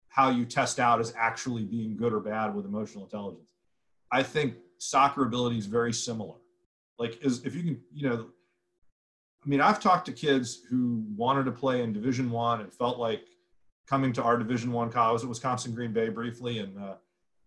how 0.10 0.30
you 0.30 0.46
test 0.46 0.80
out 0.80 1.00
as 1.00 1.14
actually 1.18 1.64
being 1.64 1.96
good 1.96 2.14
or 2.14 2.20
bad 2.20 2.54
with 2.54 2.66
emotional 2.66 3.06
intelligence. 3.06 3.50
I 4.12 4.22
think 4.24 4.56
soccer 4.78 5.24
ability 5.24 5.58
is 5.58 5.66
very 5.66 5.94
similar. 5.94 6.36
Like, 7.00 7.24
is 7.24 7.46
if 7.46 7.56
you 7.56 7.64
can, 7.64 7.82
you 7.94 8.10
know, 8.10 8.28
I 9.44 9.50
mean, 9.50 9.62
I've 9.62 9.80
talked 9.80 10.06
to 10.08 10.12
kids 10.12 10.62
who 10.70 11.04
wanted 11.16 11.46
to 11.46 11.52
play 11.52 11.82
in 11.82 11.94
Division 11.94 12.30
One 12.30 12.62
and 12.62 12.74
felt 12.74 13.00
like 13.00 13.24
coming 13.88 14.12
to 14.14 14.24
our 14.24 14.38
Division 14.38 14.72
One 14.72 14.92
college. 14.92 15.10
I 15.10 15.14
was 15.14 15.24
at 15.24 15.30
Wisconsin 15.30 15.74
Green 15.74 15.94
Bay 15.94 16.10
briefly, 16.10 16.60
and 16.60 16.78
uh, 16.78 16.96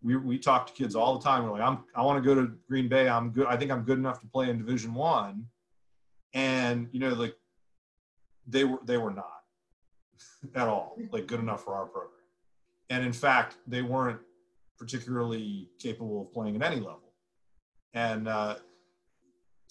we 0.02 0.16
we 0.16 0.38
talk 0.38 0.66
to 0.66 0.72
kids 0.72 0.94
all 0.94 1.18
the 1.18 1.24
time. 1.24 1.44
We're 1.44 1.52
like, 1.52 1.62
I'm 1.62 1.84
I 1.94 2.02
want 2.02 2.22
to 2.22 2.26
go 2.26 2.34
to 2.34 2.52
Green 2.68 2.88
Bay. 2.88 3.08
I'm 3.08 3.30
good. 3.30 3.46
I 3.46 3.56
think 3.56 3.70
I'm 3.70 3.82
good 3.82 3.98
enough 3.98 4.20
to 4.20 4.26
play 4.26 4.48
in 4.48 4.58
Division 4.58 4.94
One, 4.94 5.46
and 6.32 6.88
you 6.92 7.00
know, 7.00 7.10
like 7.10 7.36
they 8.46 8.64
were 8.64 8.78
they 8.84 8.96
were 8.96 9.12
not 9.12 9.42
at 10.54 10.68
all 10.68 10.96
like 11.10 11.26
good 11.26 11.40
enough 11.40 11.62
for 11.62 11.74
our 11.74 11.86
program, 11.86 12.12
and 12.88 13.04
in 13.04 13.12
fact, 13.12 13.56
they 13.66 13.82
weren't 13.82 14.20
particularly 14.78 15.68
capable 15.78 16.22
of 16.22 16.32
playing 16.32 16.56
at 16.56 16.62
any 16.62 16.80
level, 16.80 17.12
and 17.92 18.28
uh, 18.28 18.56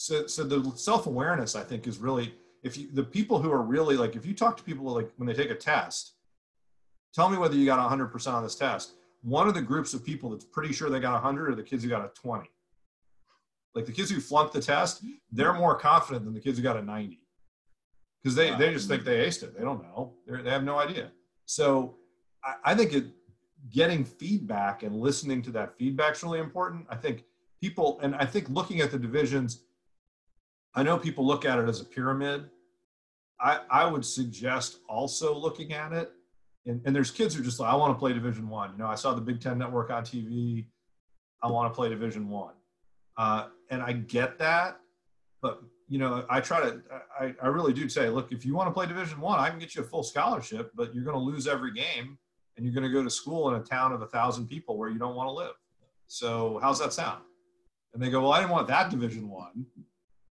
so 0.02 0.28
so 0.28 0.44
the 0.44 0.72
self 0.76 1.08
awareness 1.08 1.56
I 1.56 1.64
think 1.64 1.88
is 1.88 1.98
really 1.98 2.34
if 2.64 2.78
you 2.78 2.90
the 2.94 3.04
people 3.04 3.42
who 3.42 3.52
are 3.52 3.62
really 3.62 3.98
like 3.98 4.16
if 4.16 4.26
you 4.26 4.34
talk 4.34 4.58
to 4.58 4.64
people 4.64 4.86
like 4.86 5.12
when 5.18 5.28
they 5.28 5.34
take 5.34 5.50
a 5.50 5.56
test, 5.56 6.14
tell 7.14 7.30
me 7.30 7.38
whether 7.38 7.56
you 7.56 7.66
got 7.66 7.90
100% 7.90 8.34
on 8.34 8.44
this 8.44 8.56
test 8.56 8.94
one 9.22 9.48
of 9.48 9.54
the 9.54 9.62
groups 9.62 9.94
of 9.94 10.04
people 10.04 10.30
that's 10.30 10.46
pretty 10.46 10.74
sure 10.74 10.90
they 10.90 11.00
got 11.00 11.14
100 11.14 11.50
are 11.50 11.56
the 11.56 11.64
kids 11.64 11.84
who 11.84 11.90
got 11.90 12.04
a 12.04 12.10
20. 12.10 12.50
Like 13.74 13.86
the 13.86 13.92
kids 13.92 14.10
who 14.10 14.20
flunked 14.20 14.54
the 14.54 14.62
test, 14.62 15.04
they're 15.32 15.54
more 15.54 15.78
confident 15.78 16.26
than 16.26 16.34
the 16.34 16.40
kids 16.40 16.58
who 16.58 16.64
got 16.64 16.76
a 16.76 16.82
90 16.82 17.20
because 18.22 18.36
they, 18.36 18.52
they 18.56 18.74
just 18.74 18.88
think 18.88 19.04
they 19.04 19.26
aced 19.26 19.44
it. 19.44 19.58
They 19.58 19.64
don't 19.64 19.82
know. 19.82 20.14
They're, 20.28 20.44
they 20.44 20.50
have 20.50 20.64
no 20.64 20.78
idea. 20.78 21.12
So 21.46 21.96
I, 22.44 22.56
I 22.72 22.76
think 22.76 22.94
it, 22.94 23.06
getting 23.70 24.04
feedback 24.04 24.84
and 24.84 24.96
listening 24.96 25.42
to 25.44 25.52
that 25.52 25.78
feedback 25.78 26.16
is 26.16 26.24
really 26.24 26.40
important. 26.40 26.86
I 26.90 26.96
think 26.96 27.24
people, 27.62 28.00
and 28.02 28.16
I 28.16 28.26
think 28.26 28.50
looking 28.50 28.82
at 28.82 28.92
the 28.92 29.00
divisions, 29.00 29.62
I 30.74 30.84
know 30.84 30.98
people 30.98 31.26
look 31.26 31.46
at 31.46 31.60
it 31.60 31.68
as 31.68 31.82
a 31.82 31.86
pyramid. 31.86 32.50
I, 33.40 33.60
I 33.70 33.86
would 33.86 34.06
suggest 34.06 34.80
also 34.88 35.34
looking 35.36 35.74
at 35.74 35.94
it 35.94 36.12
and, 36.66 36.82
and 36.86 36.96
there's 36.96 37.12
kids 37.12 37.36
who 37.36 37.44
just 37.44 37.60
like, 37.60 37.72
I 37.72 37.76
want 37.76 37.94
to 37.94 38.00
play 38.00 38.14
Division 38.14 38.48
One. 38.48 38.72
You 38.74 38.78
know, 38.78 38.88
I 38.88 38.96
saw 38.96 39.14
the 39.14 39.22
Big 39.22 39.42
Ten 39.42 39.58
Network 39.58 39.90
on 39.90 40.04
TV. 40.04 40.66
I 41.42 41.50
want 41.50 41.72
to 41.72 41.76
play 41.76 41.90
Division 41.90 42.30
One, 42.30 42.54
uh, 43.18 43.48
and 43.72 43.82
I 43.82 43.94
get 43.94 44.38
that, 44.38 44.80
but 45.42 45.62
you 45.90 45.98
know, 45.98 46.24
I 46.30 46.40
try 46.40 46.62
to, 46.62 46.82
I, 47.20 47.34
I 47.42 47.48
really 47.48 47.74
do 47.74 47.90
say, 47.90 48.08
look, 48.10 48.32
if 48.32 48.46
you 48.46 48.56
want 48.56 48.70
to 48.70 48.74
play 48.74 48.86
Division 48.86 49.20
One, 49.20 49.40
I, 49.40 49.46
I 49.46 49.50
can 49.50 49.58
get 49.58 49.76
you 49.76 49.82
a 49.82 49.86
full 49.86 50.04
scholarship, 50.04 50.72
but 50.76 50.94
you're 50.94 51.04
going 51.04 51.18
to 51.18 51.22
lose 51.22 51.48
every 51.48 51.74
game, 51.74 52.18
and 52.56 52.66
you're 52.66 52.76
going 52.76 52.88
to 52.88 52.94
go 52.94 53.04
to 53.04 53.10
school 53.10 53.50
in 53.50 53.60
a 53.60 53.64
town 53.64 53.92
of 53.92 54.04
a 54.04 54.08
thousand 54.08 54.48
people 54.48 54.78
where 54.78 54.90
you 54.90 55.00
don't 55.00 55.16
want 55.16 55.28
to 55.28 55.34
live. 55.34 55.56
So 56.08 56.60
how's 56.62 56.80
that 56.80 56.94
sound? 56.94 57.24
And 57.94 58.02
they 58.02 58.10
go, 58.10 58.22
well, 58.22 58.34
I 58.34 58.40
didn't 58.40 58.52
want 58.52 58.68
that 58.68 58.92
Division 58.92 59.28
One, 59.28 59.66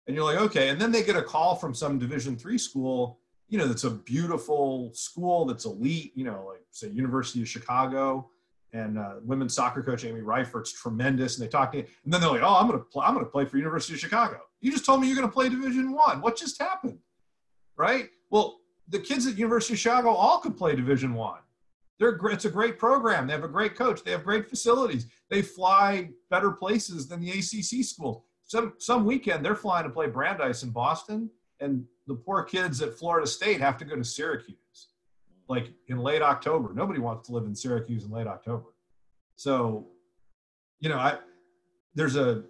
and 0.07 0.15
you're 0.15 0.25
like, 0.25 0.39
okay. 0.39 0.69
And 0.69 0.81
then 0.81 0.93
they 0.93 1.03
get 1.03 1.17
a 1.17 1.23
call 1.23 1.57
from 1.57 1.75
some 1.75 1.99
Division 1.99 2.37
Three 2.37 2.59
school 2.59 3.21
you 3.49 3.59
know, 3.59 3.67
that's 3.67 3.85
a 3.85 3.91
beautiful 3.91 4.91
school 4.95 5.45
that's 5.45 5.65
elite, 5.65 6.13
you 6.15 6.25
know, 6.25 6.47
like 6.49 6.63
say 6.71 6.89
University 6.89 7.43
of 7.43 7.49
Chicago 7.49 8.31
and 8.73 8.99
uh, 8.99 9.15
women's 9.23 9.55
soccer 9.55 9.83
coach 9.83 10.05
Amy 10.05 10.23
Reifert's 10.23 10.73
tremendous. 10.73 11.39
And 11.39 11.47
they 11.47 11.51
talk 11.51 11.71
to 11.73 11.79
me, 11.79 11.87
and 12.05 12.13
then 12.13 12.21
they're 12.21 12.31
like, 12.31 12.43
"Oh, 12.43 12.57
I'm 12.57 12.67
gonna 12.67 12.81
play, 12.81 13.07
I'm 13.07 13.15
gonna 13.15 13.27
play 13.27 13.45
for 13.45 13.57
University 13.57 13.95
of 13.95 14.01
Chicago." 14.01 14.41
You 14.61 14.73
just 14.73 14.85
told 14.85 15.01
me 15.01 15.07
you're 15.07 15.17
gonna 15.17 15.29
play 15.29 15.49
Division 15.49 15.93
One. 15.93 16.21
What 16.21 16.37
just 16.37 16.61
happened? 16.61 16.99
Right? 17.77 18.09
Well, 18.31 18.61
the 18.89 18.99
kids 18.99 19.27
at 19.27 19.39
University 19.39 19.75
of 19.75 19.79
Chicago 19.79 20.09
all 20.11 20.39
could 20.39 20.57
play 20.57 20.75
Division 20.75 21.15
One. 21.15 21.39
They're 22.01 22.19
it's 22.25 22.47
a 22.47 22.51
great 22.51 22.79
program. 22.79 23.29
They 23.29 23.35
have 23.35 23.45
a 23.45 23.49
great 23.49 23.77
coach. 23.77 24.03
They 24.03 24.11
have 24.11 24.25
great 24.25 24.49
facilities. 24.49 25.07
They 25.31 25.43
fly 25.43 26.11
better 26.31 26.51
places 26.51 27.07
than 27.07 27.21
the 27.21 27.31
ACC 27.31 27.85
school. 27.85 28.27
Some 28.55 28.75
some 28.79 29.05
weekend 29.05 29.45
they're 29.45 29.57
flying 29.57 29.83
to 29.83 29.91
play 29.91 30.07
Brandeis 30.07 30.63
in 30.63 30.71
Boston, 30.71 31.29
and 31.59 31.85
the 32.07 32.15
poor 32.15 32.45
kids 32.45 32.81
at 32.83 32.95
Florida 32.95 33.27
State 33.27 33.61
have 33.61 33.77
to 33.79 33.85
go 33.85 33.97
to 33.97 34.05
Syracuse, 34.05 34.91
like 35.49 35.73
in 35.89 35.99
late 35.99 36.23
October. 36.23 36.73
Nobody 36.73 37.01
wants 37.01 37.27
to 37.27 37.35
live 37.35 37.47
in 37.47 37.57
Syracuse 37.57 38.05
in 38.05 38.13
late 38.13 38.29
October. 38.29 38.67
So, 39.35 39.89
you 40.79 40.89
know, 40.89 40.99
I 40.99 41.19
there's 41.97 42.15
a 42.15 42.45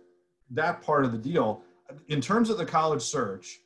that 0.50 0.82
part 0.82 1.06
of 1.06 1.12
the 1.12 1.16
deal. 1.16 1.62
In 2.08 2.20
terms 2.20 2.50
of 2.50 2.58
the 2.58 2.66
college 2.66 3.00
search, 3.00 3.60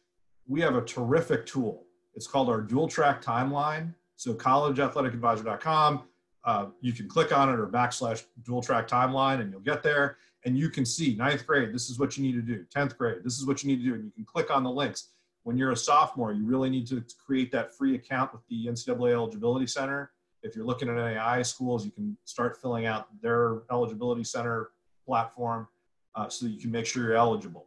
we 0.47 0.61
have 0.61 0.77
a 0.77 0.83
terrific 0.83 1.45
tool. 1.45 1.87
It's 2.15 2.29
called 2.29 2.49
our 2.49 2.61
dual 2.61 2.87
track 2.87 3.21
timeline. 3.21 3.97
So 4.15 4.33
collegeathleticadvisor.com, 4.33 6.03
uh, 6.45 6.67
you 6.83 6.93
can 6.93 7.09
click 7.09 7.37
on 7.37 7.49
it 7.49 7.59
or 7.59 7.67
backslash 7.67 8.23
dual 8.45 8.63
track 8.63 8.87
timeline 8.87 9.41
and 9.41 9.51
you'll 9.51 9.59
get 9.59 9.83
there 9.83 10.19
and 10.45 10.57
you 10.59 10.71
can 10.71 10.85
see 10.85 11.15
ninth 11.17 11.47
grade, 11.47 11.73
this 11.73 11.91
is 11.91 11.99
what 11.99 12.17
you 12.17 12.25
need 12.25 12.35
to 12.35 12.43
do. 12.43 12.65
10th 12.75 12.97
grade, 12.97 13.19
this 13.25 13.39
is 13.39 13.47
what 13.47 13.63
you 13.63 13.69
need 13.71 13.83
to 13.83 13.89
do. 13.89 13.95
And 13.95 14.05
you 14.05 14.11
can 14.11 14.25
click 14.25 14.51
on 14.51 14.63
the 14.63 14.71
links 14.71 15.09
when 15.49 15.57
you're 15.57 15.71
a 15.71 15.77
sophomore, 15.77 16.31
you 16.35 16.45
really 16.45 16.69
need 16.69 16.87
to 16.87 17.03
create 17.25 17.51
that 17.53 17.75
free 17.75 17.95
account 17.95 18.35
with 18.35 18.43
the 18.51 18.67
NCAA 18.67 19.15
Eligibility 19.15 19.67
Center. 19.67 20.11
If 20.43 20.55
you're 20.55 20.67
looking 20.67 20.91
at 20.91 20.97
NAIA 20.97 21.47
schools, 21.47 21.87
you 21.87 21.91
can 21.91 22.19
start 22.27 22.61
filling 22.61 22.85
out 22.85 23.09
their 23.23 23.63
Eligibility 23.73 24.25
Center 24.25 24.73
platform 25.07 25.67
uh, 26.15 26.29
so 26.29 26.45
that 26.45 26.53
you 26.53 26.61
can 26.61 26.71
make 26.71 26.85
sure 26.85 27.03
you're 27.03 27.15
eligible. 27.15 27.65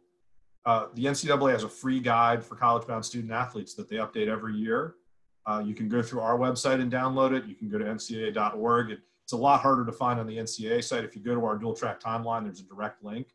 Uh, 0.64 0.86
the 0.94 1.06
NCAA 1.06 1.50
has 1.50 1.64
a 1.64 1.68
free 1.68 1.98
guide 1.98 2.44
for 2.44 2.54
college 2.54 2.86
bound 2.86 3.04
student 3.04 3.32
athletes 3.32 3.74
that 3.74 3.90
they 3.90 3.96
update 3.96 4.28
every 4.28 4.54
year. 4.54 4.94
Uh, 5.44 5.60
you 5.66 5.74
can 5.74 5.88
go 5.88 6.00
through 6.02 6.20
our 6.20 6.38
website 6.38 6.80
and 6.80 6.92
download 6.92 7.36
it. 7.36 7.46
You 7.46 7.56
can 7.56 7.68
go 7.68 7.78
to 7.78 7.84
ncaa.org. 7.84 8.98
it's 9.24 9.32
a 9.32 9.36
lot 9.36 9.60
harder 9.60 9.84
to 9.84 9.92
find 9.92 10.18
on 10.18 10.26
the 10.26 10.36
NCAA 10.36 10.82
site. 10.84 11.04
If 11.04 11.16
you 11.16 11.22
go 11.22 11.34
to 11.34 11.44
our 11.44 11.56
dual 11.56 11.74
track 11.74 12.00
timeline, 12.00 12.44
there's 12.44 12.60
a 12.60 12.64
direct 12.64 13.02
link 13.04 13.28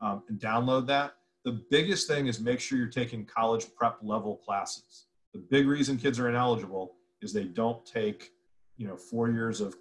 um, 0.00 0.22
and 0.28 0.38
download 0.38 0.86
that 0.88 1.14
the 1.44 1.62
biggest 1.70 2.06
thing 2.06 2.26
is 2.26 2.40
make 2.40 2.60
sure 2.60 2.76
you're 2.76 2.88
taking 2.88 3.24
college 3.24 3.66
prep 3.74 3.96
level 4.02 4.36
classes. 4.36 5.06
The 5.32 5.38
big 5.38 5.66
reason 5.66 5.96
kids 5.96 6.18
are 6.18 6.28
ineligible 6.28 6.94
is 7.22 7.32
they 7.32 7.44
don't 7.44 7.84
take, 7.86 8.32
you 8.76 8.86
know, 8.86 8.96
four 8.96 9.30
years 9.30 9.60
of 9.60 9.74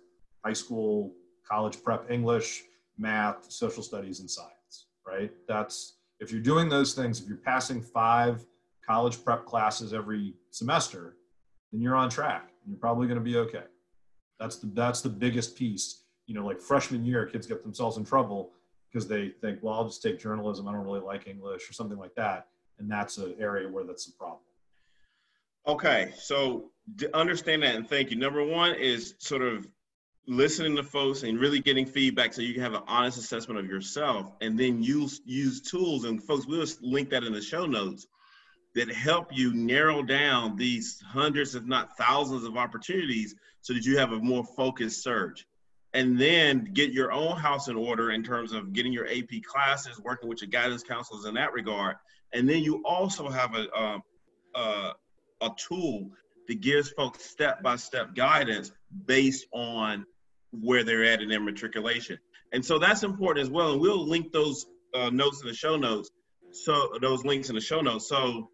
high 0.46 0.54
school, 0.54 1.14
college 1.46 1.84
prep 1.84 2.10
English, 2.10 2.64
math, 2.98 3.52
social 3.52 3.84
studies, 3.84 4.22
and 4.22 4.30
science, 4.30 4.88
right? 5.06 5.32
That's 5.48 5.98
if 6.20 6.32
you're 6.32 6.42
doing 6.42 6.70
those 6.70 6.94
things, 6.94 7.22
if 7.22 7.28
you're 7.28 7.38
passing 7.38 7.82
five 7.82 8.46
college 8.86 9.24
prep 9.24 9.46
classes 9.46 9.94
every 9.94 10.36
semester, 10.52 11.18
then 11.72 11.82
you're 11.82 11.96
on 11.96 12.10
track 12.10 12.50
and 12.64 12.72
you're 12.72 12.80
probably 12.80 13.08
going 13.08 13.20
to 13.20 13.24
be 13.24 13.38
okay. 13.38 13.64
That's 14.40 14.58
the 14.58 14.68
that's 14.68 15.02
the 15.02 15.10
biggest 15.10 15.56
piece. 15.56 16.04
You 16.26 16.36
know, 16.36 16.46
like 16.46 16.60
freshman 16.60 17.06
year, 17.06 17.26
kids 17.26 17.48
get 17.48 17.64
themselves 17.64 17.98
in 17.98 18.06
trouble 18.06 18.52
because 18.92 19.08
they 19.08 19.30
think, 19.30 19.60
well, 19.62 19.76
I'll 19.76 19.88
just 19.88 20.02
take 20.02 20.20
journalism. 20.20 20.68
I 20.68 20.72
don't 20.72 20.84
really 20.84 21.00
like 21.00 21.28
English 21.28 21.70
or 21.70 21.74
something 21.74 21.98
like 21.98 22.16
that. 22.16 22.48
And 22.80 22.90
that's 22.90 23.18
an 23.18 23.36
area 23.40 23.68
where 23.70 23.84
that's 23.84 24.08
a 24.08 24.12
problem. 24.14 24.42
Okay. 25.68 26.14
So 26.18 26.72
to 26.98 27.16
understand 27.16 27.64
that 27.64 27.76
and 27.76 27.88
thank 27.88 28.12
you. 28.12 28.18
Number 28.18 28.44
one 28.44 28.76
is 28.76 29.16
sort 29.20 29.42
of 29.42 29.68
listening 30.28 30.76
to 30.76 30.84
folks 30.84 31.24
and 31.24 31.40
really 31.40 31.60
getting 31.60 31.86
feedback 31.86 32.34
so 32.34 32.42
you 32.42 32.54
can 32.54 32.62
have 32.62 32.74
an 32.74 32.84
honest 32.88 33.18
assessment 33.18 33.60
of 33.60 33.66
yourself 33.66 34.34
and 34.42 34.60
then 34.60 34.84
use 34.84 35.22
use 35.26 35.62
tools 35.62 36.04
and 36.04 36.22
folks 36.22 36.46
we'll 36.46 36.66
link 36.82 37.10
that 37.10 37.24
in 37.24 37.32
the 37.32 37.42
show 37.42 37.66
notes 37.66 38.08
that 38.78 38.92
help 38.92 39.36
you 39.36 39.54
narrow 39.54 40.04
down 40.04 40.56
these 40.56 41.02
hundreds 41.02 41.56
if 41.56 41.66
not 41.66 41.98
thousands 41.98 42.46
of 42.46 42.56
opportunities 42.58 43.34
so 43.62 43.74
that 43.74 43.84
you 43.86 43.98
have 43.98 44.12
a 44.12 44.20
more 44.20 44.44
focused 44.44 45.04
search 45.04 45.46
and 45.94 46.20
then 46.20 46.70
get 46.74 46.92
your 46.92 47.12
own 47.12 47.38
house 47.38 47.70
in 47.70 47.76
order 47.76 48.12
in 48.12 48.24
terms 48.24 48.54
of 48.54 48.74
getting 48.74 48.94
your 48.94 49.08
AP 49.08 49.42
classes, 49.44 50.00
working 50.00 50.30
with 50.30 50.42
your 50.42 50.50
guidance 50.50 50.84
counselors 50.84 51.26
in 51.26 51.34
that 51.34 51.54
regard. 51.54 51.96
And 52.34 52.48
then 52.48 52.62
you 52.62 52.84
also 52.86 53.30
have 53.30 53.56
a, 53.56 54.00
a, 54.56 54.94
tool 55.58 56.12
that 56.48 56.62
gives 56.62 56.90
folks 56.92 57.26
step 57.26 57.64
by 57.64 57.78
step 57.78 58.14
guidance 58.14 58.72
based 59.06 59.48
on 59.52 60.06
where 60.52 60.84
they're 60.84 61.06
at 61.06 61.22
in 61.22 61.30
their 61.30 61.40
matriculation. 61.40 62.20
And 62.54 62.64
so 62.64 62.78
that's 62.78 63.02
important 63.02 63.44
as 63.44 63.50
well. 63.50 63.72
And 63.72 63.82
we'll 63.82 64.08
link 64.08 64.32
those 64.32 64.68
uh, 64.94 65.10
notes 65.10 65.42
in 65.42 65.48
the 65.48 65.54
show 65.56 65.78
notes. 65.78 66.12
So 66.52 66.92
those 67.02 67.26
links 67.26 67.50
in 67.50 67.56
the 67.56 67.62
show 67.62 67.82
notes. 67.82 68.08
So, 68.08 68.52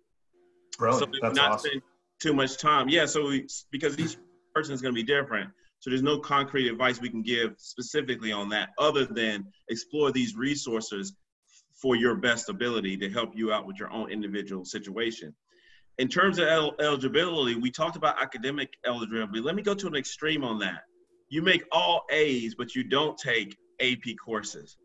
Brilliant. 0.77 1.13
so 1.13 1.19
that's 1.21 1.35
not 1.35 1.51
awesome. 1.53 1.69
spend 1.69 1.81
too 2.19 2.33
much 2.33 2.57
time. 2.57 2.89
Yeah. 2.89 3.05
So 3.05 3.27
we, 3.27 3.47
because 3.71 3.99
each 3.99 4.17
person 4.53 4.73
is 4.73 4.81
going 4.81 4.93
to 4.93 4.99
be 4.99 5.05
different. 5.05 5.49
So 5.79 5.89
there's 5.89 6.01
no 6.01 6.17
concrete 6.17 6.69
advice 6.69 7.01
we 7.01 7.09
can 7.09 7.21
give 7.21 7.55
specifically 7.57 8.31
on 8.31 8.47
that 8.49 8.69
other 8.77 9.05
than 9.05 9.45
explore 9.67 10.11
these 10.11 10.35
resources 10.35 11.13
for 11.73 11.97
your 11.97 12.15
best 12.15 12.47
ability 12.47 12.95
to 12.95 13.09
help 13.09 13.31
you 13.35 13.51
out 13.51 13.67
with 13.67 13.77
your 13.77 13.91
own 13.91 14.09
individual 14.09 14.63
situation. 14.63 15.35
In 15.97 16.07
terms 16.07 16.39
of 16.39 16.47
el- 16.47 16.75
eligibility, 16.79 17.55
we 17.55 17.69
talked 17.69 17.97
about 17.97 18.21
academic 18.21 18.73
eligibility. 18.85 19.41
Let 19.41 19.55
me 19.55 19.61
go 19.61 19.73
to 19.75 19.87
an 19.87 19.95
extreme 19.95 20.45
on 20.45 20.57
that. 20.59 20.83
You 21.27 21.41
make 21.41 21.65
all 21.73 22.03
A's, 22.09 22.55
but 22.55 22.73
you 22.73 22.85
don't 22.85 23.17
take 23.17 23.57
AP 23.81 24.15
courses. 24.23 24.77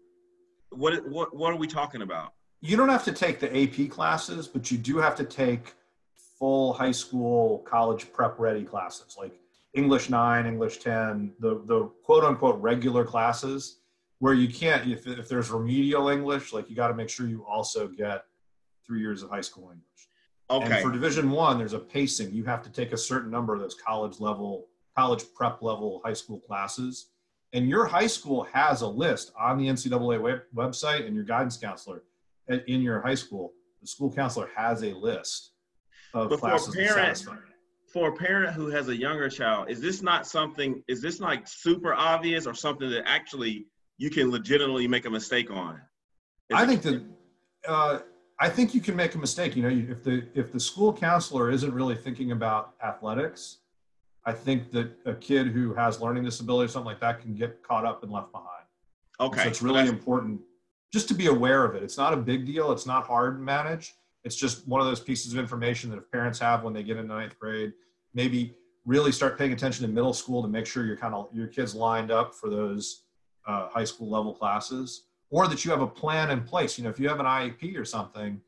What, 0.70 1.08
what, 1.08 1.34
what 1.34 1.52
are 1.52 1.56
we 1.56 1.68
talking 1.68 2.02
about? 2.02 2.32
You 2.60 2.76
don't 2.76 2.88
have 2.88 3.04
to 3.04 3.12
take 3.12 3.38
the 3.38 3.56
AP 3.56 3.88
classes, 3.88 4.48
but 4.48 4.72
you 4.72 4.78
do 4.78 4.98
have 4.98 5.14
to 5.14 5.24
take 5.24 5.74
full 6.38 6.72
high 6.72 6.92
school, 6.92 7.58
college 7.60 8.12
prep 8.12 8.38
ready 8.38 8.64
classes 8.64 9.16
like 9.18 9.38
English 9.74 10.08
9, 10.08 10.46
English 10.46 10.78
10, 10.78 11.34
the, 11.40 11.62
the 11.66 11.90
quote 12.04 12.24
unquote 12.24 12.60
regular 12.60 13.04
classes 13.04 13.80
where 14.18 14.34
you 14.34 14.48
can't, 14.48 14.90
if, 14.90 15.06
if 15.06 15.28
there's 15.28 15.50
remedial 15.50 16.08
English, 16.08 16.52
like 16.52 16.68
you 16.68 16.76
got 16.76 16.88
to 16.88 16.94
make 16.94 17.08
sure 17.08 17.26
you 17.26 17.44
also 17.46 17.86
get 17.86 18.24
three 18.86 19.00
years 19.00 19.22
of 19.22 19.30
high 19.30 19.40
school 19.40 19.64
English. 19.64 19.84
Okay. 20.50 20.74
And 20.76 20.82
for 20.82 20.90
Division 20.90 21.30
One, 21.30 21.58
there's 21.58 21.74
a 21.74 21.78
pacing. 21.78 22.32
You 22.32 22.44
have 22.44 22.62
to 22.62 22.70
take 22.70 22.92
a 22.92 22.96
certain 22.96 23.30
number 23.30 23.54
of 23.54 23.60
those 23.60 23.74
college 23.74 24.18
level, 24.18 24.66
college 24.96 25.24
prep 25.34 25.62
level 25.62 26.00
high 26.04 26.14
school 26.14 26.40
classes. 26.40 27.10
And 27.52 27.68
your 27.68 27.86
high 27.86 28.06
school 28.06 28.44
has 28.52 28.80
a 28.80 28.88
list 28.88 29.32
on 29.38 29.58
the 29.58 29.66
NCAA 29.66 30.20
web, 30.20 30.40
website 30.54 31.06
and 31.06 31.14
your 31.14 31.24
guidance 31.24 31.56
counselor 31.56 32.02
eh, 32.50 32.58
in 32.66 32.80
your 32.80 33.00
high 33.00 33.14
school. 33.14 33.52
The 33.82 33.86
school 33.86 34.12
counselor 34.12 34.48
has 34.56 34.82
a 34.82 34.92
list 34.94 35.52
of 36.14 36.30
but 36.30 36.40
classes 36.40 36.74
for 36.74 36.80
a 36.80 36.86
parent, 36.86 37.28
for 37.92 38.08
a 38.08 38.16
parent 38.16 38.54
who 38.54 38.68
has 38.68 38.88
a 38.88 38.96
younger 38.96 39.28
child, 39.28 39.70
is 39.70 39.80
this 39.80 40.02
not 40.02 40.26
something? 40.26 40.82
Is 40.88 41.00
this 41.00 41.20
like 41.20 41.46
super 41.46 41.94
obvious 41.94 42.46
or 42.46 42.54
something 42.54 42.90
that 42.90 43.08
actually 43.08 43.66
you 43.96 44.10
can 44.10 44.30
legitimately 44.30 44.86
make 44.88 45.06
a 45.06 45.10
mistake 45.10 45.50
on? 45.50 45.80
Is 46.50 46.56
I 46.58 46.66
think 46.66 46.82
that. 46.82 47.04
Uh, 47.66 47.98
I 48.40 48.48
think 48.48 48.72
you 48.72 48.80
can 48.80 48.94
make 48.94 49.14
a 49.14 49.18
mistake. 49.18 49.56
You 49.56 49.62
know, 49.62 49.92
if 49.92 50.04
the 50.04 50.26
if 50.34 50.52
the 50.52 50.60
school 50.60 50.92
counselor 50.92 51.50
isn't 51.50 51.72
really 51.72 51.96
thinking 51.96 52.30
about 52.30 52.74
athletics, 52.82 53.58
I 54.24 54.32
think 54.32 54.70
that 54.72 54.92
a 55.06 55.14
kid 55.14 55.48
who 55.48 55.74
has 55.74 56.00
learning 56.00 56.24
disability 56.24 56.66
or 56.66 56.68
something 56.68 56.86
like 56.86 57.00
that 57.00 57.20
can 57.20 57.34
get 57.34 57.62
caught 57.62 57.84
up 57.84 58.02
and 58.02 58.12
left 58.12 58.30
behind. 58.30 58.64
Okay, 59.20 59.42
so 59.42 59.48
it's 59.48 59.62
really 59.62 59.88
important 59.88 60.40
just 60.92 61.08
to 61.08 61.14
be 61.14 61.26
aware 61.26 61.64
of 61.64 61.74
it. 61.74 61.82
It's 61.82 61.98
not 61.98 62.14
a 62.14 62.16
big 62.16 62.46
deal. 62.46 62.70
It's 62.70 62.86
not 62.86 63.06
hard 63.06 63.38
to 63.38 63.42
manage. 63.42 63.94
It's 64.24 64.36
just 64.36 64.66
one 64.66 64.80
of 64.80 64.86
those 64.86 65.00
pieces 65.00 65.32
of 65.32 65.38
information 65.38 65.90
that 65.90 65.96
if 65.96 66.10
parents 66.10 66.38
have 66.38 66.62
when 66.62 66.74
they 66.74 66.82
get 66.82 66.96
into 66.96 67.14
ninth 67.14 67.38
grade, 67.38 67.72
maybe 68.14 68.54
really 68.84 69.12
start 69.12 69.38
paying 69.38 69.52
attention 69.52 69.84
in 69.84 69.94
middle 69.94 70.14
school 70.14 70.42
to 70.42 70.48
make 70.48 70.66
sure 70.66 70.84
you're 70.84 70.96
kind 70.96 71.14
of 71.14 71.28
your 71.32 71.46
kids 71.46 71.74
lined 71.74 72.10
up 72.10 72.34
for 72.34 72.48
those 72.48 73.04
uh, 73.46 73.68
high 73.68 73.84
school 73.84 74.10
level 74.10 74.32
classes 74.32 75.04
or 75.30 75.46
that 75.46 75.64
you 75.64 75.70
have 75.70 75.82
a 75.82 75.86
plan 75.86 76.30
in 76.30 76.42
place. 76.42 76.78
You 76.78 76.84
know, 76.84 76.90
if 76.90 76.98
you 76.98 77.08
have 77.08 77.20
an 77.20 77.26
IEP 77.26 77.76
or 77.76 77.84
something, 77.84 78.40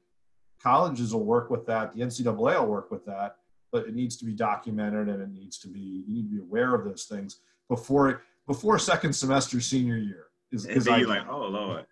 colleges 0.62 1.12
will 1.12 1.24
work 1.24 1.50
with 1.50 1.66
that. 1.66 1.94
The 1.94 2.00
NCAA 2.00 2.34
will 2.34 2.66
work 2.66 2.90
with 2.90 3.04
that, 3.06 3.36
but 3.70 3.86
it 3.86 3.94
needs 3.94 4.16
to 4.16 4.24
be 4.24 4.32
documented 4.32 5.08
and 5.08 5.22
it 5.22 5.30
needs 5.30 5.58
to 5.58 5.68
be 5.68 6.04
you 6.06 6.14
need 6.14 6.22
to 6.24 6.36
be 6.36 6.40
aware 6.40 6.74
of 6.74 6.84
those 6.84 7.04
things 7.04 7.40
before 7.68 8.22
before 8.46 8.78
second 8.78 9.12
semester 9.12 9.60
senior 9.60 9.96
year. 9.96 10.26
Is, 10.52 10.66
is 10.66 10.86
you're 10.86 11.06
like, 11.06 11.28
oh 11.28 11.46
lord. 11.46 11.86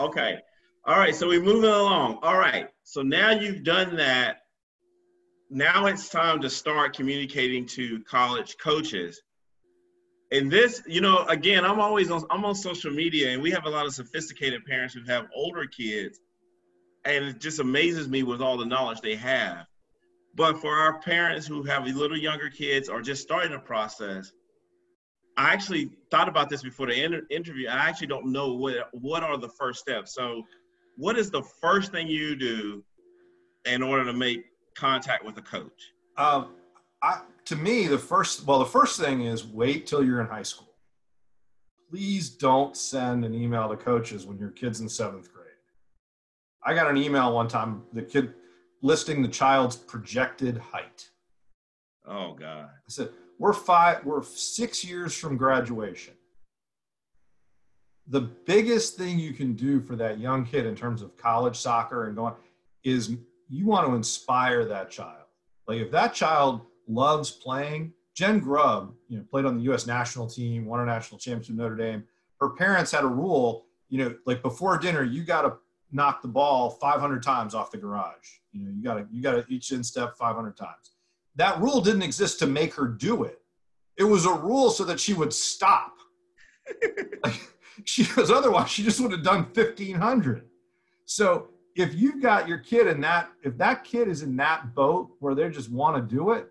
okay. 0.00 0.38
All 0.84 0.98
right. 0.98 1.14
So 1.14 1.26
we're 1.26 1.42
moving 1.42 1.70
along. 1.70 2.20
All 2.22 2.38
right. 2.38 2.68
So 2.88 3.02
now 3.02 3.30
you've 3.30 3.64
done 3.64 3.96
that. 3.96 4.38
Now 5.50 5.86
it's 5.86 6.08
time 6.08 6.40
to 6.40 6.50
start 6.50 6.96
communicating 6.96 7.66
to 7.66 8.02
college 8.04 8.56
coaches 8.58 9.20
and 10.32 10.50
this, 10.50 10.82
you 10.86 11.00
know, 11.00 11.24
again, 11.26 11.64
I'm 11.64 11.80
always 11.80 12.10
on 12.10 12.24
I'm 12.30 12.44
on 12.44 12.54
social 12.54 12.90
media 12.90 13.30
and 13.30 13.42
we 13.42 13.50
have 13.52 13.64
a 13.64 13.70
lot 13.70 13.86
of 13.86 13.94
sophisticated 13.94 14.64
parents 14.64 14.92
who 14.92 15.04
have 15.04 15.26
older 15.34 15.66
kids. 15.66 16.18
And 17.04 17.24
it 17.24 17.40
just 17.40 17.60
amazes 17.60 18.08
me 18.08 18.24
with 18.24 18.42
all 18.42 18.56
the 18.56 18.66
knowledge 18.66 19.00
they 19.00 19.14
have. 19.14 19.66
But 20.34 20.58
for 20.58 20.74
our 20.74 21.00
parents 21.00 21.46
who 21.46 21.62
have 21.62 21.86
a 21.86 21.90
little 21.90 22.16
younger 22.16 22.50
kids 22.50 22.88
or 22.88 23.00
just 23.00 23.22
starting 23.22 23.54
a 23.54 23.60
process, 23.60 24.32
I 25.36 25.52
actually 25.52 25.90
thought 26.10 26.28
about 26.28 26.50
this 26.50 26.62
before 26.62 26.88
the 26.88 27.00
inter- 27.00 27.26
interview. 27.30 27.68
I 27.68 27.88
actually 27.88 28.08
don't 28.08 28.32
know 28.32 28.54
what 28.54 28.88
what 28.92 29.22
are 29.22 29.38
the 29.38 29.50
first 29.50 29.78
steps. 29.78 30.14
So, 30.14 30.42
what 30.96 31.18
is 31.18 31.30
the 31.30 31.42
first 31.42 31.92
thing 31.92 32.08
you 32.08 32.36
do 32.36 32.82
in 33.64 33.82
order 33.82 34.04
to 34.04 34.12
make 34.12 34.44
contact 34.74 35.24
with 35.24 35.36
a 35.38 35.42
coach? 35.42 35.92
Um, 36.16 36.54
I, 37.02 37.20
to 37.46 37.56
me, 37.56 37.86
the 37.86 37.98
first, 37.98 38.46
well, 38.46 38.58
the 38.58 38.64
first 38.64 38.98
thing 39.00 39.22
is 39.22 39.46
wait 39.46 39.86
till 39.86 40.04
you're 40.04 40.20
in 40.20 40.26
high 40.26 40.42
school. 40.42 40.72
Please 41.90 42.30
don't 42.30 42.76
send 42.76 43.24
an 43.24 43.34
email 43.34 43.68
to 43.68 43.76
coaches 43.76 44.26
when 44.26 44.38
your 44.38 44.50
kid's 44.50 44.80
in 44.80 44.88
seventh 44.88 45.32
grade. 45.32 45.46
I 46.64 46.74
got 46.74 46.90
an 46.90 46.96
email 46.96 47.32
one 47.32 47.46
time, 47.46 47.84
the 47.92 48.02
kid 48.02 48.34
listing 48.82 49.22
the 49.22 49.28
child's 49.28 49.76
projected 49.76 50.58
height. 50.58 51.08
Oh 52.06 52.34
God. 52.34 52.64
I 52.64 52.88
said, 52.88 53.10
we're 53.38 53.52
five, 53.52 54.04
we're 54.04 54.22
six 54.22 54.84
years 54.84 55.14
from 55.14 55.36
graduation. 55.36 56.14
The 58.08 58.20
biggest 58.20 58.96
thing 58.96 59.18
you 59.18 59.32
can 59.32 59.54
do 59.54 59.80
for 59.80 59.96
that 59.96 60.18
young 60.18 60.44
kid 60.44 60.66
in 60.66 60.76
terms 60.76 61.02
of 61.02 61.16
college 61.16 61.56
soccer 61.56 62.06
and 62.06 62.16
going 62.16 62.34
is 62.84 63.16
you 63.48 63.66
want 63.66 63.86
to 63.88 63.94
inspire 63.94 64.64
that 64.64 64.90
child. 64.90 65.24
Like 65.66 65.80
if 65.80 65.90
that 65.90 66.14
child 66.14 66.62
loves 66.86 67.30
playing. 67.30 67.92
Jen 68.14 68.38
Grubb, 68.38 68.94
you 69.08 69.18
know, 69.18 69.24
played 69.30 69.44
on 69.44 69.56
the 69.56 69.64
U.S. 69.64 69.86
national 69.86 70.26
team, 70.26 70.64
won 70.64 70.80
a 70.80 70.86
national 70.86 71.18
championship 71.18 71.54
Notre 71.54 71.76
Dame. 71.76 72.04
Her 72.40 72.50
parents 72.50 72.90
had 72.90 73.04
a 73.04 73.08
rule, 73.08 73.66
you 73.88 73.98
know, 73.98 74.16
like 74.24 74.42
before 74.42 74.78
dinner, 74.78 75.02
you 75.02 75.22
got 75.22 75.42
to 75.42 75.54
knock 75.92 76.22
the 76.22 76.28
ball 76.28 76.70
500 76.70 77.22
times 77.22 77.54
off 77.54 77.70
the 77.70 77.78
garage. 77.78 78.38
You 78.52 78.64
know, 78.64 78.72
you 78.74 78.82
got 78.82 78.94
to 78.94 79.06
you 79.10 79.22
got 79.22 79.32
to 79.32 79.44
each 79.52 79.70
instep 79.70 80.16
500 80.16 80.56
times. 80.56 80.92
That 81.36 81.60
rule 81.60 81.82
didn't 81.82 82.02
exist 82.02 82.38
to 82.38 82.46
make 82.46 82.72
her 82.74 82.86
do 82.86 83.24
it. 83.24 83.40
It 83.98 84.04
was 84.04 84.24
a 84.24 84.32
rule 84.32 84.70
so 84.70 84.84
that 84.84 84.98
she 84.98 85.12
would 85.12 85.32
stop. 85.32 85.92
like, 87.22 87.40
she 87.84 88.06
was 88.16 88.30
otherwise 88.30 88.70
she 88.70 88.82
just 88.82 89.00
would 89.00 89.12
have 89.12 89.22
done 89.22 89.44
1500. 89.52 90.44
So 91.04 91.48
if 91.76 91.94
you've 91.94 92.22
got 92.22 92.48
your 92.48 92.58
kid 92.58 92.86
in 92.86 93.00
that, 93.02 93.28
if 93.42 93.56
that 93.58 93.84
kid 93.84 94.08
is 94.08 94.22
in 94.22 94.36
that 94.36 94.74
boat 94.74 95.10
where 95.20 95.34
they 95.34 95.48
just 95.50 95.70
want 95.70 95.96
to 95.96 96.14
do 96.14 96.32
it, 96.32 96.48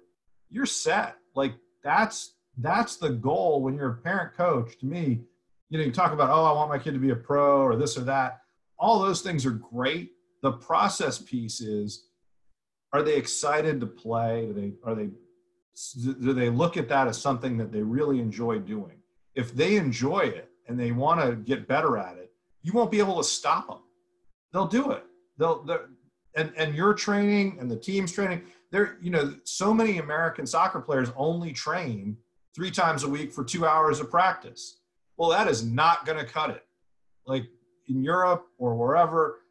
you're 0.49 0.65
set. 0.65 1.17
Like 1.35 1.53
that's 1.83 2.35
that's 2.57 2.97
the 2.97 3.09
goal 3.09 3.61
when 3.61 3.75
you're 3.75 3.91
a 3.91 3.97
parent 3.97 4.35
coach. 4.35 4.77
To 4.79 4.85
me, 4.85 5.21
you 5.69 5.77
know, 5.77 5.83
you 5.83 5.91
talk 5.91 6.13
about, 6.13 6.29
oh, 6.29 6.45
I 6.45 6.53
want 6.53 6.69
my 6.69 6.77
kid 6.77 6.93
to 6.93 6.99
be 6.99 7.09
a 7.09 7.15
pro 7.15 7.61
or 7.61 7.75
this 7.75 7.97
or 7.97 8.01
that. 8.01 8.41
All 8.77 8.99
those 8.99 9.21
things 9.21 9.45
are 9.45 9.51
great. 9.51 10.11
The 10.41 10.53
process 10.53 11.17
piece 11.17 11.59
is, 11.59 12.07
are 12.93 13.01
they 13.01 13.15
excited 13.17 13.79
to 13.79 13.87
play? 13.87 14.45
Do 14.45 14.53
they 14.53 14.73
are 14.83 14.95
they 14.95 15.09
do 16.01 16.33
they 16.33 16.49
look 16.49 16.77
at 16.77 16.87
that 16.87 17.07
as 17.07 17.19
something 17.19 17.57
that 17.57 17.71
they 17.71 17.81
really 17.81 18.19
enjoy 18.19 18.59
doing? 18.59 18.97
If 19.33 19.53
they 19.53 19.75
enjoy 19.75 20.19
it 20.19 20.49
and 20.67 20.79
they 20.79 20.91
want 20.91 21.21
to 21.21 21.35
get 21.35 21.67
better 21.67 21.97
at 21.97 22.17
it, 22.17 22.31
you 22.61 22.73
won't 22.73 22.91
be 22.91 22.99
able 22.99 23.17
to 23.17 23.23
stop 23.23 23.67
them. 23.67 23.79
They'll 24.51 24.67
do 24.67 24.91
it. 24.91 25.03
They'll, 25.37 25.65
and 26.35 26.51
and 26.57 26.75
your 26.75 26.93
training 26.93 27.57
and 27.59 27.69
the 27.69 27.77
team's 27.77 28.11
training 28.11 28.43
there, 28.71 28.97
you 29.01 29.09
know, 29.09 29.35
so 29.45 29.73
many 29.73 29.99
American 29.99 30.45
soccer 30.45 30.81
players 30.81 31.09
only 31.15 31.53
train 31.53 32.17
three 32.53 32.71
times 32.71 33.03
a 33.03 33.09
week 33.09 33.31
for 33.31 33.43
two 33.43 33.65
hours 33.65 33.99
of 33.99 34.09
practice. 34.09 34.79
Well, 35.17 35.29
that 35.29 35.47
is 35.47 35.63
not 35.63 36.05
going 36.05 36.17
to 36.17 36.25
cut 36.25 36.49
it. 36.49 36.65
Like 37.25 37.45
in 37.87 38.03
Europe 38.03 38.47
or 38.57 38.75
wherever, 38.75 39.41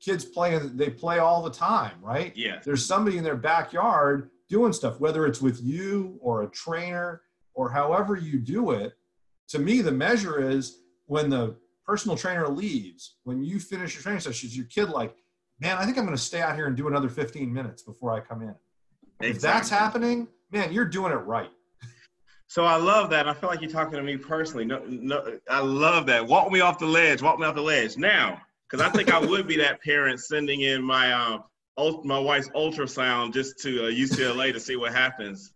kids 0.00 0.24
play, 0.24 0.58
they 0.58 0.90
play 0.90 1.18
all 1.18 1.42
the 1.42 1.50
time, 1.50 1.96
right? 2.02 2.36
Yeah. 2.36 2.60
There's 2.64 2.84
somebody 2.84 3.16
in 3.16 3.24
their 3.24 3.36
backyard 3.36 4.30
doing 4.48 4.72
stuff, 4.72 5.00
whether 5.00 5.26
it's 5.26 5.40
with 5.40 5.62
you 5.62 6.18
or 6.20 6.42
a 6.42 6.48
trainer 6.48 7.22
or 7.54 7.70
however 7.70 8.16
you 8.16 8.38
do 8.38 8.72
it. 8.72 8.94
To 9.48 9.58
me, 9.58 9.80
the 9.80 9.92
measure 9.92 10.50
is 10.50 10.80
when 11.06 11.30
the 11.30 11.56
personal 11.86 12.16
trainer 12.16 12.48
leaves, 12.48 13.16
when 13.24 13.42
you 13.42 13.58
finish 13.58 13.94
your 13.94 14.02
training 14.02 14.20
sessions, 14.20 14.56
your 14.56 14.66
kid 14.66 14.90
like, 14.90 15.14
man, 15.60 15.76
I 15.78 15.84
think 15.84 15.96
I'm 15.96 16.04
going 16.04 16.16
to 16.16 16.22
stay 16.22 16.42
out 16.42 16.54
here 16.54 16.66
and 16.66 16.76
do 16.76 16.88
another 16.88 17.08
15 17.08 17.52
minutes 17.52 17.82
before 17.82 18.12
I 18.12 18.20
come 18.20 18.42
in. 18.42 18.54
Exactly. 19.20 19.28
If 19.28 19.40
that's 19.40 19.70
happening, 19.70 20.28
man, 20.50 20.72
you're 20.72 20.84
doing 20.84 21.12
it 21.12 21.16
right. 21.16 21.50
So 22.48 22.64
I 22.64 22.76
love 22.76 23.10
that. 23.10 23.28
I 23.28 23.34
feel 23.34 23.50
like 23.50 23.60
you're 23.60 23.70
talking 23.70 23.98
to 23.98 24.02
me 24.02 24.16
personally. 24.16 24.64
No, 24.64 24.82
no, 24.86 25.38
I 25.50 25.60
love 25.60 26.06
that. 26.06 26.26
Walk 26.26 26.50
me 26.50 26.60
off 26.60 26.78
the 26.78 26.86
ledge. 26.86 27.20
Walk 27.20 27.38
me 27.38 27.46
off 27.46 27.54
the 27.54 27.60
ledge 27.60 27.98
now, 27.98 28.40
because 28.68 28.84
I 28.84 28.90
think 28.90 29.12
I 29.12 29.18
would 29.18 29.46
be 29.46 29.56
that 29.58 29.82
parent 29.82 30.18
sending 30.18 30.62
in 30.62 30.82
my 30.82 31.12
um, 31.12 31.44
my 32.04 32.18
wife's 32.18 32.48
ultrasound 32.50 33.34
just 33.34 33.58
to 33.60 33.86
uh, 33.86 33.90
UCLA 33.90 34.52
to 34.54 34.60
see 34.60 34.76
what 34.76 34.92
happens. 34.92 35.52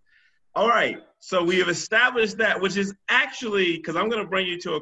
All 0.55 0.69
right. 0.69 1.03
So 1.25 1.43
we 1.45 1.59
have 1.61 1.69
established 1.69 2.39
that, 2.39 2.61
which 2.61 2.77
is 2.77 2.95
actually 3.09 3.77
because 3.77 3.97
I'm 3.97 4.09
going 4.09 4.23
to 4.23 4.29
bring 4.29 4.47
you 4.47 4.59
to 4.61 4.75
a 4.75 4.81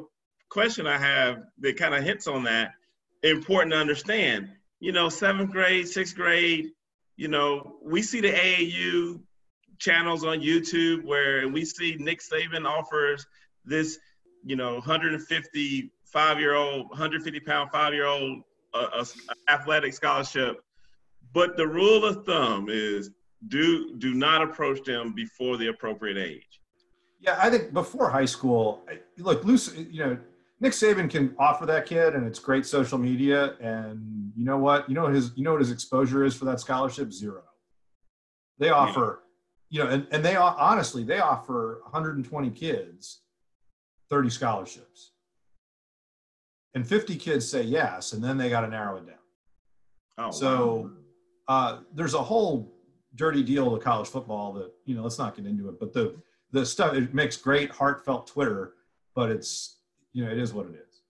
question 0.49 0.87
I 0.87 0.97
have 0.97 1.43
that 1.59 1.77
kind 1.77 1.93
of 1.93 2.03
hits 2.03 2.27
on 2.27 2.43
that. 2.43 2.71
Important 3.23 3.73
to 3.73 3.77
understand 3.77 4.49
you 4.81 4.91
know, 4.91 5.07
seventh 5.07 5.51
grade, 5.51 5.87
sixth 5.87 6.15
grade, 6.15 6.71
you 7.15 7.29
know, 7.29 7.77
we 7.83 8.01
see 8.01 8.19
the 8.19 8.31
AAU 8.31 9.21
channels 9.77 10.25
on 10.25 10.39
YouTube 10.39 11.05
where 11.05 11.47
we 11.47 11.63
see 11.63 11.95
Nick 11.99 12.19
Saban 12.19 12.65
offers 12.65 13.25
this, 13.63 13.99
you 14.43 14.55
know, 14.55 14.73
150 14.73 15.91
five 16.05 16.39
year 16.39 16.55
old, 16.55 16.89
150 16.89 17.39
pound 17.41 17.69
five 17.71 17.93
year 17.93 18.07
old 18.07 18.41
a, 18.73 18.77
uh, 18.77 18.89
a 18.93 18.99
uh, 19.01 19.05
athletic 19.49 19.93
scholarship, 19.93 20.61
but 21.31 21.55
the 21.57 21.67
rule 21.67 22.03
of 22.03 22.25
thumb 22.25 22.67
is 22.67 23.11
do 23.47 23.95
do 23.97 24.13
not 24.13 24.41
approach 24.41 24.83
them 24.83 25.13
before 25.13 25.57
the 25.57 25.67
appropriate 25.67 26.17
age. 26.17 26.61
Yeah, 27.19 27.37
I 27.41 27.49
think 27.49 27.73
before 27.73 28.09
high 28.09 28.25
school, 28.25 28.83
look, 29.17 29.43
loose. 29.43 29.75
You 29.75 30.05
know, 30.05 30.17
Nick 30.59 30.73
Saban 30.73 31.09
can 31.09 31.35
offer 31.39 31.65
that 31.65 31.85
kid, 31.85 32.15
and 32.15 32.25
it's 32.25 32.39
great 32.39 32.65
social 32.65 32.97
media. 32.97 33.55
And 33.59 34.31
you 34.35 34.45
know 34.45 34.57
what? 34.57 34.87
You 34.89 34.95
know 34.95 35.03
what 35.03 35.13
his 35.13 35.31
you 35.35 35.43
know 35.43 35.51
what 35.51 35.61
his 35.61 35.71
exposure 35.71 36.23
is 36.23 36.35
for 36.35 36.45
that 36.45 36.59
scholarship? 36.59 37.11
Zero. 37.11 37.43
They 38.59 38.69
offer, 38.69 39.23
yeah. 39.69 39.83
you 39.83 39.87
know, 39.87 39.95
and, 39.95 40.07
and 40.11 40.23
they 40.23 40.35
honestly 40.35 41.03
they 41.03 41.19
offer 41.19 41.81
120 41.83 42.51
kids 42.51 43.21
30 44.11 44.29
scholarships, 44.29 45.13
and 46.75 46.87
50 46.87 47.15
kids 47.15 47.49
say 47.49 47.63
yes, 47.63 48.13
and 48.13 48.23
then 48.23 48.37
they 48.37 48.49
got 48.49 48.61
to 48.61 48.67
narrow 48.67 48.97
it 48.97 49.07
down. 49.07 49.15
Oh, 50.17 50.31
so 50.31 50.91
wow. 51.47 51.55
uh, 51.55 51.79
there's 51.93 52.13
a 52.13 52.21
whole 52.21 52.71
dirty 53.15 53.43
deal 53.43 53.69
with 53.69 53.83
college 53.83 54.07
football 54.07 54.53
that 54.53 54.71
you 54.85 54.95
know. 54.95 55.03
Let's 55.03 55.19
not 55.19 55.35
get 55.35 55.45
into 55.45 55.69
it, 55.69 55.79
but 55.79 55.93
the 55.93 56.15
the 56.51 56.65
stuff 56.65 56.93
it 56.95 57.13
makes 57.13 57.37
great 57.37 57.71
heartfelt 57.71 58.27
Twitter, 58.27 58.73
but 59.15 59.29
it's 59.29 59.77
you 60.13 60.23
know 60.23 60.31
it 60.31 60.37
is 60.37 60.53
what 60.53 60.67
it 60.67 60.75
is. 60.75 61.01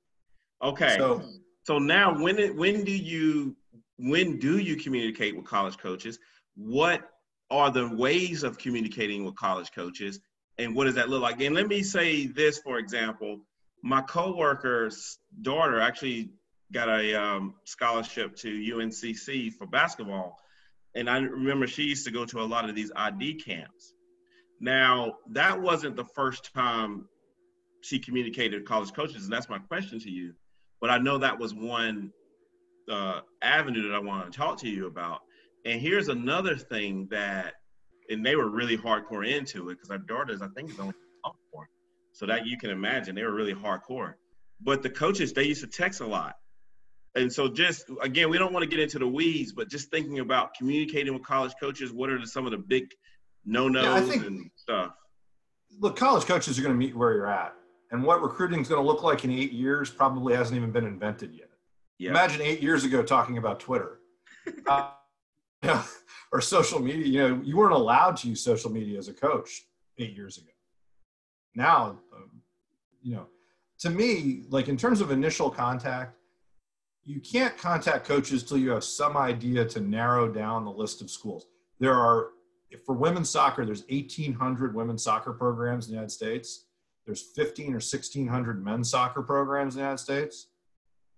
Okay. 0.63 0.95
So 0.97 1.23
so 1.63 1.79
now 1.79 2.19
when 2.21 2.39
it, 2.39 2.55
when 2.55 2.83
do 2.83 2.91
you 2.91 3.55
when 3.97 4.39
do 4.39 4.57
you 4.57 4.75
communicate 4.75 5.35
with 5.35 5.45
college 5.45 5.77
coaches? 5.77 6.19
What 6.55 7.09
are 7.49 7.71
the 7.71 7.87
ways 7.95 8.43
of 8.43 8.57
communicating 8.57 9.25
with 9.25 9.35
college 9.35 9.71
coaches 9.71 10.19
and 10.57 10.75
what 10.75 10.85
does 10.85 10.95
that 10.95 11.09
look 11.09 11.21
like? 11.21 11.41
And 11.41 11.55
let 11.55 11.67
me 11.67 11.83
say 11.83 12.27
this 12.27 12.59
for 12.59 12.77
example, 12.77 13.39
my 13.83 14.01
coworker's 14.01 15.17
daughter 15.41 15.79
actually 15.79 16.29
got 16.71 16.87
a 16.87 17.15
um, 17.15 17.55
scholarship 17.65 18.35
to 18.37 18.47
UNCC 18.47 19.53
for 19.53 19.67
basketball. 19.67 20.39
And 20.95 21.09
I 21.09 21.19
remember 21.19 21.67
she 21.67 21.83
used 21.83 22.05
to 22.05 22.11
go 22.11 22.25
to 22.25 22.41
a 22.41 22.43
lot 22.43 22.69
of 22.69 22.75
these 22.75 22.91
ID 22.95 23.35
camps. 23.35 23.93
Now, 24.59 25.15
that 25.31 25.61
wasn't 25.61 25.95
the 25.95 26.05
first 26.05 26.53
time 26.53 27.07
she 27.81 27.97
communicated 27.99 28.61
with 28.61 28.67
college 28.67 28.93
coaches, 28.93 29.23
and 29.23 29.33
that's 29.33 29.49
my 29.49 29.57
question 29.57 29.99
to 29.99 30.09
you. 30.09 30.33
But 30.79 30.89
I 30.89 30.97
know 30.97 31.17
that 31.17 31.39
was 31.39 31.53
one 31.53 32.11
uh, 32.89 33.21
avenue 33.41 33.89
that 33.89 33.95
I 33.95 33.99
want 33.99 34.31
to 34.31 34.37
talk 34.37 34.57
to 34.59 34.69
you 34.69 34.87
about. 34.87 35.21
And 35.65 35.79
here's 35.79 36.07
another 36.09 36.55
thing 36.55 37.07
that, 37.11 37.53
and 38.09 38.25
they 38.25 38.35
were 38.35 38.49
really 38.49 38.77
hardcore 38.77 39.27
into 39.27 39.69
it 39.69 39.75
because 39.75 39.89
our 39.89 39.97
daughters, 39.97 40.41
I 40.41 40.47
think, 40.49 40.71
is 40.71 40.79
only 40.79 40.93
four, 41.51 41.69
so 42.11 42.25
that 42.25 42.45
you 42.45 42.57
can 42.57 42.69
imagine 42.69 43.15
they 43.15 43.23
were 43.23 43.33
really 43.33 43.53
hardcore. 43.53 44.13
But 44.59 44.83
the 44.83 44.89
coaches, 44.89 45.33
they 45.33 45.43
used 45.43 45.61
to 45.61 45.67
text 45.67 46.01
a 46.01 46.07
lot. 46.07 46.35
And 47.15 47.31
so, 47.31 47.49
just 47.49 47.85
again, 48.01 48.29
we 48.29 48.37
don't 48.37 48.53
want 48.53 48.63
to 48.63 48.69
get 48.69 48.79
into 48.79 48.99
the 48.99 49.07
weeds, 49.07 49.51
but 49.51 49.69
just 49.69 49.89
thinking 49.89 50.19
about 50.19 50.53
communicating 50.55 51.13
with 51.13 51.23
college 51.23 51.53
coaches, 51.59 51.91
what 51.91 52.09
are 52.09 52.19
the, 52.19 52.27
some 52.27 52.45
of 52.45 52.51
the 52.51 52.57
big 52.57 52.85
no 53.45 53.67
nos 53.67 54.07
yeah, 54.07 54.23
and 54.23 54.49
stuff. 54.55 54.93
Look, 55.79 55.97
college 55.97 56.25
coaches 56.25 56.57
are 56.57 56.61
going 56.61 56.73
to 56.73 56.79
meet 56.79 56.95
where 56.95 57.13
you're 57.13 57.27
at, 57.27 57.53
and 57.91 58.03
what 58.03 58.21
recruiting 58.21 58.61
is 58.61 58.69
going 58.69 58.81
to 58.81 58.87
look 58.87 59.03
like 59.03 59.25
in 59.25 59.31
eight 59.31 59.51
years 59.51 59.89
probably 59.89 60.35
hasn't 60.35 60.55
even 60.55 60.71
been 60.71 60.85
invented 60.85 61.33
yet. 61.33 61.49
Yeah. 61.97 62.11
Imagine 62.11 62.41
eight 62.41 62.61
years 62.61 62.85
ago 62.85 63.03
talking 63.03 63.37
about 63.37 63.59
Twitter. 63.59 63.99
uh, 64.67 64.91
or 66.31 66.41
social 66.41 66.79
media. 66.79 67.05
You 67.05 67.19
know, 67.19 67.41
you 67.43 67.57
weren't 67.57 67.73
allowed 67.73 68.17
to 68.17 68.29
use 68.29 68.41
social 68.43 68.71
media 68.71 68.97
as 68.97 69.07
a 69.07 69.13
coach 69.13 69.63
eight 69.97 70.15
years 70.15 70.37
ago. 70.37 70.47
Now, 71.55 71.99
um, 72.15 72.41
you 73.01 73.15
know, 73.15 73.27
to 73.79 73.89
me, 73.89 74.43
like 74.49 74.67
in 74.67 74.77
terms 74.77 75.01
of 75.01 75.11
initial 75.11 75.49
contact, 75.49 76.17
you 77.03 77.19
can't 77.19 77.57
contact 77.57 78.05
coaches 78.05 78.43
till 78.43 78.57
you 78.57 78.71
have 78.71 78.83
some 78.83 79.17
idea 79.17 79.65
to 79.65 79.79
narrow 79.79 80.31
down 80.31 80.65
the 80.65 80.71
list 80.71 81.01
of 81.01 81.09
schools. 81.09 81.47
There 81.79 81.93
are 81.93 82.29
for 82.85 82.95
women's 82.95 83.29
soccer, 83.29 83.65
there's 83.65 83.83
1,800 83.89 84.73
women's 84.73 85.03
soccer 85.03 85.33
programs 85.33 85.87
in 85.87 85.91
the 85.91 85.95
United 85.95 86.11
States. 86.11 86.65
There's 87.05 87.21
15 87.21 87.67
or 87.67 87.71
1,600 87.73 88.63
men's 88.63 88.89
soccer 88.89 89.21
programs 89.21 89.75
in 89.75 89.79
the 89.79 89.83
United 89.83 90.01
States. 90.01 90.47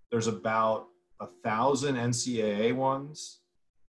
There's 0.09 0.27
about 0.27 0.88
a 1.19 1.27
thousand 1.43 1.95
NCAA 1.95 2.75
ones, 2.75 3.39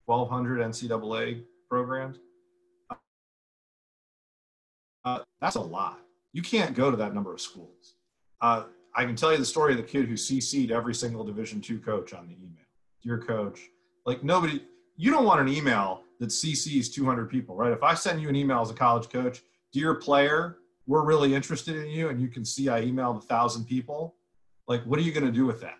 1,200 0.07 0.61
NCAA 0.61 1.45
programs. 1.69 2.19
Uh, 5.05 5.21
that's 5.41 5.57
a 5.57 5.61
lot. 5.61 6.01
You 6.33 6.43
can't 6.43 6.75
go 6.75 6.91
to 6.91 6.97
that 6.97 7.15
number 7.15 7.33
of 7.33 7.41
schools. 7.41 7.95
Uh, 8.41 8.65
I 8.97 9.05
can 9.05 9.17
tell 9.17 9.33
you 9.33 9.39
the 9.39 9.45
story 9.45 9.73
of 9.73 9.79
the 9.79 9.85
kid 9.85 10.07
who 10.07 10.15
CC'd 10.15 10.71
every 10.71 10.95
single 10.95 11.25
Division 11.25 11.61
two 11.61 11.79
coach 11.79 12.13
on 12.13 12.29
the 12.29 12.35
email. 12.35 12.65
Dear 13.03 13.19
coach, 13.19 13.61
like 14.07 14.23
nobody, 14.23 14.63
you 14.97 15.11
don't 15.11 15.25
want 15.25 15.41
an 15.41 15.49
email 15.49 16.03
that 16.21 16.29
CCs 16.29 16.93
200 16.93 17.29
people, 17.29 17.57
right? 17.57 17.73
If 17.73 17.83
I 17.83 17.95
send 17.95 18.23
you 18.23 18.29
an 18.29 18.37
email 18.37 18.61
as 18.61 18.71
a 18.71 18.75
college 18.75 19.09
coach, 19.09 19.43
dear 19.73 19.95
player, 19.95 20.59
we're 20.87 21.05
really 21.05 21.35
interested 21.35 21.77
in 21.77 21.87
you, 21.87 22.09
and 22.09 22.21
you 22.21 22.29
can 22.29 22.45
see 22.45 22.69
I 22.69 22.83
emailed 22.83 23.19
a 23.19 23.27
thousand 23.27 23.65
people. 23.65 24.15
Like, 24.69 24.85
what 24.85 24.99
are 24.99 25.03
you 25.03 25.13
going 25.13 25.27
to 25.27 25.33
do 25.33 25.45
with 25.45 25.61
that? 25.61 25.77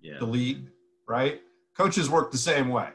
Yeah. 0.00 0.18
Delete, 0.18 0.68
right? 1.08 1.40
Coaches 1.76 2.10
work 2.10 2.30
the 2.30 2.38
same 2.38 2.68
way. 2.68 2.88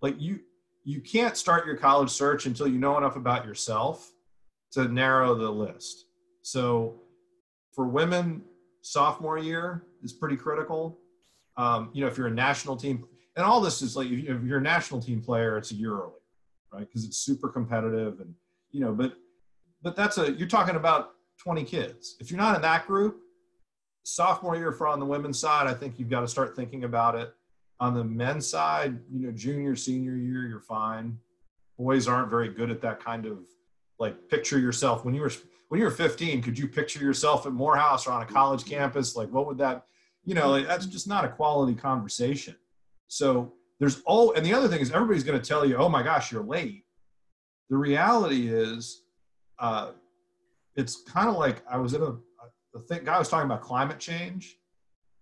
Like 0.00 0.20
you, 0.20 0.40
you 0.84 1.00
can't 1.00 1.36
start 1.36 1.66
your 1.66 1.76
college 1.76 2.10
search 2.10 2.46
until 2.46 2.68
you 2.68 2.78
know 2.78 2.96
enough 2.96 3.16
about 3.16 3.44
yourself 3.44 4.12
to 4.72 4.88
narrow 4.88 5.34
the 5.34 5.50
list. 5.50 6.06
So, 6.42 7.00
for 7.72 7.86
women, 7.86 8.42
sophomore 8.82 9.38
year 9.38 9.84
is 10.02 10.12
pretty 10.12 10.36
critical. 10.36 10.98
Um, 11.56 11.90
you 11.92 12.02
know, 12.02 12.06
if 12.08 12.16
you're 12.16 12.28
a 12.28 12.32
national 12.32 12.76
team, 12.76 13.04
and 13.36 13.44
all 13.44 13.60
this 13.60 13.82
is 13.82 13.96
like 13.96 14.08
if 14.08 14.42
you're 14.42 14.58
a 14.58 14.62
national 14.62 15.00
team 15.00 15.20
player, 15.20 15.56
it's 15.56 15.70
a 15.70 15.74
year 15.74 15.92
early 15.92 16.12
right? 16.72 16.86
Because 16.86 17.04
it's 17.04 17.18
super 17.18 17.48
competitive 17.48 18.20
and 18.20 18.34
you 18.70 18.80
know, 18.80 18.92
but 18.92 19.14
but 19.82 19.96
that's 19.96 20.18
a 20.18 20.32
you're 20.32 20.48
talking 20.48 20.76
about 20.76 21.10
20 21.38 21.64
kids. 21.64 22.16
If 22.20 22.30
you're 22.30 22.40
not 22.40 22.56
in 22.56 22.62
that 22.62 22.86
group, 22.86 23.20
sophomore 24.02 24.56
year 24.56 24.72
for 24.72 24.88
on 24.88 24.98
the 24.98 25.06
women's 25.06 25.38
side, 25.38 25.66
I 25.66 25.74
think 25.74 25.98
you've 25.98 26.10
got 26.10 26.20
to 26.20 26.28
start 26.28 26.56
thinking 26.56 26.84
about 26.84 27.14
it. 27.14 27.32
On 27.80 27.94
the 27.94 28.02
men's 28.02 28.46
side, 28.46 28.98
you 29.10 29.20
know, 29.20 29.30
junior, 29.30 29.76
senior 29.76 30.16
year, 30.16 30.48
you're 30.48 30.60
fine. 30.60 31.18
Boys 31.78 32.08
aren't 32.08 32.28
very 32.28 32.48
good 32.48 32.70
at 32.70 32.80
that 32.82 33.02
kind 33.02 33.24
of 33.24 33.38
like 34.00 34.28
picture 34.28 34.58
yourself 34.58 35.04
when 35.04 35.14
you 35.14 35.20
were 35.20 35.32
when 35.68 35.78
you 35.78 35.84
were 35.84 35.92
15. 35.92 36.42
Could 36.42 36.58
you 36.58 36.68
picture 36.68 37.00
yourself 37.00 37.46
at 37.46 37.52
Morehouse 37.52 38.06
or 38.06 38.12
on 38.12 38.22
a 38.22 38.26
college 38.26 38.64
campus? 38.64 39.16
Like, 39.16 39.30
what 39.30 39.46
would 39.46 39.58
that, 39.58 39.84
you 40.24 40.34
know, 40.34 40.50
like, 40.50 40.66
that's 40.66 40.86
just 40.86 41.06
not 41.06 41.24
a 41.24 41.28
quality 41.28 41.74
conversation. 41.74 42.56
So 43.06 43.54
there's 43.78 44.02
all 44.04 44.32
and 44.32 44.44
the 44.44 44.52
other 44.52 44.68
thing 44.68 44.80
is 44.80 44.90
everybody's 44.90 45.24
going 45.24 45.40
to 45.40 45.46
tell 45.46 45.64
you 45.64 45.76
oh 45.76 45.88
my 45.88 46.02
gosh 46.02 46.32
you're 46.32 46.42
late 46.42 46.84
the 47.70 47.76
reality 47.76 48.48
is 48.48 49.02
uh, 49.58 49.90
it's 50.76 51.02
kind 51.02 51.28
of 51.28 51.36
like 51.36 51.62
i 51.70 51.76
was 51.76 51.94
in 51.94 52.02
a 52.02 52.16
the 52.74 52.80
thing 52.80 53.04
guy 53.04 53.18
was 53.18 53.28
talking 53.28 53.46
about 53.46 53.62
climate 53.62 53.98
change 53.98 54.56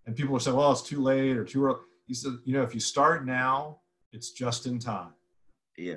and 0.06 0.16
people 0.16 0.32
were 0.32 0.40
saying 0.40 0.56
well 0.56 0.72
it's 0.72 0.82
too 0.82 1.02
late 1.02 1.36
or 1.36 1.44
too 1.44 1.64
early 1.64 1.78
he 2.06 2.14
said 2.14 2.32
you 2.44 2.52
know 2.52 2.62
if 2.62 2.74
you 2.74 2.80
start 2.80 3.24
now 3.24 3.78
it's 4.12 4.32
just 4.32 4.66
in 4.66 4.78
time 4.78 5.12
yeah 5.76 5.96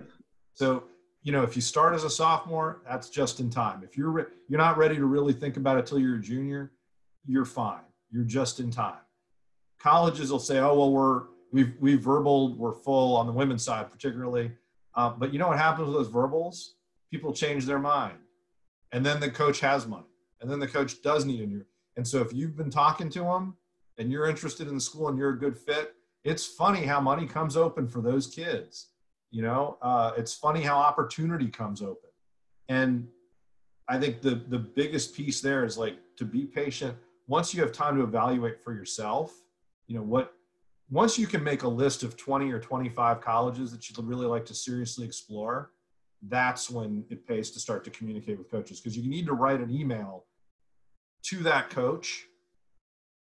so 0.53 0.83
you 1.23 1.31
know 1.31 1.43
if 1.43 1.55
you 1.55 1.61
start 1.61 1.93
as 1.93 2.03
a 2.03 2.09
sophomore 2.09 2.81
that's 2.87 3.09
just 3.09 3.39
in 3.39 3.49
time. 3.49 3.81
If 3.83 3.97
you're 3.97 4.11
re- 4.11 4.25
you're 4.47 4.59
not 4.59 4.77
ready 4.77 4.95
to 4.95 5.05
really 5.05 5.33
think 5.33 5.57
about 5.57 5.77
it 5.77 5.85
till 5.85 5.99
you're 5.99 6.15
a 6.15 6.21
junior 6.21 6.71
you're 7.25 7.45
fine. 7.45 7.81
You're 8.11 8.23
just 8.23 8.59
in 8.59 8.71
time. 8.71 9.01
Colleges 9.79 10.31
will 10.31 10.39
say 10.39 10.59
oh 10.59 10.77
well 10.77 10.91
we're 10.91 11.23
we've 11.51 11.73
we've 11.79 12.01
verbal 12.01 12.55
we're 12.55 12.73
full 12.73 13.15
on 13.15 13.27
the 13.27 13.33
women's 13.33 13.63
side 13.63 13.91
particularly. 13.91 14.51
Uh, 14.95 15.09
but 15.11 15.31
you 15.31 15.39
know 15.39 15.47
what 15.47 15.57
happens 15.57 15.87
with 15.87 15.95
those 15.95 16.07
verbals? 16.07 16.75
People 17.11 17.33
change 17.33 17.65
their 17.65 17.79
mind. 17.79 18.17
And 18.91 19.05
then 19.05 19.19
the 19.19 19.29
coach 19.29 19.59
has 19.59 19.85
money. 19.85 20.03
And 20.41 20.49
then 20.49 20.59
the 20.59 20.67
coach 20.67 21.01
does 21.01 21.25
need 21.25 21.41
a 21.41 21.45
new 21.45 21.65
and 21.99 22.07
so 22.07 22.21
if 22.21 22.33
you've 22.33 22.55
been 22.55 22.69
talking 22.69 23.09
to 23.09 23.19
them 23.19 23.57
and 23.97 24.09
you're 24.09 24.29
interested 24.29 24.69
in 24.69 24.75
the 24.75 24.81
school 24.81 25.09
and 25.09 25.17
you're 25.17 25.31
a 25.31 25.39
good 25.39 25.57
fit 25.57 25.95
it's 26.23 26.45
funny 26.45 26.85
how 26.85 26.99
money 27.01 27.25
comes 27.25 27.57
open 27.57 27.87
for 27.87 28.01
those 28.01 28.27
kids 28.27 28.88
you 29.31 29.41
know 29.41 29.77
uh, 29.81 30.11
it's 30.17 30.33
funny 30.33 30.61
how 30.61 30.77
opportunity 30.77 31.47
comes 31.47 31.81
open 31.81 32.09
and 32.67 33.07
i 33.87 33.99
think 33.99 34.21
the 34.21 34.43
the 34.47 34.59
biggest 34.59 35.15
piece 35.15 35.41
there 35.41 35.65
is 35.65 35.77
like 35.77 35.97
to 36.17 36.25
be 36.25 36.45
patient 36.45 36.95
once 37.27 37.53
you 37.53 37.61
have 37.61 37.71
time 37.71 37.95
to 37.95 38.03
evaluate 38.03 38.61
for 38.63 38.73
yourself 38.73 39.33
you 39.87 39.95
know 39.95 40.03
what 40.03 40.33
once 40.89 41.19
you 41.19 41.27
can 41.27 41.43
make 41.43 41.63
a 41.63 41.67
list 41.67 42.03
of 42.03 42.17
20 42.17 42.51
or 42.51 42.59
25 42.59 43.21
colleges 43.21 43.71
that 43.71 43.87
you'd 43.87 44.03
really 44.03 44.25
like 44.25 44.45
to 44.45 44.55
seriously 44.55 45.05
explore, 45.05 45.71
that's 46.27 46.69
when 46.69 47.05
it 47.09 47.27
pays 47.27 47.51
to 47.51 47.59
start 47.59 47.83
to 47.83 47.91
communicate 47.91 48.37
with 48.37 48.49
coaches 48.49 48.79
because 48.79 48.97
you 48.97 49.07
need 49.09 49.25
to 49.27 49.33
write 49.33 49.61
an 49.61 49.69
email 49.69 50.25
to 51.23 51.37
that 51.43 51.69
coach 51.69 52.25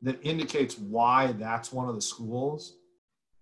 that 0.01 0.19
indicates 0.23 0.79
why 0.79 1.33
that's 1.33 1.73
one 1.73 1.89
of 1.89 1.95
the 1.95 2.01
schools. 2.01 2.77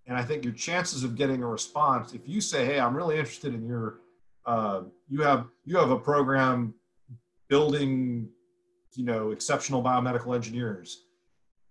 And 0.07 0.17
I 0.17 0.23
think 0.23 0.43
your 0.43 0.53
chances 0.53 1.03
of 1.03 1.15
getting 1.15 1.41
a 1.41 1.47
response, 1.47 2.13
if 2.13 2.27
you 2.27 2.41
say, 2.41 2.65
"Hey, 2.65 2.79
I'm 2.79 2.95
really 2.95 3.17
interested 3.17 3.53
in 3.53 3.65
your," 3.65 4.01
uh, 4.45 4.83
you 5.09 5.21
have 5.21 5.47
you 5.63 5.77
have 5.77 5.89
a 5.89 5.99
program 5.99 6.75
building, 7.47 8.29
you 8.93 9.05
know, 9.05 9.31
exceptional 9.31 9.83
biomedical 9.83 10.35
engineers, 10.35 11.05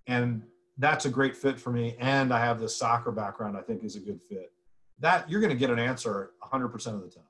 and 0.07 0.43
that's 0.79 1.05
a 1.05 1.11
great 1.11 1.37
fit 1.37 1.59
for 1.59 1.71
me, 1.71 1.97
and 2.01 2.33
I 2.33 2.41
have 2.41 2.59
this 2.59 2.77
soccer 2.77 3.13
background, 3.13 3.57
I 3.57 3.61
think 3.61 3.85
is 3.85 3.97
a 3.97 4.01
good 4.01 4.21
fit. 4.21 4.53
That 4.99 5.29
you're 5.31 5.41
going 5.41 5.53
to 5.53 5.59
get 5.59 5.71
an 5.71 5.79
answer 5.79 6.33
100% 6.43 6.75
of 6.95 7.03
the 7.03 7.11
time. 7.11 7.25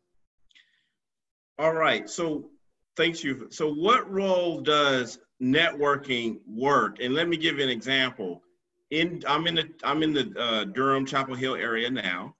All 1.58 1.72
right. 1.72 2.08
So 2.08 2.50
thanks 2.96 3.22
you. 3.22 3.48
So 3.50 3.72
what 3.72 4.10
role 4.10 4.60
does 4.60 5.18
networking 5.42 6.38
work? 6.46 6.98
And 7.00 7.14
let 7.14 7.28
me 7.28 7.36
give 7.36 7.58
you 7.58 7.64
an 7.64 7.70
example. 7.70 8.42
In 8.94 9.24
I'm 9.26 9.46
in 9.48 9.56
the 9.56 9.68
I'm 9.82 10.02
in 10.02 10.12
the 10.12 10.32
uh, 10.38 10.64
Durham 10.64 11.04
Chapel 11.04 11.34
Hill 11.34 11.56
area 11.56 11.90
now. 11.90 12.36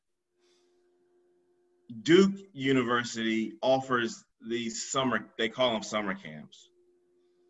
Duke 2.03 2.35
University 2.53 3.55
offers 3.61 4.25
these 4.49 4.91
summer 4.91 5.27
they 5.37 5.49
call 5.49 5.73
them 5.73 5.83
summer 5.83 6.15
camps 6.15 6.69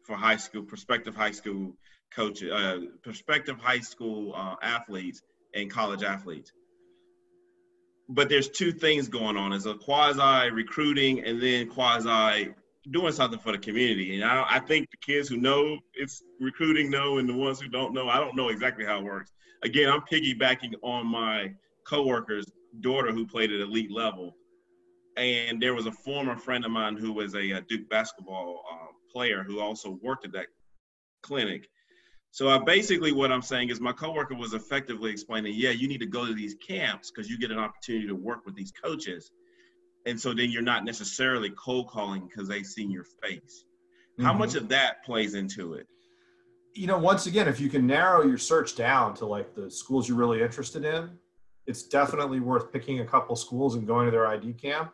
for 0.05 0.17
high 0.17 0.37
school 0.37 0.63
prospective 0.63 1.15
high 1.15 1.33
school 1.33 1.77
coaches, 2.15 2.51
uh, 2.51 2.81
prospective 3.03 3.59
high 3.59 3.81
school 3.81 4.33
uh, 4.35 4.57
athletes 4.63 5.21
and 5.55 5.71
college 5.71 6.03
athletes 6.03 6.51
but 8.09 8.29
there's 8.29 8.49
two 8.49 8.73
things 8.73 9.09
going 9.09 9.37
on. 9.37 9.51
There's 9.51 9.67
a 9.67 9.75
quasi 9.75 10.51
recruiting 10.51 11.25
and 11.25 11.41
then 11.41 11.69
quasi 11.69 12.55
doing 12.91 13.13
something 13.13 13.39
for 13.39 13.53
the 13.53 13.59
community. 13.59 14.15
And 14.15 14.25
I, 14.25 14.45
I 14.49 14.59
think 14.61 14.91
the 14.91 14.97
kids 14.99 15.29
who 15.29 15.37
know 15.37 15.79
it's 15.95 16.23
recruiting 16.41 16.91
know, 16.91 17.19
and 17.19 17.29
the 17.29 17.35
ones 17.35 17.61
who 17.61 17.69
don't 17.69 17.95
know, 17.95 18.09
I 18.09 18.19
don't 18.19 18.37
know 18.37 18.49
exactly 18.49 18.85
how 18.85 18.99
it 18.99 19.05
works. 19.05 19.33
Again, 19.63 19.91
I'm 19.91 20.03
piggybacking 20.03 20.75
on 20.83 21.07
my 21.07 21.53
coworker's 21.87 22.47
daughter 22.81 23.13
who 23.13 23.27
played 23.27 23.53
at 23.53 23.61
elite 23.61 23.91
level. 23.91 24.37
And 25.17 25.63
there 25.63 25.75
was 25.75 25.87
a 25.87 25.93
former 25.93 26.37
friend 26.37 26.65
of 26.65 26.71
mine 26.73 26.97
who 26.97 27.13
was 27.13 27.35
a, 27.35 27.53
a 27.53 27.61
Duke 27.63 27.89
basketball 27.89 28.65
uh, 28.71 28.93
player 29.13 29.45
who 29.45 29.61
also 29.61 29.99
worked 30.03 30.25
at 30.25 30.33
that 30.33 30.47
clinic. 31.23 31.69
So 32.33 32.49
I 32.49 32.59
basically 32.59 33.13
what 33.13 33.31
I'm 33.31 33.43
saying 33.43 33.71
is 33.71 33.81
my 33.81 33.93
coworker 33.93 34.35
was 34.35 34.55
effectively 34.55 35.13
explaining, 35.13 35.55
yeah, 35.55 35.71
you 35.71 35.87
need 35.87 36.01
to 36.01 36.07
go 36.07 36.27
to 36.27 36.35
these 36.35 36.57
camps 36.57 37.13
because 37.13 37.31
you 37.31 37.39
get 37.39 37.53
an 37.53 37.59
opportunity 37.59 38.09
to 38.09 38.17
work 38.17 38.45
with 38.45 38.57
these 38.57 38.73
coaches. 38.73 39.31
And 40.07 40.21
so 40.21 40.35
then 40.35 40.51
you're 40.51 40.63
not 40.63 40.85
necessarily 40.85 41.51
cold 41.51 41.89
calling 41.89 42.27
because 42.27 42.49
they've 42.49 42.67
seen 42.67 42.91
your 42.91 43.05
face. 43.23 43.65
How 44.21 44.31
mm-hmm. 44.31 44.39
much 44.39 44.55
of 44.55 44.69
that 44.69 45.05
plays 45.05 45.35
into 45.35 45.75
it? 45.75 45.87
You 46.75 46.87
know, 46.87 46.99
once 46.99 47.27
again, 47.27 47.49
if 47.49 47.61
you 47.61 47.69
can 47.69 47.87
narrow 47.87 48.25
your 48.25 48.39
search 48.39 48.77
down 48.77 49.15
to 49.15 49.27
like 49.27 49.55
the 49.55 49.71
schools 49.71 50.09
you're 50.09 50.19
really 50.19 50.43
interested 50.43 50.85
in, 50.85 51.11
it's 51.67 51.85
definitely 51.85 52.41
worth 52.41 52.73
picking 52.73 53.01
a 53.01 53.07
couple 53.07 53.35
schools 53.37 53.77
and 53.77 53.87
going 53.87 54.07
to 54.07 54.11
their 54.11 54.27
ID 54.27 54.55
camp. 54.55 54.93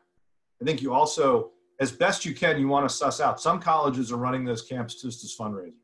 I 0.60 0.64
think 0.64 0.82
you 0.82 0.92
also, 0.92 1.50
as 1.80 1.90
best 1.90 2.24
you 2.24 2.34
can, 2.34 2.60
you 2.60 2.68
want 2.68 2.88
to 2.88 2.94
suss 2.94 3.20
out. 3.20 3.40
Some 3.40 3.60
colleges 3.60 4.12
are 4.12 4.16
running 4.16 4.44
those 4.44 4.62
camps 4.62 5.00
just 5.00 5.24
as 5.24 5.34
fundraisers 5.34 5.74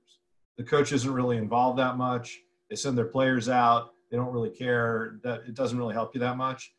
the 0.57 0.65
coach 0.65 0.93
isn't 0.93 1.13
really 1.13 1.37
involved 1.37 1.79
that 1.79 1.97
much. 1.97 2.41
They 2.71 2.77
send 2.77 2.97
their 2.97 3.07
players 3.07 3.49
out. 3.49 3.91
They 4.11 4.17
don't 4.17 4.33
really 4.33 4.51
care. 4.51 5.19
That 5.23 5.43
it 5.47 5.55
doesn't 5.55 5.79
really 5.79 5.95
help 5.95 6.15
you 6.15 6.21
that 6.21 6.37
much. 6.37 6.73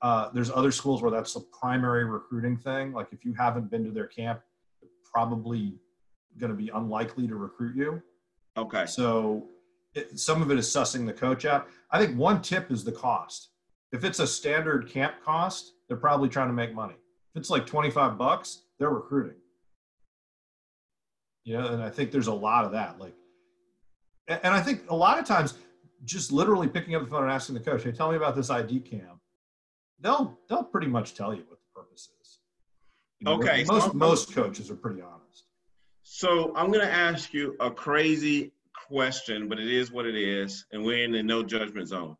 Uh, 0.00 0.30
there's 0.32 0.50
other 0.50 0.70
schools 0.70 1.02
where 1.02 1.10
that's 1.10 1.34
the 1.34 1.40
primary 1.58 2.04
recruiting 2.04 2.56
thing. 2.56 2.92
Like 2.92 3.08
if 3.12 3.24
you 3.24 3.34
haven't 3.34 3.70
been 3.70 3.84
to 3.84 3.90
their 3.90 4.06
camp, 4.06 4.40
probably 5.04 5.74
going 6.38 6.50
to 6.50 6.56
be 6.56 6.68
unlikely 6.68 7.26
to 7.26 7.34
recruit 7.34 7.76
you. 7.76 8.02
Okay. 8.56 8.86
So 8.86 9.48
it, 9.94 10.18
some 10.18 10.40
of 10.42 10.50
it 10.50 10.58
is 10.58 10.66
sussing 10.68 11.06
the 11.06 11.12
coach 11.12 11.44
out. 11.44 11.68
I 11.90 12.04
think 12.04 12.16
one 12.16 12.42
tip 12.42 12.70
is 12.70 12.84
the 12.84 12.92
cost. 12.92 13.50
If 13.90 14.04
it's 14.04 14.20
a 14.20 14.26
standard 14.26 14.88
camp 14.88 15.14
cost, 15.24 15.72
they're 15.88 15.96
probably 15.96 16.28
trying 16.28 16.48
to 16.48 16.52
make 16.52 16.74
money. 16.74 16.94
If 17.34 17.40
it's 17.40 17.50
like 17.50 17.66
25 17.66 18.18
bucks, 18.18 18.62
they're 18.78 18.90
recruiting. 18.90 19.36
You 21.44 21.54
know, 21.54 21.68
and 21.68 21.82
I 21.82 21.88
think 21.88 22.12
there's 22.12 22.26
a 22.26 22.32
lot 22.32 22.64
of 22.64 22.72
that. 22.72 23.00
Like 23.00 23.14
and 24.28 24.54
I 24.54 24.60
think 24.60 24.82
a 24.90 24.94
lot 24.94 25.18
of 25.18 25.24
times, 25.24 25.54
just 26.04 26.30
literally 26.30 26.68
picking 26.68 26.94
up 26.94 27.02
the 27.02 27.08
phone 27.08 27.24
and 27.24 27.32
asking 27.32 27.54
the 27.54 27.60
coach, 27.60 27.82
"Hey, 27.82 27.92
tell 27.92 28.10
me 28.10 28.16
about 28.16 28.36
this 28.36 28.50
ID 28.50 28.80
cam," 28.80 29.20
they'll 30.00 30.38
they'll 30.48 30.64
pretty 30.64 30.86
much 30.86 31.14
tell 31.14 31.34
you 31.34 31.44
what 31.48 31.58
the 31.60 31.80
purpose 31.80 32.08
is. 32.20 32.38
You 33.20 33.26
know, 33.26 33.34
okay, 33.34 33.64
most 33.64 33.86
so 33.86 33.92
most 33.92 34.34
coaches 34.34 34.70
are 34.70 34.76
pretty 34.76 35.02
honest. 35.02 35.44
So 36.02 36.54
I'm 36.56 36.68
going 36.68 36.86
to 36.86 36.92
ask 36.92 37.34
you 37.34 37.54
a 37.60 37.70
crazy 37.70 38.52
question, 38.88 39.48
but 39.48 39.58
it 39.58 39.68
is 39.68 39.92
what 39.92 40.06
it 40.06 40.14
is, 40.14 40.64
and 40.72 40.84
we're 40.84 41.04
in 41.04 41.12
the 41.12 41.22
no 41.22 41.42
judgment 41.42 41.88
zone. 41.88 42.16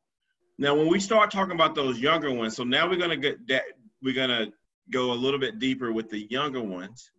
Now, 0.58 0.74
when 0.74 0.88
we 0.88 1.00
start 1.00 1.30
talking 1.30 1.54
about 1.54 1.74
those 1.74 1.98
younger 1.98 2.32
ones, 2.32 2.56
so 2.56 2.64
now 2.64 2.88
we're 2.88 2.98
going 2.98 3.10
to 3.10 3.16
get 3.16 3.46
that 3.48 3.62
we're 4.02 4.14
going 4.14 4.30
to 4.30 4.52
go 4.90 5.12
a 5.12 5.14
little 5.14 5.40
bit 5.40 5.58
deeper 5.58 5.92
with 5.92 6.10
the 6.10 6.26
younger 6.30 6.62
ones, 6.62 7.10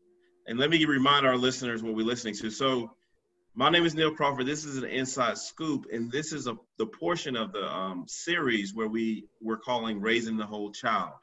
and 0.48 0.60
let 0.60 0.70
me 0.70 0.84
remind 0.86 1.26
our 1.26 1.38
listeners 1.38 1.82
what 1.82 1.96
we're 1.96 2.06
listening 2.06 2.36
to. 2.36 2.50
So 2.50 2.92
my 3.56 3.70
name 3.70 3.86
is 3.86 3.96
Neil 3.96 4.14
Crawford. 4.14 4.46
This 4.46 4.64
is 4.64 4.78
an 4.78 4.86
inside 4.86 5.38
scoop, 5.38 5.86
and 5.92 6.12
this 6.12 6.34
is 6.34 6.48
a, 6.48 6.56
the 6.78 6.86
portion 6.86 7.36
of 7.36 7.52
the 7.52 7.66
um, 7.66 8.06
series 8.08 8.74
where 8.74 8.88
we 8.88 9.26
we're 9.42 9.58
calling 9.58 10.00
"Raising 10.00 10.38
the 10.38 10.46
Whole 10.46 10.72
Child." 10.72 11.14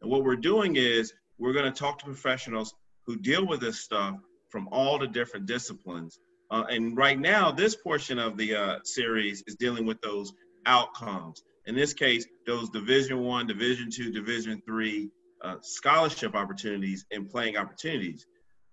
And 0.00 0.10
what 0.10 0.24
we're 0.24 0.36
doing 0.36 0.76
is 0.76 1.12
we're 1.38 1.52
going 1.52 1.70
to 1.70 1.78
talk 1.78 1.98
to 1.98 2.04
professionals 2.04 2.74
who 3.06 3.16
deal 3.16 3.46
with 3.46 3.60
this 3.60 3.80
stuff 3.80 4.16
from 4.48 4.68
all 4.72 4.98
the 4.98 5.06
different 5.06 5.46
disciplines. 5.46 6.18
Uh, 6.50 6.64
and 6.70 6.96
right 6.96 7.18
now, 7.18 7.52
this 7.52 7.76
portion 7.76 8.18
of 8.18 8.36
the 8.36 8.54
uh, 8.54 8.78
series 8.84 9.44
is 9.46 9.56
dealing 9.56 9.84
with 9.84 10.00
those 10.00 10.32
outcomes. 10.66 11.42
In 11.66 11.74
this 11.74 11.92
case, 11.92 12.26
those 12.46 12.70
Division 12.70 13.20
One, 13.20 13.46
Division 13.46 13.90
Two, 13.90 14.10
Division 14.10 14.62
Three 14.66 15.10
uh, 15.42 15.56
scholarship 15.62 16.34
opportunities 16.34 17.04
and 17.12 17.28
playing 17.28 17.56
opportunities. 17.56 18.26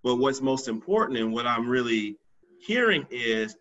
But 0.03 0.15
what's 0.15 0.41
most 0.41 0.67
important, 0.67 1.19
and 1.19 1.33
what 1.33 1.45
I'm 1.45 1.67
really 1.67 2.17
hearing 2.59 3.05
is 3.09 3.55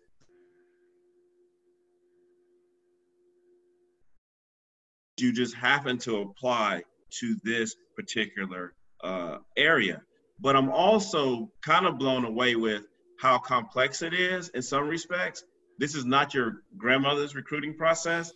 you 5.19 5.31
just 5.31 5.55
happen 5.55 5.97
to 5.99 6.17
apply 6.17 6.83
to 7.09 7.35
this 7.43 7.75
particular 7.95 8.73
uh, 9.03 9.37
area. 9.57 10.01
But 10.39 10.55
I'm 10.55 10.69
also 10.69 11.49
kind 11.61 11.85
of 11.85 11.97
blown 11.97 12.25
away 12.25 12.55
with 12.55 12.83
how 13.19 13.37
complex 13.37 14.01
it 14.01 14.13
is 14.13 14.49
in 14.49 14.61
some 14.61 14.87
respects. 14.87 15.43
This 15.79 15.95
is 15.95 16.05
not 16.05 16.33
your 16.33 16.63
grandmother's 16.77 17.35
recruiting 17.35 17.75
process. 17.75 18.33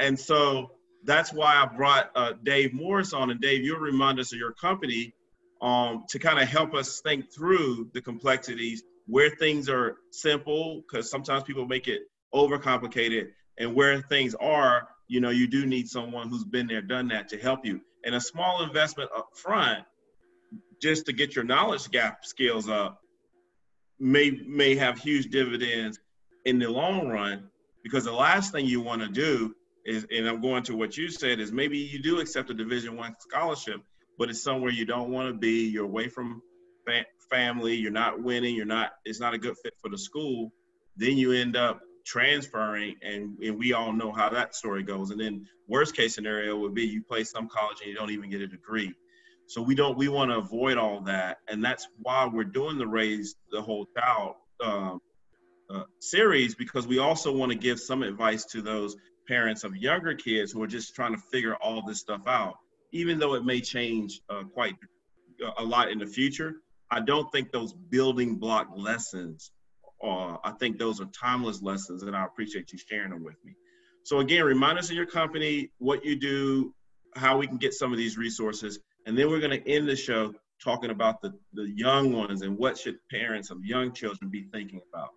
And 0.00 0.18
so 0.18 0.72
that's 1.04 1.32
why 1.32 1.54
I 1.56 1.66
brought 1.66 2.10
uh, 2.16 2.32
Dave 2.42 2.74
Morris 2.74 3.12
on. 3.12 3.30
And 3.30 3.40
Dave, 3.40 3.62
you'll 3.64 3.78
remind 3.78 4.18
us 4.18 4.32
of 4.32 4.38
your 4.38 4.52
company 4.52 5.14
um, 5.62 6.04
to 6.10 6.18
kind 6.18 6.40
of 6.40 6.48
help 6.48 6.74
us 6.74 7.00
think 7.00 7.32
through 7.32 7.90
the 7.94 8.00
complexities 8.00 8.82
where 9.06 9.30
things 9.30 9.68
are 9.68 9.96
simple, 10.10 10.82
because 10.82 11.10
sometimes 11.10 11.44
people 11.44 11.66
make 11.66 11.88
it 11.88 12.02
overcomplicated, 12.34 13.28
and 13.58 13.74
where 13.74 14.00
things 14.02 14.34
are, 14.34 14.88
you 15.08 15.20
know, 15.20 15.30
you 15.30 15.46
do 15.46 15.64
need 15.66 15.88
someone 15.88 16.28
who's 16.28 16.44
been 16.44 16.66
there, 16.66 16.82
done 16.82 17.08
that 17.08 17.28
to 17.28 17.38
help 17.38 17.64
you. 17.64 17.80
And 18.04 18.14
a 18.14 18.20
small 18.20 18.62
investment 18.62 19.10
up 19.16 19.30
front, 19.34 19.84
just 20.82 21.06
to 21.06 21.12
get 21.12 21.34
your 21.34 21.44
knowledge 21.44 21.90
gap 21.90 22.24
skills 22.24 22.68
up, 22.68 23.00
may 23.98 24.30
may 24.46 24.74
have 24.74 24.98
huge 24.98 25.30
dividends 25.30 25.98
in 26.44 26.58
the 26.58 26.70
long 26.70 27.08
run. 27.08 27.48
Because 27.82 28.04
the 28.04 28.12
last 28.12 28.52
thing 28.52 28.66
you 28.66 28.80
want 28.80 29.02
to 29.02 29.08
do 29.08 29.54
is, 29.84 30.06
and 30.10 30.28
I'm 30.28 30.40
going 30.40 30.64
to 30.64 30.76
what 30.76 30.96
you 30.96 31.08
said, 31.08 31.38
is 31.38 31.52
maybe 31.52 31.78
you 31.78 32.02
do 32.02 32.18
accept 32.20 32.50
a 32.50 32.54
Division 32.54 32.96
One 32.96 33.14
scholarship, 33.20 33.80
but 34.18 34.28
it's 34.28 34.42
somewhere 34.42 34.72
you 34.72 34.84
don't 34.84 35.10
want 35.10 35.28
to 35.28 35.34
be. 35.34 35.68
You're 35.68 35.84
away 35.84 36.08
from 36.08 36.42
family, 37.30 37.74
you're 37.74 37.90
not 37.90 38.22
winning, 38.22 38.54
you're 38.54 38.64
not, 38.64 38.92
it's 39.04 39.20
not 39.20 39.34
a 39.34 39.38
good 39.38 39.56
fit 39.62 39.74
for 39.80 39.90
the 39.90 39.98
school, 39.98 40.52
then 40.96 41.16
you 41.16 41.32
end 41.32 41.56
up 41.56 41.80
transferring 42.04 42.94
and, 43.02 43.36
and 43.42 43.58
we 43.58 43.72
all 43.72 43.92
know 43.92 44.12
how 44.12 44.28
that 44.30 44.54
story 44.54 44.82
goes. 44.82 45.10
And 45.10 45.20
then 45.20 45.46
worst 45.68 45.96
case 45.96 46.14
scenario 46.14 46.56
would 46.58 46.74
be 46.74 46.84
you 46.84 47.02
play 47.02 47.24
some 47.24 47.48
college 47.48 47.78
and 47.80 47.90
you 47.90 47.96
don't 47.96 48.10
even 48.10 48.30
get 48.30 48.40
a 48.40 48.46
degree. 48.46 48.94
So 49.48 49.62
we 49.62 49.74
don't, 49.74 49.96
we 49.96 50.08
want 50.08 50.30
to 50.30 50.38
avoid 50.38 50.78
all 50.78 51.00
that. 51.02 51.38
And 51.48 51.64
that's 51.64 51.88
why 52.02 52.28
we're 52.32 52.44
doing 52.44 52.78
the 52.78 52.86
raise 52.86 53.36
the 53.50 53.62
whole 53.62 53.86
child 53.96 54.34
um, 54.64 55.00
uh, 55.70 55.82
series 56.00 56.54
because 56.54 56.86
we 56.86 56.98
also 56.98 57.36
want 57.36 57.52
to 57.52 57.58
give 57.58 57.80
some 57.80 58.02
advice 58.02 58.44
to 58.46 58.62
those 58.62 58.96
parents 59.26 59.64
of 59.64 59.76
younger 59.76 60.14
kids 60.14 60.52
who 60.52 60.62
are 60.62 60.68
just 60.68 60.94
trying 60.94 61.12
to 61.12 61.20
figure 61.32 61.56
all 61.56 61.82
this 61.84 61.98
stuff 61.98 62.22
out, 62.26 62.54
even 62.92 63.18
though 63.18 63.34
it 63.34 63.44
may 63.44 63.60
change 63.60 64.20
uh, 64.30 64.44
quite 64.44 64.76
a 65.58 65.64
lot 65.64 65.90
in 65.90 65.98
the 65.98 66.06
future. 66.06 66.54
I 66.90 67.00
don't 67.00 67.30
think 67.32 67.52
those 67.52 67.72
building 67.72 68.36
block 68.36 68.68
lessons 68.74 69.50
are, 70.02 70.40
I 70.44 70.52
think 70.52 70.78
those 70.78 71.00
are 71.00 71.06
timeless 71.06 71.62
lessons, 71.62 72.02
and 72.02 72.14
I 72.14 72.24
appreciate 72.24 72.72
you 72.72 72.78
sharing 72.78 73.10
them 73.10 73.24
with 73.24 73.36
me. 73.44 73.56
So, 74.04 74.20
again, 74.20 74.44
remind 74.44 74.78
us 74.78 74.88
of 74.90 74.96
your 74.96 75.06
company, 75.06 75.70
what 75.78 76.04
you 76.04 76.16
do, 76.16 76.74
how 77.16 77.38
we 77.38 77.46
can 77.46 77.56
get 77.56 77.74
some 77.74 77.92
of 77.92 77.98
these 77.98 78.16
resources, 78.16 78.78
and 79.06 79.18
then 79.18 79.28
we're 79.28 79.40
going 79.40 79.60
to 79.62 79.68
end 79.68 79.88
the 79.88 79.96
show 79.96 80.32
talking 80.62 80.90
about 80.90 81.20
the, 81.20 81.32
the 81.54 81.68
young 81.74 82.12
ones 82.12 82.42
and 82.42 82.56
what 82.56 82.78
should 82.78 82.96
parents 83.10 83.50
of 83.50 83.64
young 83.64 83.92
children 83.92 84.30
be 84.30 84.44
thinking 84.52 84.80
about. 84.92 85.10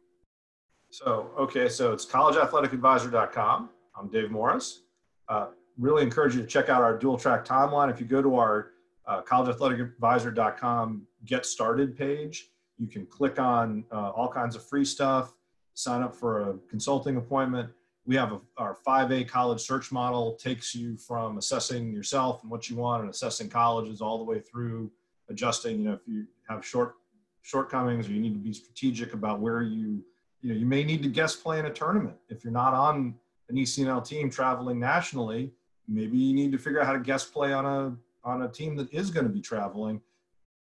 So, 0.91 1.31
okay, 1.37 1.69
so 1.69 1.93
it's 1.93 2.05
collegeathleticadvisor.com. 2.05 3.69
I'm 3.95 4.07
Dave 4.09 4.31
Morris. 4.31 4.81
Uh, 5.27 5.47
really 5.77 6.01
encourage 6.01 6.35
you 6.35 6.41
to 6.41 6.47
check 6.47 6.69
out 6.69 6.81
our 6.81 6.97
dual 6.97 7.17
track 7.17 7.45
timeline. 7.45 7.91
If 7.91 7.99
you 7.99 8.07
go 8.07 8.21
to 8.21 8.37
our 8.37 8.71
uh, 9.07 9.21
collegeathleticadvisor.com 9.21 11.07
get 11.25 11.45
started 11.45 11.97
page. 11.97 12.49
You 12.77 12.87
can 12.87 13.05
click 13.05 13.39
on 13.39 13.83
uh, 13.91 14.09
all 14.11 14.29
kinds 14.29 14.55
of 14.55 14.65
free 14.65 14.85
stuff, 14.85 15.33
sign 15.73 16.01
up 16.01 16.15
for 16.15 16.49
a 16.49 16.53
consulting 16.69 17.17
appointment. 17.17 17.69
we 18.05 18.15
have 18.15 18.31
a, 18.31 18.39
our 18.57 18.77
5A 18.87 19.27
college 19.27 19.61
search 19.61 19.91
model 19.91 20.33
takes 20.33 20.73
you 20.73 20.97
from 20.97 21.37
assessing 21.37 21.93
yourself 21.93 22.41
and 22.41 22.51
what 22.51 22.69
you 22.69 22.75
want 22.77 23.01
and 23.01 23.09
assessing 23.09 23.49
colleges 23.49 24.01
all 24.01 24.17
the 24.17 24.23
way 24.23 24.39
through 24.39 24.91
adjusting, 25.29 25.79
you 25.79 25.85
know, 25.85 25.93
if 25.93 26.07
you 26.07 26.25
have 26.47 26.65
short 26.65 26.95
shortcomings 27.41 28.07
or 28.07 28.11
you 28.11 28.19
need 28.19 28.33
to 28.33 28.39
be 28.39 28.53
strategic 28.53 29.13
about 29.13 29.39
where 29.39 29.61
you, 29.61 30.03
you 30.41 30.53
know, 30.53 30.55
you 30.55 30.65
may 30.65 30.83
need 30.83 31.01
to 31.01 31.09
guest 31.09 31.41
play 31.41 31.59
in 31.59 31.65
a 31.65 31.69
tournament. 31.69 32.15
If 32.29 32.43
you're 32.43 32.53
not 32.53 32.73
on 32.73 33.15
an 33.49 33.55
ECNL 33.55 34.05
team 34.05 34.29
traveling 34.29 34.79
nationally, 34.79 35.51
maybe 35.87 36.17
you 36.17 36.33
need 36.33 36.51
to 36.51 36.57
figure 36.57 36.79
out 36.79 36.85
how 36.85 36.93
to 36.93 36.99
guest 36.99 37.33
play 37.33 37.53
on 37.53 37.65
a 37.65 37.95
on 38.23 38.43
a 38.43 38.47
team 38.49 38.75
that 38.75 38.91
is 38.93 39.09
going 39.09 39.25
to 39.25 39.31
be 39.31 39.41
traveling. 39.41 40.01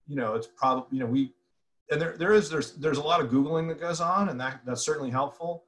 You 0.06 0.16
know, 0.16 0.34
it's 0.34 0.46
probably, 0.46 0.98
you 0.98 1.04
know, 1.04 1.10
we 1.10 1.32
and 1.90 2.00
there, 2.00 2.16
there 2.16 2.32
is 2.32 2.50
there's 2.50 2.72
there's 2.74 2.98
a 2.98 3.02
lot 3.02 3.20
of 3.20 3.30
googling 3.30 3.68
that 3.68 3.80
goes 3.80 4.00
on 4.00 4.28
and 4.28 4.40
that 4.40 4.60
that's 4.64 4.84
certainly 4.84 5.10
helpful. 5.10 5.64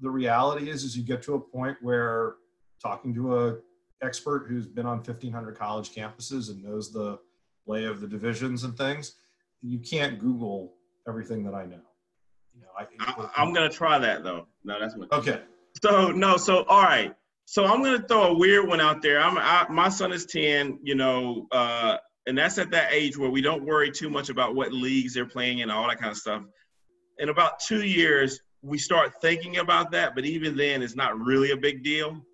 The 0.00 0.10
reality 0.10 0.70
is 0.70 0.84
is 0.84 0.96
you 0.96 1.04
get 1.04 1.22
to 1.24 1.34
a 1.34 1.40
point 1.40 1.76
where 1.82 2.36
talking 2.82 3.14
to 3.14 3.38
a 3.38 3.56
expert 4.02 4.46
who's 4.48 4.66
been 4.66 4.86
on 4.86 4.98
1500 4.98 5.58
college 5.58 5.94
campuses 5.94 6.50
and 6.50 6.62
knows 6.62 6.90
the 6.90 7.18
lay 7.66 7.84
of 7.84 8.00
the 8.00 8.06
divisions 8.06 8.64
and 8.64 8.76
things 8.76 9.14
you 9.62 9.78
can't 9.78 10.18
google 10.18 10.74
everything 11.08 11.44
that 11.44 11.54
i 11.54 11.64
know. 11.64 11.80
You 12.54 12.62
know 12.62 12.68
I, 13.36 13.42
am 13.42 13.52
gonna 13.52 13.68
try 13.68 13.98
that 13.98 14.24
though. 14.24 14.46
No 14.64 14.80
that's 14.80 14.96
what 14.96 15.12
okay. 15.12 15.40
So 15.82 16.10
no 16.10 16.36
so 16.36 16.64
all 16.64 16.82
right. 16.82 17.14
So 17.44 17.64
i'm 17.64 17.82
gonna 17.82 18.02
throw 18.02 18.28
a 18.28 18.38
weird 18.38 18.66
one 18.66 18.80
out 18.80 19.02
there. 19.02 19.20
I'm 19.20 19.38
I, 19.38 19.66
my 19.68 19.88
son 19.88 20.12
is 20.12 20.26
10 20.26 20.80
you 20.82 20.94
know 20.94 21.46
uh 21.52 21.98
and 22.26 22.36
that's 22.36 22.58
at 22.58 22.70
that 22.70 22.92
age 22.92 23.16
where 23.16 23.30
we 23.30 23.40
don't 23.40 23.64
worry 23.64 23.90
too 23.90 24.10
much 24.10 24.28
about 24.28 24.54
what 24.54 24.72
leagues 24.72 25.14
they're 25.14 25.26
playing 25.26 25.62
and 25.62 25.70
all 25.70 25.88
that 25.88 25.98
kind 25.98 26.10
of 26.10 26.16
stuff. 26.16 26.42
In 27.18 27.28
about 27.28 27.60
two 27.60 27.82
years, 27.82 28.40
we 28.62 28.78
start 28.78 29.20
thinking 29.20 29.58
about 29.58 29.90
that, 29.92 30.14
but 30.14 30.24
even 30.24 30.56
then, 30.56 30.82
it's 30.82 30.96
not 30.96 31.18
really 31.18 31.50
a 31.50 31.56
big 31.56 31.82
deal. 31.82 32.24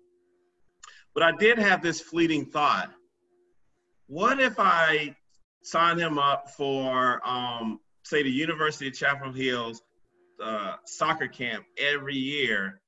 But 1.13 1.23
I 1.23 1.31
did 1.31 1.57
have 1.57 1.81
this 1.81 2.01
fleeting 2.01 2.45
thought. 2.45 2.91
What 4.07 4.39
if 4.39 4.59
I 4.59 5.15
sign 5.63 5.97
him 5.97 6.17
up 6.17 6.51
for, 6.51 7.25
um, 7.27 7.79
say, 8.03 8.23
the 8.23 8.29
University 8.29 8.87
of 8.87 8.93
Chapel 8.93 9.31
Hill's 9.31 9.81
uh, 10.43 10.75
soccer 10.85 11.27
camp 11.27 11.65
every 11.77 12.15
year 12.15 12.81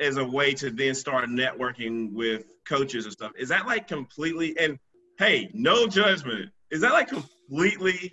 as 0.00 0.18
a 0.18 0.24
way 0.24 0.54
to 0.54 0.70
then 0.70 0.94
start 0.94 1.28
networking 1.28 2.12
with 2.12 2.44
coaches 2.66 3.04
and 3.04 3.12
stuff? 3.12 3.32
Is 3.38 3.48
that 3.48 3.66
like 3.66 3.88
completely, 3.88 4.56
and 4.58 4.78
hey, 5.18 5.50
no 5.54 5.86
judgment. 5.86 6.50
Is 6.70 6.80
that 6.80 6.92
like 6.92 7.08
completely 7.08 8.12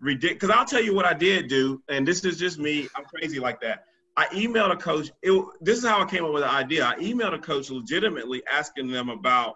ridiculous? 0.00 0.34
Because 0.34 0.50
I'll 0.50 0.64
tell 0.64 0.82
you 0.82 0.94
what 0.94 1.04
I 1.04 1.14
did 1.14 1.48
do, 1.48 1.82
and 1.88 2.06
this 2.06 2.24
is 2.24 2.38
just 2.38 2.58
me. 2.58 2.88
I'm 2.96 3.04
crazy 3.04 3.38
like 3.40 3.60
that. 3.60 3.84
I 4.16 4.26
emailed 4.26 4.72
a 4.72 4.76
coach. 4.76 5.10
It, 5.22 5.44
this 5.60 5.78
is 5.78 5.86
how 5.86 6.02
I 6.02 6.06
came 6.06 6.24
up 6.24 6.32
with 6.32 6.42
the 6.42 6.50
idea. 6.50 6.84
I 6.84 6.96
emailed 6.96 7.34
a 7.34 7.38
coach 7.38 7.70
legitimately 7.70 8.42
asking 8.52 8.88
them 8.88 9.08
about 9.10 9.54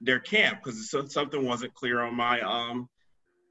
their 0.00 0.20
camp 0.20 0.60
because 0.62 0.90
something 0.90 1.44
wasn't 1.44 1.72
clear 1.74 2.00
on 2.00 2.14
my 2.14 2.40
um 2.40 2.88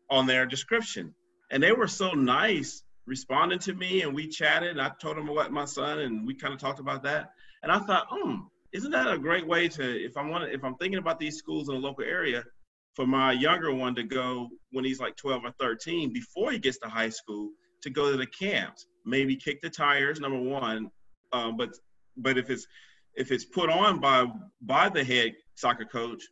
on 0.09 0.27
their 0.27 0.45
description, 0.45 1.13
and 1.51 1.63
they 1.63 1.71
were 1.71 1.87
so 1.87 2.11
nice 2.11 2.83
responding 3.05 3.59
to 3.59 3.73
me, 3.73 4.01
and 4.01 4.13
we 4.13 4.27
chatted. 4.27 4.71
And 4.71 4.81
I 4.81 4.91
told 5.01 5.17
them 5.17 5.29
about 5.29 5.51
my 5.51 5.65
son, 5.65 5.99
and 5.99 6.27
we 6.27 6.35
kind 6.35 6.53
of 6.53 6.59
talked 6.59 6.79
about 6.79 7.03
that. 7.03 7.31
And 7.63 7.71
I 7.71 7.79
thought, 7.79 8.07
hmm, 8.09 8.35
isn't 8.73 8.91
that 8.91 9.11
a 9.11 9.17
great 9.17 9.47
way 9.47 9.69
to 9.69 9.83
if 9.83 10.17
I 10.17 10.27
want 10.27 10.51
if 10.51 10.63
I'm 10.63 10.75
thinking 10.75 10.99
about 10.99 11.19
these 11.19 11.37
schools 11.37 11.69
in 11.69 11.75
the 11.75 11.81
local 11.81 12.03
area, 12.03 12.43
for 12.93 13.07
my 13.07 13.31
younger 13.31 13.73
one 13.73 13.95
to 13.95 14.03
go 14.03 14.49
when 14.71 14.85
he's 14.85 14.99
like 14.99 15.15
12 15.15 15.45
or 15.45 15.51
13 15.59 16.13
before 16.13 16.51
he 16.51 16.59
gets 16.59 16.77
to 16.79 16.87
high 16.87 17.09
school 17.09 17.49
to 17.81 17.89
go 17.89 18.11
to 18.11 18.17
the 18.17 18.25
camps 18.25 18.87
maybe 19.05 19.35
kick 19.35 19.61
the 19.61 19.69
tires 19.69 20.19
number 20.19 20.39
one 20.39 20.89
um, 21.33 21.57
but 21.57 21.69
but 22.17 22.37
if 22.37 22.49
it's 22.49 22.67
if 23.15 23.31
it's 23.31 23.45
put 23.45 23.69
on 23.69 23.99
by 23.99 24.25
by 24.61 24.89
the 24.89 25.03
head 25.03 25.33
soccer 25.55 25.85
coach 25.85 26.23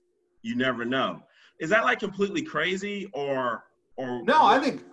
you 0.43 0.55
never 0.55 0.85
know. 0.85 1.21
Is 1.59 1.69
that 1.69 1.83
like 1.83 1.99
completely 1.99 2.41
crazy 2.41 3.09
or 3.13 3.63
or 3.97 4.23
no 4.23 4.45
i 4.45 4.57
think 4.59 4.83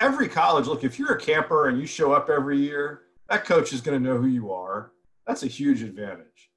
every 0.00 0.28
college 0.28 0.66
look 0.66 0.84
if 0.84 0.98
you're 0.98 1.12
a 1.12 1.20
camper 1.20 1.68
and 1.68 1.80
you 1.80 1.86
show 1.86 2.12
up 2.12 2.30
every 2.30 2.58
year 2.58 3.02
that 3.28 3.44
coach 3.44 3.72
is 3.72 3.80
going 3.80 4.02
to 4.02 4.08
know 4.08 4.16
who 4.16 4.26
you 4.26 4.52
are. 4.52 4.92
That's 5.26 5.42
a 5.42 5.46
huge 5.46 5.82
advantage. 5.82 6.50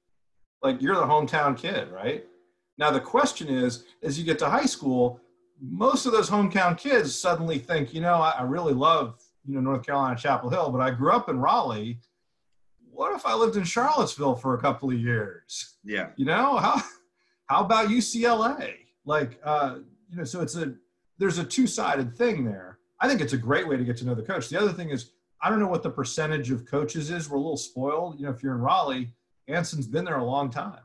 Like 0.62 0.80
you're 0.80 0.94
the 0.94 1.02
hometown 1.02 1.56
kid 1.56 1.90
right 1.90 2.24
now 2.82 2.90
the 2.90 3.00
question 3.00 3.48
is, 3.48 3.84
as 4.02 4.18
you 4.18 4.24
get 4.24 4.40
to 4.40 4.48
high 4.48 4.66
school, 4.66 5.20
most 5.60 6.04
of 6.04 6.10
those 6.10 6.28
hometown 6.28 6.76
kids 6.76 7.14
suddenly 7.14 7.58
think, 7.58 7.94
you 7.94 8.00
know, 8.00 8.14
I, 8.14 8.30
I 8.38 8.42
really 8.42 8.74
love 8.74 9.22
you 9.46 9.54
know 9.54 9.60
North 9.60 9.86
Carolina 9.86 10.16
Chapel 10.16 10.50
Hill, 10.50 10.70
but 10.70 10.80
I 10.80 10.90
grew 10.90 11.12
up 11.12 11.28
in 11.28 11.38
Raleigh. 11.38 12.00
What 12.90 13.14
if 13.14 13.24
I 13.24 13.34
lived 13.34 13.56
in 13.56 13.62
Charlottesville 13.62 14.34
for 14.34 14.54
a 14.54 14.60
couple 14.60 14.90
of 14.90 14.98
years? 14.98 15.76
Yeah. 15.84 16.08
You 16.16 16.24
know 16.24 16.56
how 16.56 16.82
how 17.46 17.64
about 17.64 17.88
UCLA? 17.88 18.74
Like 19.04 19.40
uh, 19.44 19.76
you 20.10 20.16
know, 20.16 20.24
so 20.24 20.40
it's 20.40 20.56
a 20.56 20.74
there's 21.18 21.38
a 21.38 21.44
two 21.44 21.68
sided 21.68 22.16
thing 22.16 22.44
there. 22.44 22.78
I 23.00 23.08
think 23.08 23.20
it's 23.20 23.32
a 23.32 23.38
great 23.38 23.68
way 23.68 23.76
to 23.76 23.84
get 23.84 23.96
to 23.98 24.04
know 24.04 24.14
the 24.14 24.22
coach. 24.22 24.48
The 24.48 24.60
other 24.60 24.72
thing 24.72 24.90
is 24.90 25.12
I 25.40 25.50
don't 25.50 25.60
know 25.60 25.68
what 25.68 25.84
the 25.84 25.90
percentage 25.90 26.50
of 26.50 26.66
coaches 26.66 27.10
is. 27.10 27.30
We're 27.30 27.36
a 27.36 27.40
little 27.40 27.56
spoiled. 27.56 28.18
You 28.18 28.26
know, 28.26 28.32
if 28.32 28.42
you're 28.42 28.54
in 28.54 28.60
Raleigh, 28.60 29.12
Anson's 29.48 29.86
been 29.86 30.04
there 30.04 30.18
a 30.18 30.24
long 30.24 30.50
time. 30.50 30.82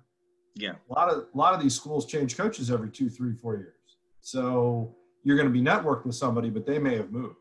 Yeah. 0.60 0.74
A 0.90 0.94
lot 0.94 1.10
of 1.10 1.26
a 1.34 1.38
lot 1.38 1.54
of 1.54 1.62
these 1.62 1.76
schools 1.76 2.06
change 2.06 2.38
coaches 2.38 2.72
every 2.72 2.90
two, 2.90 3.10
three, 3.10 3.34
four 3.34 3.58
years. 3.58 3.74
So 4.22 4.96
you're 5.24 5.36
going 5.38 5.48
to 5.48 5.54
be 5.54 5.62
networked 5.62 6.06
with 6.06 6.16
somebody, 6.16 6.50
but 6.50 6.66
they 6.66 6.80
may 6.80 6.96
have 6.98 7.12
moved. 7.12 7.36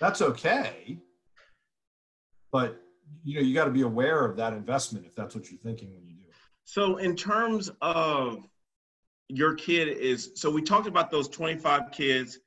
That's 0.00 0.22
okay. 0.22 0.98
But 2.50 2.80
you 3.24 3.36
know, 3.36 3.40
you 3.40 3.54
got 3.54 3.66
to 3.66 3.70
be 3.70 3.82
aware 3.82 4.24
of 4.24 4.36
that 4.36 4.52
investment 4.52 5.06
if 5.06 5.14
that's 5.14 5.34
what 5.34 5.50
you're 5.50 5.60
thinking 5.60 5.94
when 5.94 6.06
you 6.06 6.14
do 6.14 6.28
it. 6.28 6.34
So 6.64 6.96
in 6.96 7.16
terms 7.16 7.70
of 7.80 8.46
your 9.28 9.54
kid 9.54 9.88
is 9.88 10.32
so 10.34 10.50
we 10.50 10.62
talked 10.62 10.86
about 10.86 11.10
those 11.10 11.28
25 11.28 11.90
kids 11.90 12.38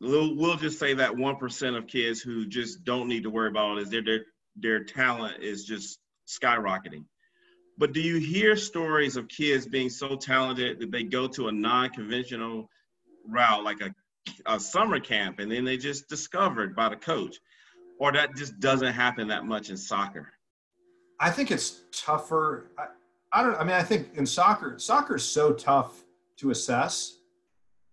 we'll, 0.00 0.36
we'll 0.36 0.56
just 0.56 0.78
say 0.78 0.94
that 0.94 1.10
1% 1.10 1.76
of 1.76 1.86
kids 1.86 2.20
who 2.20 2.46
just 2.46 2.84
don't 2.84 3.08
need 3.08 3.22
to 3.22 3.30
worry 3.30 3.48
about 3.48 3.78
it 3.78 3.82
is 3.82 3.90
their, 3.90 4.02
their 4.02 4.20
their 4.56 4.84
talent 4.84 5.42
is 5.42 5.64
just 5.64 5.98
skyrocketing 6.28 7.04
but 7.78 7.92
do 7.92 8.00
you 8.00 8.18
hear 8.18 8.56
stories 8.56 9.16
of 9.16 9.28
kids 9.28 9.66
being 9.66 9.88
so 9.88 10.16
talented 10.16 10.78
that 10.80 10.90
they 10.90 11.02
go 11.02 11.26
to 11.28 11.48
a 11.48 11.52
non-conventional 11.52 12.68
route, 13.28 13.64
like 13.64 13.80
a, 13.80 13.94
a 14.46 14.60
summer 14.60 15.00
camp, 15.00 15.40
and 15.40 15.50
then 15.50 15.64
they 15.64 15.76
just 15.76 16.08
discovered 16.08 16.76
by 16.76 16.88
the 16.88 16.96
coach, 16.96 17.36
or 17.98 18.12
that 18.12 18.36
just 18.36 18.58
doesn't 18.60 18.92
happen 18.92 19.28
that 19.28 19.44
much 19.44 19.70
in 19.70 19.76
soccer? 19.76 20.32
I 21.20 21.30
think 21.30 21.50
it's 21.50 21.82
tougher. 21.92 22.70
I, 22.78 22.86
I 23.32 23.42
don't. 23.42 23.56
I 23.56 23.64
mean, 23.64 23.74
I 23.74 23.82
think 23.82 24.10
in 24.14 24.26
soccer, 24.26 24.78
soccer 24.78 25.16
is 25.16 25.24
so 25.24 25.52
tough 25.52 26.04
to 26.36 26.50
assess. 26.50 27.18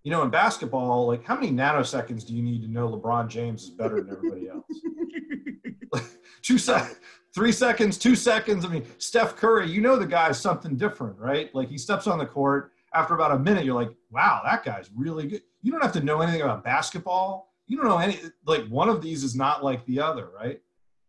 You 0.03 0.11
know, 0.11 0.23
in 0.23 0.29
basketball, 0.29 1.07
like 1.07 1.23
how 1.23 1.35
many 1.35 1.51
nanoseconds 1.51 2.25
do 2.25 2.33
you 2.33 2.41
need 2.41 2.61
to 2.63 2.67
know 2.67 2.89
LeBron 2.89 3.27
James 3.27 3.63
is 3.63 3.69
better 3.69 4.01
than 4.01 4.11
everybody 4.11 4.49
else? 4.49 6.07
two 6.41 6.57
seconds 6.57 6.97
three 7.33 7.51
seconds, 7.51 7.97
two 7.97 8.15
seconds. 8.15 8.65
I 8.65 8.67
mean, 8.67 8.85
Steph 8.97 9.35
Curry, 9.35 9.69
you 9.69 9.81
know 9.81 9.95
the 9.95 10.05
guy's 10.05 10.39
something 10.39 10.75
different, 10.75 11.17
right? 11.17 11.53
Like 11.55 11.69
he 11.69 11.77
steps 11.77 12.07
on 12.07 12.19
the 12.19 12.25
court 12.25 12.73
after 12.93 13.13
about 13.13 13.31
a 13.31 13.39
minute, 13.39 13.63
you're 13.63 13.75
like, 13.75 13.93
wow, 14.09 14.41
that 14.43 14.65
guy's 14.65 14.89
really 14.95 15.27
good. 15.27 15.41
You 15.61 15.71
don't 15.71 15.81
have 15.81 15.93
to 15.93 16.03
know 16.03 16.21
anything 16.21 16.41
about 16.41 16.63
basketball. 16.63 17.53
You 17.67 17.77
don't 17.77 17.87
know 17.87 17.99
any 17.99 18.19
like 18.45 18.67
one 18.67 18.89
of 18.89 19.01
these 19.01 19.23
is 19.23 19.35
not 19.35 19.63
like 19.63 19.85
the 19.85 19.99
other, 20.01 20.29
right? 20.35 20.59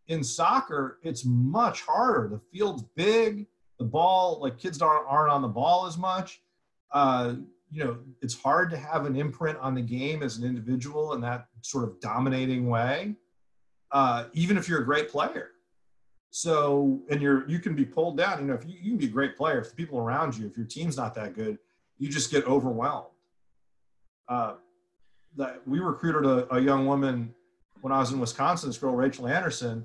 In 0.06 0.22
soccer, 0.22 0.98
it's 1.02 1.24
much 1.24 1.82
harder. 1.82 2.28
The 2.28 2.40
field's 2.52 2.84
big. 2.94 3.46
The 3.78 3.84
ball, 3.84 4.38
like 4.40 4.58
kids 4.58 4.80
aren't, 4.80 5.06
aren't 5.08 5.32
on 5.32 5.42
the 5.42 5.48
ball 5.48 5.86
as 5.86 5.98
much. 5.98 6.40
Uh, 6.92 7.36
you 7.72 7.82
know, 7.84 7.96
it's 8.20 8.38
hard 8.40 8.70
to 8.70 8.76
have 8.76 9.06
an 9.06 9.16
imprint 9.16 9.58
on 9.58 9.74
the 9.74 9.80
game 9.80 10.22
as 10.22 10.36
an 10.36 10.44
individual 10.44 11.14
in 11.14 11.20
that 11.22 11.46
sort 11.62 11.84
of 11.84 11.98
dominating 12.00 12.68
way, 12.68 13.14
uh, 13.92 14.24
even 14.34 14.58
if 14.58 14.68
you're 14.68 14.82
a 14.82 14.84
great 14.84 15.08
player. 15.08 15.48
So, 16.30 17.00
and 17.10 17.20
you're 17.20 17.48
you 17.48 17.58
can 17.58 17.74
be 17.74 17.84
pulled 17.84 18.16
down. 18.16 18.40
You 18.40 18.46
know, 18.46 18.54
if 18.54 18.64
you, 18.66 18.74
you 18.80 18.90
can 18.90 18.98
be 18.98 19.06
a 19.06 19.10
great 19.10 19.36
player, 19.36 19.60
if 19.60 19.70
the 19.70 19.76
people 19.76 19.98
around 19.98 20.36
you, 20.36 20.46
if 20.46 20.56
your 20.56 20.66
team's 20.66 20.96
not 20.96 21.14
that 21.14 21.34
good, 21.34 21.58
you 21.98 22.08
just 22.08 22.30
get 22.30 22.46
overwhelmed. 22.46 23.06
Uh, 24.28 24.54
that 25.36 25.66
we 25.66 25.78
recruited 25.78 26.24
a, 26.24 26.54
a 26.54 26.60
young 26.60 26.86
woman 26.86 27.34
when 27.80 27.92
I 27.92 27.98
was 27.98 28.12
in 28.12 28.20
Wisconsin. 28.20 28.68
This 28.68 28.78
girl, 28.78 28.94
Rachel 28.94 29.26
Anderson. 29.28 29.84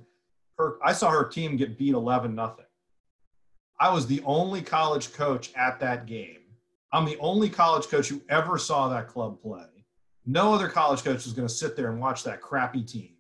Her, 0.57 0.77
I 0.83 0.91
saw 0.93 1.09
her 1.11 1.25
team 1.25 1.55
get 1.55 1.77
beat 1.77 1.93
eleven 1.93 2.33
nothing. 2.33 2.65
I 3.79 3.93
was 3.93 4.07
the 4.07 4.21
only 4.25 4.61
college 4.61 5.13
coach 5.13 5.51
at 5.55 5.79
that 5.81 6.05
game. 6.05 6.39
I'm 6.91 7.05
the 7.05 7.17
only 7.19 7.49
college 7.49 7.88
coach 7.88 8.07
who 8.07 8.21
ever 8.29 8.57
saw 8.57 8.88
that 8.89 9.07
club 9.07 9.41
play. 9.41 9.65
No 10.25 10.53
other 10.53 10.67
college 10.67 11.03
coach 11.03 11.25
was 11.25 11.33
going 11.33 11.47
to 11.47 11.53
sit 11.53 11.75
there 11.75 11.91
and 11.91 11.99
watch 11.99 12.23
that 12.23 12.41
crappy 12.41 12.83
team 12.83 13.17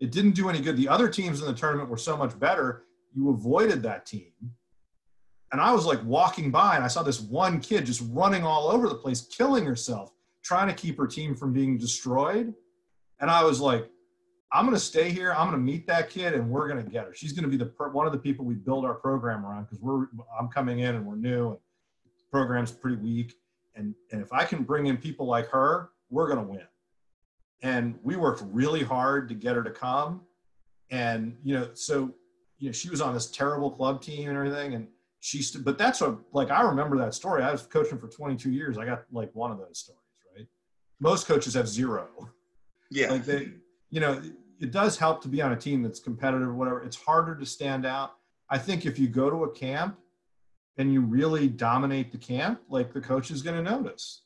it 0.00 0.12
didn't 0.12 0.32
do 0.32 0.48
any 0.48 0.60
good. 0.60 0.76
The 0.76 0.88
other 0.88 1.08
teams 1.08 1.40
in 1.40 1.46
the 1.46 1.54
tournament 1.54 1.88
were 1.88 1.96
so 1.96 2.16
much 2.16 2.38
better. 2.38 2.84
You 3.14 3.30
avoided 3.30 3.82
that 3.82 4.06
team. 4.06 4.32
And 5.50 5.60
I 5.60 5.72
was 5.72 5.86
like 5.86 6.02
walking 6.04 6.50
by 6.50 6.76
and 6.76 6.84
I 6.84 6.88
saw 6.88 7.02
this 7.02 7.20
one 7.20 7.60
kid 7.60 7.86
just 7.86 8.02
running 8.10 8.44
all 8.44 8.68
over 8.68 8.88
the 8.88 8.94
place, 8.94 9.22
killing 9.22 9.64
herself, 9.64 10.12
trying 10.44 10.68
to 10.68 10.74
keep 10.74 10.96
her 10.98 11.06
team 11.06 11.34
from 11.34 11.52
being 11.52 11.78
destroyed. 11.78 12.54
And 13.20 13.30
I 13.30 13.42
was 13.42 13.60
like, 13.60 13.88
I'm 14.52 14.64
going 14.64 14.76
to 14.76 14.80
stay 14.80 15.10
here. 15.10 15.32
I'm 15.32 15.50
going 15.50 15.58
to 15.58 15.72
meet 15.72 15.86
that 15.88 16.08
kid, 16.08 16.32
and 16.32 16.48
we're 16.48 16.68
going 16.68 16.82
to 16.82 16.90
get 16.90 17.04
her. 17.04 17.14
She's 17.14 17.32
going 17.32 17.42
to 17.42 17.50
be 17.50 17.58
the 17.58 17.70
one 17.92 18.06
of 18.06 18.12
the 18.12 18.18
people 18.18 18.46
we 18.46 18.54
build 18.54 18.86
our 18.86 18.94
program 18.94 19.44
around 19.44 19.64
because 19.64 19.78
we're 19.78 20.06
I'm 20.38 20.48
coming 20.48 20.78
in 20.78 20.94
and 20.94 21.04
we're 21.04 21.16
new, 21.16 21.50
and 21.50 21.58
program's 22.30 22.72
pretty 22.72 22.96
weak. 22.96 23.34
And 23.74 23.94
and 24.12 24.20
if 24.20 24.32
I 24.32 24.44
can 24.44 24.64
bring 24.64 24.86
in 24.86 24.96
people 24.96 25.26
like 25.26 25.48
her, 25.48 25.90
we're 26.10 26.26
going 26.26 26.44
to 26.44 26.50
win. 26.50 26.66
And 27.62 27.98
we 28.02 28.16
worked 28.16 28.42
really 28.46 28.82
hard 28.82 29.28
to 29.28 29.34
get 29.34 29.56
her 29.56 29.64
to 29.64 29.70
come, 29.70 30.22
and 30.90 31.36
you 31.42 31.58
know, 31.58 31.70
so 31.74 32.14
you 32.58 32.68
know, 32.68 32.72
she 32.72 32.88
was 32.88 33.00
on 33.00 33.14
this 33.14 33.30
terrible 33.30 33.70
club 33.70 34.00
team 34.00 34.28
and 34.28 34.36
everything, 34.36 34.74
and 34.74 34.86
she. 35.20 35.42
St- 35.42 35.64
but 35.64 35.76
that's 35.76 36.00
what 36.00 36.18
like 36.32 36.50
I 36.50 36.62
remember 36.62 36.96
that 36.98 37.14
story. 37.14 37.42
I 37.42 37.50
was 37.50 37.62
coaching 37.62 37.98
for 37.98 38.06
22 38.06 38.52
years. 38.52 38.78
I 38.78 38.84
got 38.84 39.04
like 39.10 39.34
one 39.34 39.50
of 39.50 39.58
those 39.58 39.78
stories, 39.78 40.00
right? 40.36 40.46
Most 41.00 41.26
coaches 41.26 41.54
have 41.54 41.68
zero. 41.68 42.08
Yeah. 42.90 43.10
Like 43.10 43.24
they 43.24 43.48
you 43.90 44.00
know, 44.00 44.22
it 44.60 44.70
does 44.70 44.98
help 44.98 45.22
to 45.22 45.28
be 45.28 45.40
on 45.40 45.52
a 45.52 45.56
team 45.56 45.82
that's 45.82 46.00
competitive 46.00 46.48
or 46.48 46.54
whatever. 46.54 46.82
It's 46.82 46.96
harder 46.96 47.34
to 47.36 47.46
stand 47.46 47.86
out. 47.86 48.14
I 48.50 48.58
think 48.58 48.86
if 48.86 48.98
you 48.98 49.08
go 49.08 49.30
to 49.30 49.44
a 49.44 49.50
camp 49.50 49.98
and 50.78 50.92
you 50.92 51.00
really 51.00 51.48
dominate 51.48 52.12
the 52.12 52.18
camp, 52.18 52.60
like 52.68 52.92
the 52.92 53.00
coach 53.00 53.30
is 53.30 53.42
going 53.42 53.62
to 53.62 53.70
notice. 53.70 54.22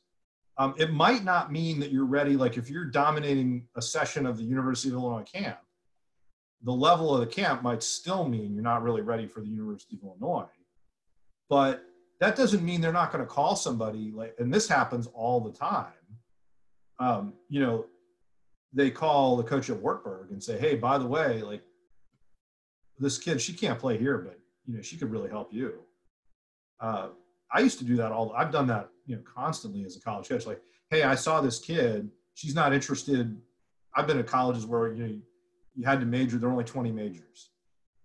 Um, 0.59 0.75
it 0.77 0.93
might 0.93 1.23
not 1.23 1.51
mean 1.51 1.79
that 1.79 1.91
you're 1.91 2.05
ready. 2.05 2.35
Like 2.37 2.57
if 2.57 2.69
you're 2.69 2.85
dominating 2.85 3.67
a 3.75 3.81
session 3.81 4.27
of 4.27 4.37
the 4.37 4.43
University 4.43 4.89
of 4.89 4.95
Illinois 4.95 5.23
camp, 5.23 5.57
the 6.61 6.71
level 6.71 7.13
of 7.13 7.19
the 7.19 7.27
camp 7.27 7.63
might 7.63 7.81
still 7.81 8.27
mean 8.27 8.53
you're 8.53 8.63
not 8.63 8.83
really 8.83 9.01
ready 9.01 9.27
for 9.27 9.41
the 9.41 9.47
University 9.47 9.97
of 9.97 10.03
Illinois. 10.03 10.47
But 11.49 11.83
that 12.19 12.35
doesn't 12.35 12.63
mean 12.63 12.81
they're 12.81 12.93
not 12.93 13.11
going 13.11 13.23
to 13.23 13.29
call 13.29 13.55
somebody 13.55 14.11
like, 14.11 14.35
and 14.37 14.53
this 14.53 14.67
happens 14.67 15.07
all 15.07 15.41
the 15.41 15.51
time. 15.51 15.91
Um, 16.99 17.33
you 17.49 17.59
know, 17.59 17.85
they 18.71 18.91
call 18.91 19.35
the 19.35 19.43
coach 19.43 19.69
at 19.69 19.77
Wartburg 19.77 20.31
and 20.31 20.41
say, 20.41 20.57
"Hey, 20.57 20.75
by 20.75 20.97
the 20.97 21.05
way, 21.05 21.41
like 21.41 21.63
this 22.97 23.17
kid, 23.17 23.41
she 23.41 23.53
can't 23.53 23.77
play 23.77 23.97
here, 23.97 24.19
but 24.19 24.39
you 24.65 24.75
know 24.75 24.81
she 24.81 24.97
could 24.97 25.11
really 25.11 25.29
help 25.29 25.51
you." 25.51 25.83
Uh, 26.79 27.09
I 27.51 27.59
used 27.59 27.79
to 27.79 27.85
do 27.85 27.95
that 27.97 28.11
all. 28.11 28.33
I've 28.35 28.51
done 28.51 28.67
that, 28.67 28.89
you 29.05 29.15
know, 29.15 29.21
constantly 29.23 29.85
as 29.85 29.95
a 29.95 30.01
college 30.01 30.29
coach. 30.29 30.45
Like, 30.45 30.61
hey, 30.89 31.03
I 31.03 31.15
saw 31.15 31.41
this 31.41 31.59
kid. 31.59 32.09
She's 32.33 32.55
not 32.55 32.73
interested. 32.73 33.39
I've 33.95 34.07
been 34.07 34.19
at 34.19 34.27
colleges 34.27 34.65
where 34.65 34.93
you 34.93 35.03
know 35.03 35.19
you 35.75 35.85
had 35.85 35.99
to 35.99 36.05
major. 36.05 36.37
There 36.37 36.49
are 36.49 36.51
only 36.51 36.63
20 36.63 36.91
majors. 36.91 37.49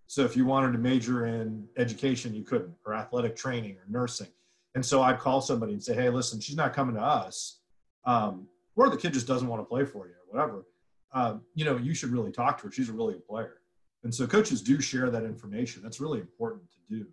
So 0.06 0.24
if 0.24 0.36
you 0.36 0.46
wanted 0.46 0.72
to 0.72 0.78
major 0.78 1.26
in 1.26 1.66
education, 1.76 2.34
you 2.34 2.42
couldn't, 2.42 2.74
or 2.86 2.94
athletic 2.94 3.36
training, 3.36 3.76
or 3.76 3.84
nursing. 3.88 4.28
And 4.74 4.84
so 4.84 5.02
I'd 5.02 5.18
call 5.18 5.40
somebody 5.40 5.72
and 5.72 5.82
say, 5.82 5.94
"Hey, 5.94 6.08
listen, 6.08 6.40
she's 6.40 6.56
not 6.56 6.72
coming 6.72 6.94
to 6.94 7.02
us, 7.02 7.60
um, 8.04 8.48
or 8.76 8.88
the 8.90 8.96
kid 8.96 9.12
just 9.12 9.26
doesn't 9.26 9.48
want 9.48 9.60
to 9.60 9.66
play 9.66 9.84
for 9.84 10.06
you 10.06 10.12
or 10.12 10.38
whatever, 10.38 10.64
um, 11.12 11.42
you 11.54 11.64
know, 11.64 11.76
you 11.76 11.94
should 11.94 12.10
really 12.10 12.32
talk 12.32 12.58
to 12.58 12.64
her. 12.64 12.72
She's 12.72 12.88
a 12.88 12.92
really 12.92 13.14
good 13.14 13.26
player. 13.26 13.60
And 14.04 14.14
so 14.14 14.26
coaches 14.26 14.62
do 14.62 14.80
share 14.80 15.10
that 15.10 15.24
information. 15.24 15.82
That's 15.82 16.00
really 16.00 16.20
important 16.20 16.62
to 16.70 16.96
do 16.96 17.06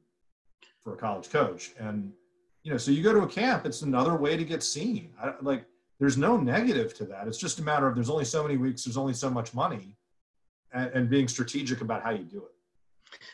for 0.86 0.94
a 0.94 0.98
college 0.98 1.30
coach. 1.30 1.72
And, 1.78 2.14
you 2.64 2.72
know, 2.72 2.78
so 2.78 2.92
you 2.92 3.04
go 3.04 3.12
to 3.12 3.24
a 3.24 3.28
camp, 3.28 3.66
it's 3.66 3.82
another 3.82 4.16
way 4.16 4.38
to 4.38 4.46
get 4.46 4.64
seen. 4.64 5.12
I, 5.22 5.34
like, 5.42 5.66
there's 6.00 6.18
no 6.18 6.38
negative 6.38 6.94
to 6.96 7.06
that. 7.06 7.28
It's 7.28 7.38
just 7.38 7.60
a 7.60 7.64
matter 7.64 7.88
of 7.88 7.96
there's 7.96 8.10
only 8.10 8.26
so 8.26 8.44
many 8.44 8.56
weeks, 8.56 8.86
there's 8.86 8.98
only 8.98 9.14
so 9.14 9.30
much 9.30 9.54
money, 9.54 9.98
and, 10.74 10.92
and 10.92 11.10
being 11.10 11.28
strategic 11.28 11.82
about 11.82 12.04
how 12.04 12.12
you 12.12 12.24
do 12.24 12.38
it. 12.38 12.52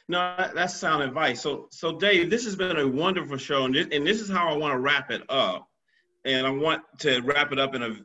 No, 0.08 0.36
that's 0.56 0.76
sound 0.76 1.04
advice. 1.04 1.42
So, 1.42 1.68
so 1.72 1.98
Dave, 1.98 2.30
this 2.30 2.46
has 2.46 2.56
been 2.56 2.78
a 2.78 2.88
wonderful 2.88 3.38
show, 3.38 3.66
and 3.66 3.76
this, 3.76 3.88
and 3.92 4.08
this 4.08 4.22
is 4.22 4.30
how 4.30 4.48
I 4.50 4.56
want 4.58 4.74
to 4.74 4.80
wrap 4.80 5.12
it 5.12 5.24
up 5.30 5.68
and 6.24 6.46
I 6.46 6.52
want 6.52 6.84
to 7.00 7.22
wrap 7.22 7.52
it 7.52 7.60
up 7.60 7.76
in 7.76 7.82
a 7.82 7.96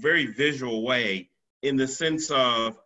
very 0.00 0.26
visual 0.26 0.82
way 0.82 1.28
in 1.62 1.76
the 1.76 1.86
sense 1.86 2.30
of 2.30 2.78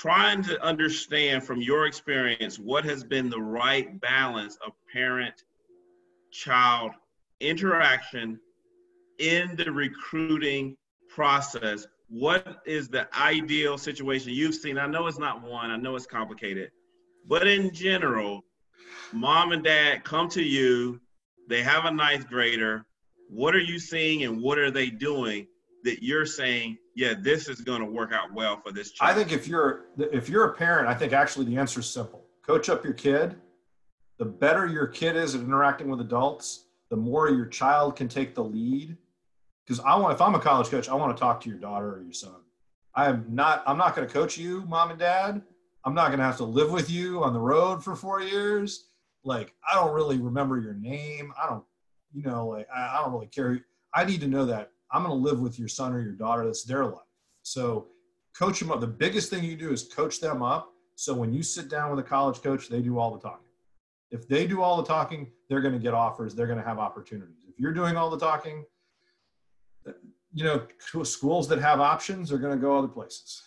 trying 0.00 0.42
to 0.44 0.62
understand 0.64 1.42
from 1.42 1.60
your 1.60 1.86
experience 1.86 2.56
what 2.56 2.84
has 2.84 3.02
been 3.02 3.28
the 3.28 3.40
right 3.40 4.00
balance 4.00 4.56
of 4.64 4.72
parent 4.92 5.42
child 6.30 6.92
interaction 7.40 8.38
in 9.18 9.56
the 9.56 9.72
recruiting 9.72 10.76
process. 11.08 11.88
What 12.08 12.58
is 12.64 12.88
the 12.88 13.08
ideal 13.18 13.76
situation? 13.76 14.32
You've 14.32 14.54
seen 14.54 14.78
i 14.78 14.86
know 14.86 15.08
it's 15.08 15.18
not 15.18 15.42
one 15.42 15.72
i 15.72 15.76
know 15.76 15.96
it's 15.96 16.06
complicated 16.06 16.70
but 17.26 17.48
in 17.48 17.74
general 17.74 18.44
mom 19.12 19.50
and 19.50 19.64
dad 19.64 20.04
come 20.04 20.28
to 20.28 20.42
you 20.42 21.00
they 21.48 21.62
have 21.62 21.86
a 21.86 21.90
ninth 21.90 22.28
grader. 22.28 22.84
What 23.30 23.54
are 23.54 23.60
you 23.60 23.78
seeing 23.78 24.22
and 24.22 24.40
what 24.42 24.58
are 24.58 24.70
they 24.70 24.90
doing 24.90 25.48
that 25.84 26.02
you're 26.02 26.26
saying 26.26 26.76
yeah 26.98 27.14
this 27.16 27.48
is 27.48 27.60
going 27.60 27.80
to 27.80 27.86
work 27.86 28.12
out 28.12 28.32
well 28.34 28.60
for 28.60 28.72
this 28.72 28.90
child. 28.90 29.12
i 29.12 29.14
think 29.14 29.32
if 29.32 29.46
you're 29.46 29.84
if 29.98 30.28
you're 30.28 30.46
a 30.46 30.54
parent 30.54 30.88
i 30.88 30.92
think 30.92 31.12
actually 31.12 31.46
the 31.46 31.56
answer 31.56 31.80
is 31.80 31.88
simple. 31.88 32.24
Coach 32.44 32.70
up 32.70 32.82
your 32.82 32.94
kid. 32.94 33.36
The 34.18 34.24
better 34.24 34.66
your 34.66 34.86
kid 34.86 35.14
is 35.16 35.34
at 35.34 35.42
interacting 35.42 35.88
with 35.88 36.00
adults 36.00 36.64
the 36.90 36.96
more 36.96 37.28
your 37.28 37.46
child 37.46 37.94
can 37.94 38.08
take 38.08 38.34
the 38.34 38.42
lead. 38.42 38.96
Because 39.64 39.78
i 39.84 39.94
want 39.94 40.12
if 40.12 40.20
i'm 40.20 40.34
a 40.34 40.40
college 40.40 40.68
coach 40.68 40.88
i 40.88 40.94
want 40.94 41.16
to 41.16 41.20
talk 41.20 41.40
to 41.42 41.48
your 41.48 41.58
daughter 41.58 41.94
or 41.94 42.02
your 42.02 42.12
son. 42.12 42.40
I 42.94 43.06
am 43.06 43.26
not 43.28 43.62
i'm 43.66 43.78
not 43.78 43.94
going 43.94 44.06
to 44.06 44.12
coach 44.12 44.36
you 44.36 44.64
mom 44.66 44.90
and 44.90 44.98
dad. 44.98 45.40
I'm 45.84 45.94
not 45.94 46.08
going 46.08 46.18
to 46.18 46.24
have 46.24 46.36
to 46.38 46.44
live 46.44 46.72
with 46.72 46.90
you 46.90 47.22
on 47.22 47.32
the 47.32 47.40
road 47.40 47.84
for 47.84 47.94
four 47.94 48.20
years. 48.22 48.88
Like 49.22 49.54
i 49.70 49.76
don't 49.76 49.94
really 49.94 50.18
remember 50.18 50.58
your 50.58 50.74
name. 50.74 51.32
I 51.40 51.48
don't 51.48 51.64
you 52.12 52.22
know, 52.22 52.48
like 52.48 52.66
I, 52.74 52.96
I 52.96 53.02
don't 53.02 53.12
really 53.12 53.26
care. 53.26 53.60
I 53.94 54.04
need 54.04 54.20
to 54.22 54.28
know 54.28 54.46
that 54.46 54.72
I'm 54.92 55.02
going 55.04 55.16
to 55.16 55.22
live 55.22 55.40
with 55.40 55.58
your 55.58 55.68
son 55.68 55.92
or 55.92 56.00
your 56.00 56.12
daughter. 56.12 56.44
That's 56.44 56.64
their 56.64 56.84
life. 56.86 57.00
So 57.42 57.88
coach 58.36 58.58
them 58.58 58.70
up. 58.70 58.80
The 58.80 58.86
biggest 58.86 59.30
thing 59.30 59.44
you 59.44 59.56
do 59.56 59.70
is 59.70 59.84
coach 59.84 60.20
them 60.20 60.42
up. 60.42 60.72
So 60.96 61.14
when 61.14 61.32
you 61.32 61.42
sit 61.42 61.68
down 61.68 61.90
with 61.90 62.04
a 62.04 62.08
college 62.08 62.42
coach, 62.42 62.68
they 62.68 62.80
do 62.80 62.98
all 62.98 63.12
the 63.12 63.20
talking. 63.20 63.46
If 64.10 64.26
they 64.26 64.46
do 64.46 64.62
all 64.62 64.76
the 64.78 64.88
talking, 64.88 65.30
they're 65.48 65.60
going 65.60 65.74
to 65.74 65.80
get 65.80 65.94
offers. 65.94 66.34
They're 66.34 66.46
going 66.46 66.58
to 66.58 66.64
have 66.64 66.78
opportunities. 66.78 67.36
If 67.48 67.58
you're 67.60 67.72
doing 67.72 67.96
all 67.96 68.10
the 68.10 68.18
talking, 68.18 68.64
you 70.32 70.44
know, 70.44 70.66
schools 71.04 71.48
that 71.48 71.60
have 71.60 71.80
options 71.80 72.32
are 72.32 72.38
going 72.38 72.54
to 72.54 72.60
go 72.60 72.76
other 72.76 72.88
places. 72.88 73.42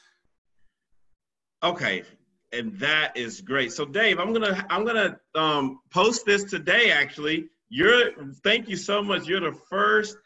Okay, 1.63 2.03
and 2.51 2.77
that 2.79 3.15
is 3.15 3.41
great. 3.41 3.71
So, 3.71 3.85
Dave, 3.85 4.19
I'm 4.19 4.33
gonna 4.33 4.65
I'm 4.71 4.83
gonna 4.83 5.19
um, 5.35 5.79
post 5.91 6.25
this 6.25 6.43
today 6.43 6.91
actually 6.91 7.49
you're 7.71 8.11
thank 8.43 8.67
you 8.67 8.75
so 8.75 9.01
much. 9.01 9.27
You're 9.27 9.39
the 9.39 9.57
first 9.69 10.17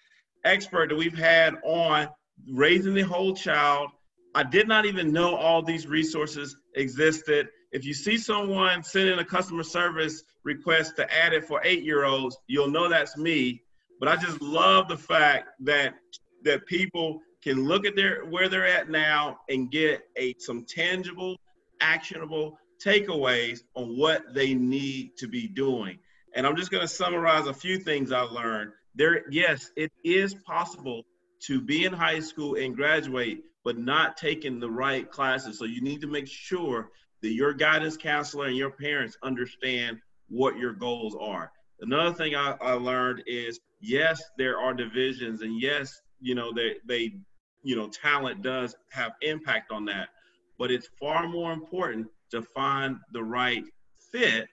expert 0.45 0.89
that 0.89 0.95
we've 0.95 1.17
had 1.17 1.55
on 1.63 2.07
raising 2.49 2.93
the 2.93 3.01
whole 3.01 3.33
child. 3.35 3.89
I 4.33 4.43
did 4.43 4.67
not 4.67 4.85
even 4.85 5.11
know 5.11 5.35
all 5.35 5.61
these 5.61 5.87
resources 5.87 6.55
existed. 6.75 7.47
If 7.71 7.85
you 7.85 7.93
see 7.93 8.17
someone 8.17 8.83
sending 8.83 9.19
a 9.19 9.25
customer 9.25 9.63
service 9.63 10.23
request 10.43 10.95
to 10.97 11.13
add 11.13 11.33
it 11.33 11.45
for 11.45 11.61
eight-year-olds, 11.63 12.37
you'll 12.47 12.69
know 12.69 12.87
that's 12.87 13.17
me. 13.17 13.63
But 13.99 14.09
I 14.09 14.17
just 14.17 14.41
love 14.41 14.87
the 14.87 14.97
fact 14.97 15.49
that 15.61 15.95
that 16.43 16.65
people 16.67 17.21
can 17.41 17.65
look 17.65 17.85
at 17.85 17.95
their 17.95 18.25
where 18.25 18.49
they're 18.49 18.67
at 18.67 18.89
now 18.89 19.39
and 19.49 19.71
get 19.71 20.01
a 20.17 20.35
some 20.39 20.65
tangible, 20.65 21.37
actionable 21.81 22.57
takeaways 22.83 23.59
on 23.75 23.97
what 23.97 24.33
they 24.33 24.53
need 24.53 25.15
to 25.17 25.27
be 25.27 25.47
doing. 25.47 25.97
And 26.33 26.45
I'm 26.45 26.57
just 26.57 26.71
going 26.71 26.81
to 26.81 26.87
summarize 26.87 27.47
a 27.47 27.53
few 27.53 27.77
things 27.77 28.11
I 28.11 28.21
learned. 28.21 28.71
There, 28.95 29.23
yes, 29.29 29.71
it 29.75 29.91
is 30.03 30.33
possible 30.33 31.03
to 31.41 31.61
be 31.61 31.85
in 31.85 31.93
high 31.93 32.19
school 32.19 32.55
and 32.55 32.75
graduate, 32.75 33.43
but 33.63 33.77
not 33.77 34.17
taking 34.17 34.59
the 34.59 34.69
right 34.69 35.09
classes. 35.09 35.59
So 35.59 35.65
you 35.65 35.81
need 35.81 36.01
to 36.01 36.07
make 36.07 36.27
sure 36.27 36.89
that 37.21 37.33
your 37.33 37.53
guidance 37.53 37.97
counselor 37.97 38.47
and 38.47 38.57
your 38.57 38.71
parents 38.71 39.17
understand 39.21 39.99
what 40.29 40.57
your 40.57 40.73
goals 40.73 41.15
are. 41.19 41.51
Another 41.81 42.13
thing 42.13 42.35
I, 42.35 42.55
I 42.61 42.73
learned 42.73 43.23
is 43.27 43.59
yes, 43.81 44.21
there 44.37 44.59
are 44.59 44.73
divisions, 44.73 45.41
and 45.41 45.59
yes, 45.59 46.01
you 46.21 46.35
know 46.35 46.53
they 46.53 46.75
they 46.87 47.15
you 47.63 47.75
know 47.75 47.89
talent 47.89 48.41
does 48.41 48.75
have 48.91 49.11
impact 49.21 49.71
on 49.71 49.85
that, 49.85 50.09
but 50.57 50.71
it's 50.71 50.87
far 50.99 51.27
more 51.27 51.51
important 51.51 52.07
to 52.31 52.41
find 52.41 52.97
the 53.11 53.23
right 53.23 53.63
fit 54.11 54.47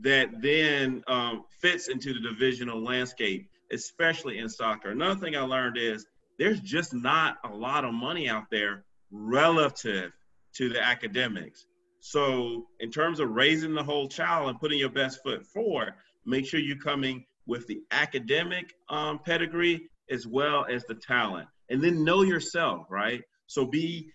that 0.00 0.42
then 0.42 1.02
um, 1.06 1.44
fits 1.60 1.88
into 1.88 2.12
the 2.12 2.20
divisional 2.20 2.82
landscape, 2.82 3.48
especially 3.72 4.38
in 4.38 4.48
soccer. 4.48 4.90
Another 4.90 5.20
thing 5.20 5.36
I 5.36 5.40
learned 5.40 5.76
is 5.78 6.06
there's 6.38 6.60
just 6.60 6.92
not 6.92 7.38
a 7.44 7.54
lot 7.54 7.84
of 7.84 7.94
money 7.94 8.28
out 8.28 8.44
there 8.50 8.84
relative 9.10 10.12
to 10.54 10.68
the 10.68 10.82
academics. 10.82 11.66
So, 12.00 12.66
in 12.80 12.90
terms 12.90 13.20
of 13.20 13.30
raising 13.30 13.74
the 13.74 13.82
whole 13.82 14.08
child 14.08 14.50
and 14.50 14.60
putting 14.60 14.78
your 14.78 14.90
best 14.90 15.22
foot 15.22 15.46
forward, 15.46 15.94
make 16.26 16.46
sure 16.46 16.60
you're 16.60 16.76
coming 16.76 17.24
with 17.46 17.66
the 17.66 17.80
academic 17.90 18.74
um, 18.88 19.20
pedigree 19.24 19.88
as 20.10 20.26
well 20.26 20.66
as 20.70 20.84
the 20.84 20.94
talent. 20.94 21.48
And 21.70 21.82
then 21.82 22.04
know 22.04 22.22
yourself, 22.22 22.86
right? 22.90 23.22
So, 23.46 23.64
be 23.64 24.10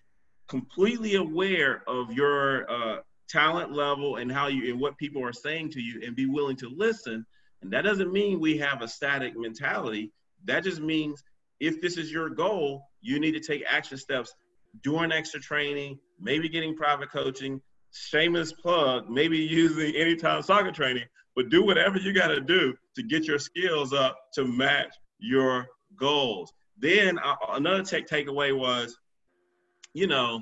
completely 0.48 1.16
aware 1.16 1.84
of 1.88 2.12
your 2.14 2.70
uh, 2.70 2.98
talent 3.30 3.72
level 3.72 4.18
and 4.18 4.32
how 4.32 4.48
you 4.48 4.72
and 4.72 4.80
what 4.80 4.98
people 4.98 5.24
are 5.24 5.34
saying 5.34 5.72
to 5.72 5.82
you 5.82 6.02
and 6.06 6.16
be 6.16 6.26
willing 6.26 6.58
to 6.58 6.70
listen. 6.70 7.26
And 7.62 7.72
that 7.72 7.84
doesn't 7.84 8.12
mean 8.12 8.40
we 8.40 8.58
have 8.58 8.82
a 8.82 8.88
static 8.88 9.34
mentality. 9.38 10.12
That 10.46 10.64
just 10.64 10.82
means 10.82 11.24
if 11.60 11.82
this 11.82 11.98
is 11.98 12.12
your 12.12 12.30
goal, 12.30 12.84
you 13.02 13.20
need 13.20 13.34
to 13.34 13.40
take 13.40 13.64
action 13.68 13.98
steps 13.98 14.34
doing 14.84 15.12
extra 15.12 15.40
training, 15.40 16.00
maybe 16.20 16.50
getting 16.50 16.76
private 16.76 17.12
coaching, 17.12 17.62
shameless 17.92 18.54
plug, 18.54 19.10
maybe 19.10 19.38
using 19.38 19.96
anytime 19.96 20.42
soccer 20.42 20.72
training, 20.72 21.06
but 21.36 21.50
do 21.50 21.64
whatever 21.64 21.98
you 21.98 22.14
got 22.14 22.28
to 22.28 22.40
do 22.42 22.74
to 22.96 23.04
get 23.04 23.26
your 23.26 23.40
skills 23.40 23.94
up 23.94 24.18
to 24.34 24.46
match 24.46 24.94
your 25.20 25.68
goals. 25.96 26.54
Then 26.78 27.20
uh, 27.20 27.36
another 27.50 27.84
tech 27.84 28.08
takeaway 28.08 28.58
was, 28.58 28.98
you 29.94 30.08
know, 30.08 30.42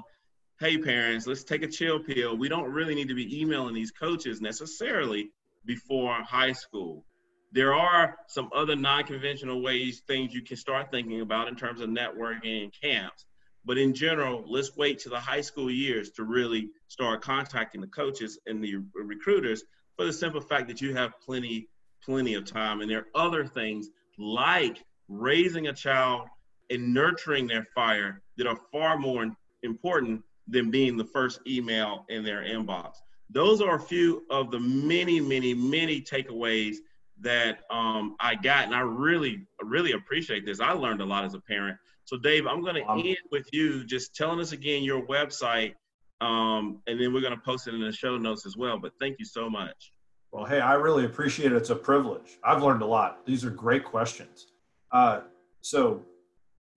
hey 0.59 0.75
parents, 0.79 1.27
let's 1.27 1.43
take 1.43 1.61
a 1.61 1.67
chill 1.67 1.99
pill. 1.99 2.35
We 2.35 2.49
don't 2.49 2.71
really 2.71 2.95
need 2.95 3.09
to 3.09 3.13
be 3.13 3.41
emailing 3.41 3.75
these 3.75 3.91
coaches 3.91 4.41
necessarily 4.41 5.29
before 5.65 6.13
high 6.23 6.53
school. 6.53 7.05
There 7.51 7.75
are 7.75 8.17
some 8.27 8.49
other 8.55 8.75
non-conventional 8.75 9.61
ways, 9.61 10.01
things 10.07 10.33
you 10.33 10.41
can 10.41 10.57
start 10.57 10.89
thinking 10.89 11.21
about 11.21 11.47
in 11.47 11.55
terms 11.55 11.79
of 11.79 11.89
networking 11.89 12.63
and 12.63 12.73
camps. 12.81 13.23
But 13.65 13.77
in 13.77 13.93
general, 13.93 14.45
let's 14.47 14.75
wait 14.75 14.99
to 14.99 15.09
the 15.09 15.19
high 15.19 15.41
school 15.41 15.69
years 15.69 16.09
to 16.11 16.23
really 16.23 16.69
start 16.87 17.21
contacting 17.21 17.81
the 17.81 17.87
coaches 17.87 18.39
and 18.47 18.63
the 18.63 18.77
recruiters 18.95 19.63
for 19.95 20.05
the 20.05 20.13
simple 20.13 20.41
fact 20.41 20.69
that 20.69 20.81
you 20.81 20.95
have 20.95 21.11
plenty, 21.23 21.69
plenty 22.03 22.33
of 22.33 22.45
time. 22.45 22.81
And 22.81 22.89
there 22.89 22.99
are 22.99 23.27
other 23.27 23.45
things 23.45 23.89
like 24.17 24.83
raising 25.07 25.67
a 25.67 25.73
child 25.73 26.27
and 26.71 26.95
nurturing 26.95 27.45
their 27.45 27.67
fire 27.75 28.23
that 28.37 28.47
are 28.47 28.57
far 28.71 28.97
more 28.97 29.27
important 29.61 30.23
than 30.47 30.71
being 30.71 30.97
the 30.97 31.05
first 31.05 31.39
email 31.47 32.05
in 32.09 32.23
their 32.23 32.41
inbox. 32.43 32.95
Those 33.29 33.61
are 33.61 33.75
a 33.75 33.79
few 33.79 34.23
of 34.29 34.51
the 34.51 34.59
many, 34.59 35.19
many, 35.19 35.53
many 35.53 36.01
takeaways 36.01 36.77
that 37.19 37.59
um, 37.69 38.15
I 38.19 38.35
got, 38.35 38.65
and 38.65 38.75
I 38.75 38.79
really, 38.79 39.45
really 39.61 39.93
appreciate 39.93 40.45
this. 40.45 40.59
I 40.59 40.71
learned 40.71 41.01
a 41.01 41.05
lot 41.05 41.25
as 41.25 41.33
a 41.33 41.39
parent. 41.39 41.77
So, 42.05 42.15
Dave, 42.17 42.47
I'm 42.47 42.61
going 42.61 42.75
to 42.75 42.89
um, 42.89 42.99
end 42.99 43.17
with 43.31 43.49
you 43.51 43.83
just 43.83 44.15
telling 44.15 44.39
us 44.39 44.53
again 44.53 44.83
your 44.83 45.05
website, 45.07 45.73
um, 46.21 46.81
and 46.87 46.99
then 46.99 47.13
we're 47.13 47.21
going 47.21 47.35
to 47.35 47.41
post 47.41 47.67
it 47.67 47.73
in 47.73 47.81
the 47.81 47.91
show 47.91 48.17
notes 48.17 48.45
as 48.45 48.55
well. 48.55 48.79
But 48.79 48.93
thank 48.99 49.17
you 49.19 49.25
so 49.25 49.49
much. 49.49 49.91
Well, 50.31 50.45
hey, 50.45 50.61
I 50.61 50.73
really 50.73 51.05
appreciate 51.05 51.51
it. 51.51 51.55
It's 51.55 51.69
a 51.69 51.75
privilege. 51.75 52.37
I've 52.43 52.63
learned 52.63 52.81
a 52.81 52.85
lot. 52.85 53.25
These 53.25 53.43
are 53.43 53.49
great 53.49 53.83
questions. 53.83 54.47
Uh, 54.91 55.21
so, 55.61 56.05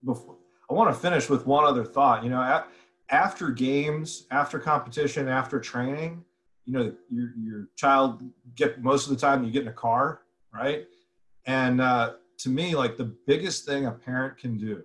before 0.05 0.37
I 0.71 0.73
want 0.73 0.95
to 0.95 1.01
finish 1.01 1.29
with 1.29 1.47
one 1.47 1.65
other 1.65 1.85
thought. 1.85 2.23
You 2.23 2.31
know, 2.31 2.41
after 3.11 3.51
games, 3.51 4.27
after 4.31 4.59
competition, 4.59 5.29
after 5.29 5.59
training, 5.59 6.25
you 6.65 6.73
know, 6.73 6.95
your 7.09 7.33
your 7.37 7.69
child 7.77 8.23
get 8.55 8.83
most 8.83 9.09
of 9.09 9.11
the 9.11 9.21
time 9.21 9.45
you 9.45 9.51
get 9.51 9.63
in 9.63 9.69
a 9.69 9.73
car, 9.73 10.23
right? 10.55 10.87
And 11.47 11.81
uh, 11.81 12.15
to 12.39 12.49
me, 12.49 12.75
like 12.75 12.97
the 12.97 13.13
biggest 13.27 13.65
thing 13.65 13.87
a 13.87 13.91
parent 13.91 14.39
can 14.39 14.57
do 14.57 14.83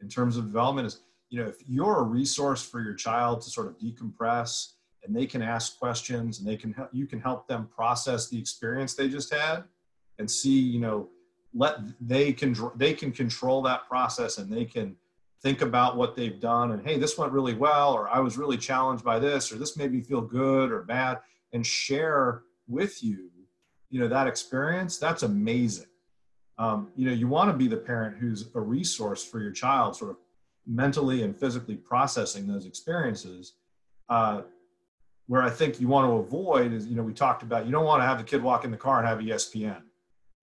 in 0.00 0.08
terms 0.08 0.36
of 0.36 0.44
development 0.46 0.86
is, 0.86 1.00
you 1.30 1.42
know, 1.42 1.48
if 1.48 1.56
you're 1.66 1.98
a 1.98 2.02
resource 2.02 2.62
for 2.62 2.80
your 2.80 2.94
child 2.94 3.40
to 3.42 3.50
sort 3.50 3.66
of 3.66 3.78
decompress 3.78 4.74
and 5.02 5.16
they 5.16 5.26
can 5.26 5.42
ask 5.42 5.78
questions 5.78 6.38
and 6.38 6.46
they 6.46 6.56
can 6.56 6.72
help, 6.72 6.90
you 6.92 7.06
can 7.06 7.20
help 7.20 7.48
them 7.48 7.68
process 7.74 8.28
the 8.28 8.38
experience 8.38 8.94
they 8.94 9.08
just 9.08 9.32
had 9.34 9.64
and 10.18 10.30
see, 10.30 10.58
you 10.58 10.80
know, 10.80 11.08
let 11.54 11.78
they 12.00 12.32
can 12.32 12.54
they 12.76 12.92
can 12.92 13.10
control 13.10 13.62
that 13.62 13.88
process 13.88 14.38
and 14.38 14.52
they 14.52 14.64
can 14.64 14.94
think 15.42 15.60
about 15.60 15.96
what 15.96 16.16
they've 16.16 16.40
done 16.40 16.72
and 16.72 16.86
hey 16.86 16.98
this 16.98 17.18
went 17.18 17.32
really 17.32 17.54
well 17.54 17.92
or 17.92 18.08
i 18.08 18.18
was 18.18 18.38
really 18.38 18.56
challenged 18.56 19.04
by 19.04 19.18
this 19.18 19.52
or 19.52 19.56
this 19.56 19.76
made 19.76 19.92
me 19.92 20.00
feel 20.00 20.20
good 20.20 20.70
or 20.70 20.82
bad 20.82 21.18
and 21.52 21.66
share 21.66 22.42
with 22.68 23.02
you 23.02 23.30
you 23.90 24.00
know 24.00 24.08
that 24.08 24.26
experience 24.26 24.98
that's 24.98 25.22
amazing 25.22 25.86
um, 26.58 26.90
you 26.96 27.06
know 27.06 27.12
you 27.12 27.28
want 27.28 27.50
to 27.50 27.56
be 27.56 27.68
the 27.68 27.76
parent 27.76 28.16
who's 28.16 28.48
a 28.54 28.60
resource 28.60 29.22
for 29.22 29.40
your 29.40 29.52
child 29.52 29.94
sort 29.94 30.10
of 30.10 30.16
mentally 30.66 31.22
and 31.22 31.36
physically 31.36 31.76
processing 31.76 32.46
those 32.46 32.66
experiences 32.66 33.54
uh, 34.08 34.42
where 35.26 35.42
i 35.42 35.50
think 35.50 35.80
you 35.80 35.86
want 35.86 36.08
to 36.08 36.16
avoid 36.16 36.72
is 36.72 36.86
you 36.86 36.96
know 36.96 37.02
we 37.02 37.12
talked 37.12 37.42
about 37.42 37.66
you 37.66 37.72
don't 37.72 37.84
want 37.84 38.00
to 38.00 38.06
have 38.06 38.18
the 38.18 38.24
kid 38.24 38.42
walk 38.42 38.64
in 38.64 38.70
the 38.70 38.76
car 38.76 38.98
and 38.98 39.06
have 39.06 39.18
espn 39.18 39.82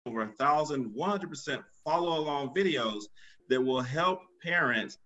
Over 0.06 0.24
a 0.24 0.28
thousand, 0.34 0.94
100% 0.94 1.64
follow 1.86 2.20
along 2.20 2.54
videos 2.54 3.04
that 3.48 3.62
will 3.62 3.80
help 3.80 4.20
parents 4.44 4.98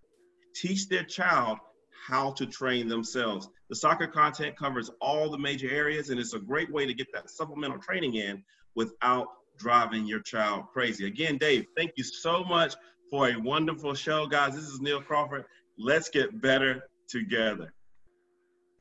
teach 0.56 0.88
their 0.88 1.04
child 1.04 1.58
how 2.06 2.32
to 2.32 2.46
train 2.46 2.88
themselves. 2.88 3.48
The 3.68 3.76
soccer 3.76 4.06
content 4.06 4.56
covers 4.56 4.90
all 5.00 5.30
the 5.30 5.38
major 5.38 5.70
areas, 5.70 6.10
and 6.10 6.20
it's 6.20 6.34
a 6.34 6.38
great 6.38 6.72
way 6.72 6.86
to 6.86 6.94
get 6.94 7.06
that 7.12 7.30
supplemental 7.30 7.78
training 7.78 8.14
in 8.14 8.42
without 8.74 9.28
driving 9.58 10.06
your 10.06 10.20
child 10.20 10.66
crazy. 10.72 11.06
Again, 11.06 11.38
Dave, 11.38 11.66
thank 11.76 11.92
you 11.96 12.04
so 12.04 12.44
much 12.44 12.74
for 13.10 13.28
a 13.28 13.36
wonderful 13.36 13.94
show, 13.94 14.26
guys. 14.26 14.54
This 14.54 14.64
is 14.64 14.80
Neil 14.80 15.00
Crawford. 15.00 15.44
Let's 15.78 16.08
get 16.10 16.40
better 16.40 16.82
together. 17.08 17.72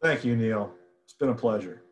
Thank 0.02 0.26
you, 0.26 0.36
Neil. 0.36 0.74
It's 1.04 1.14
been 1.14 1.30
a 1.30 1.36
pleasure. 1.36 1.85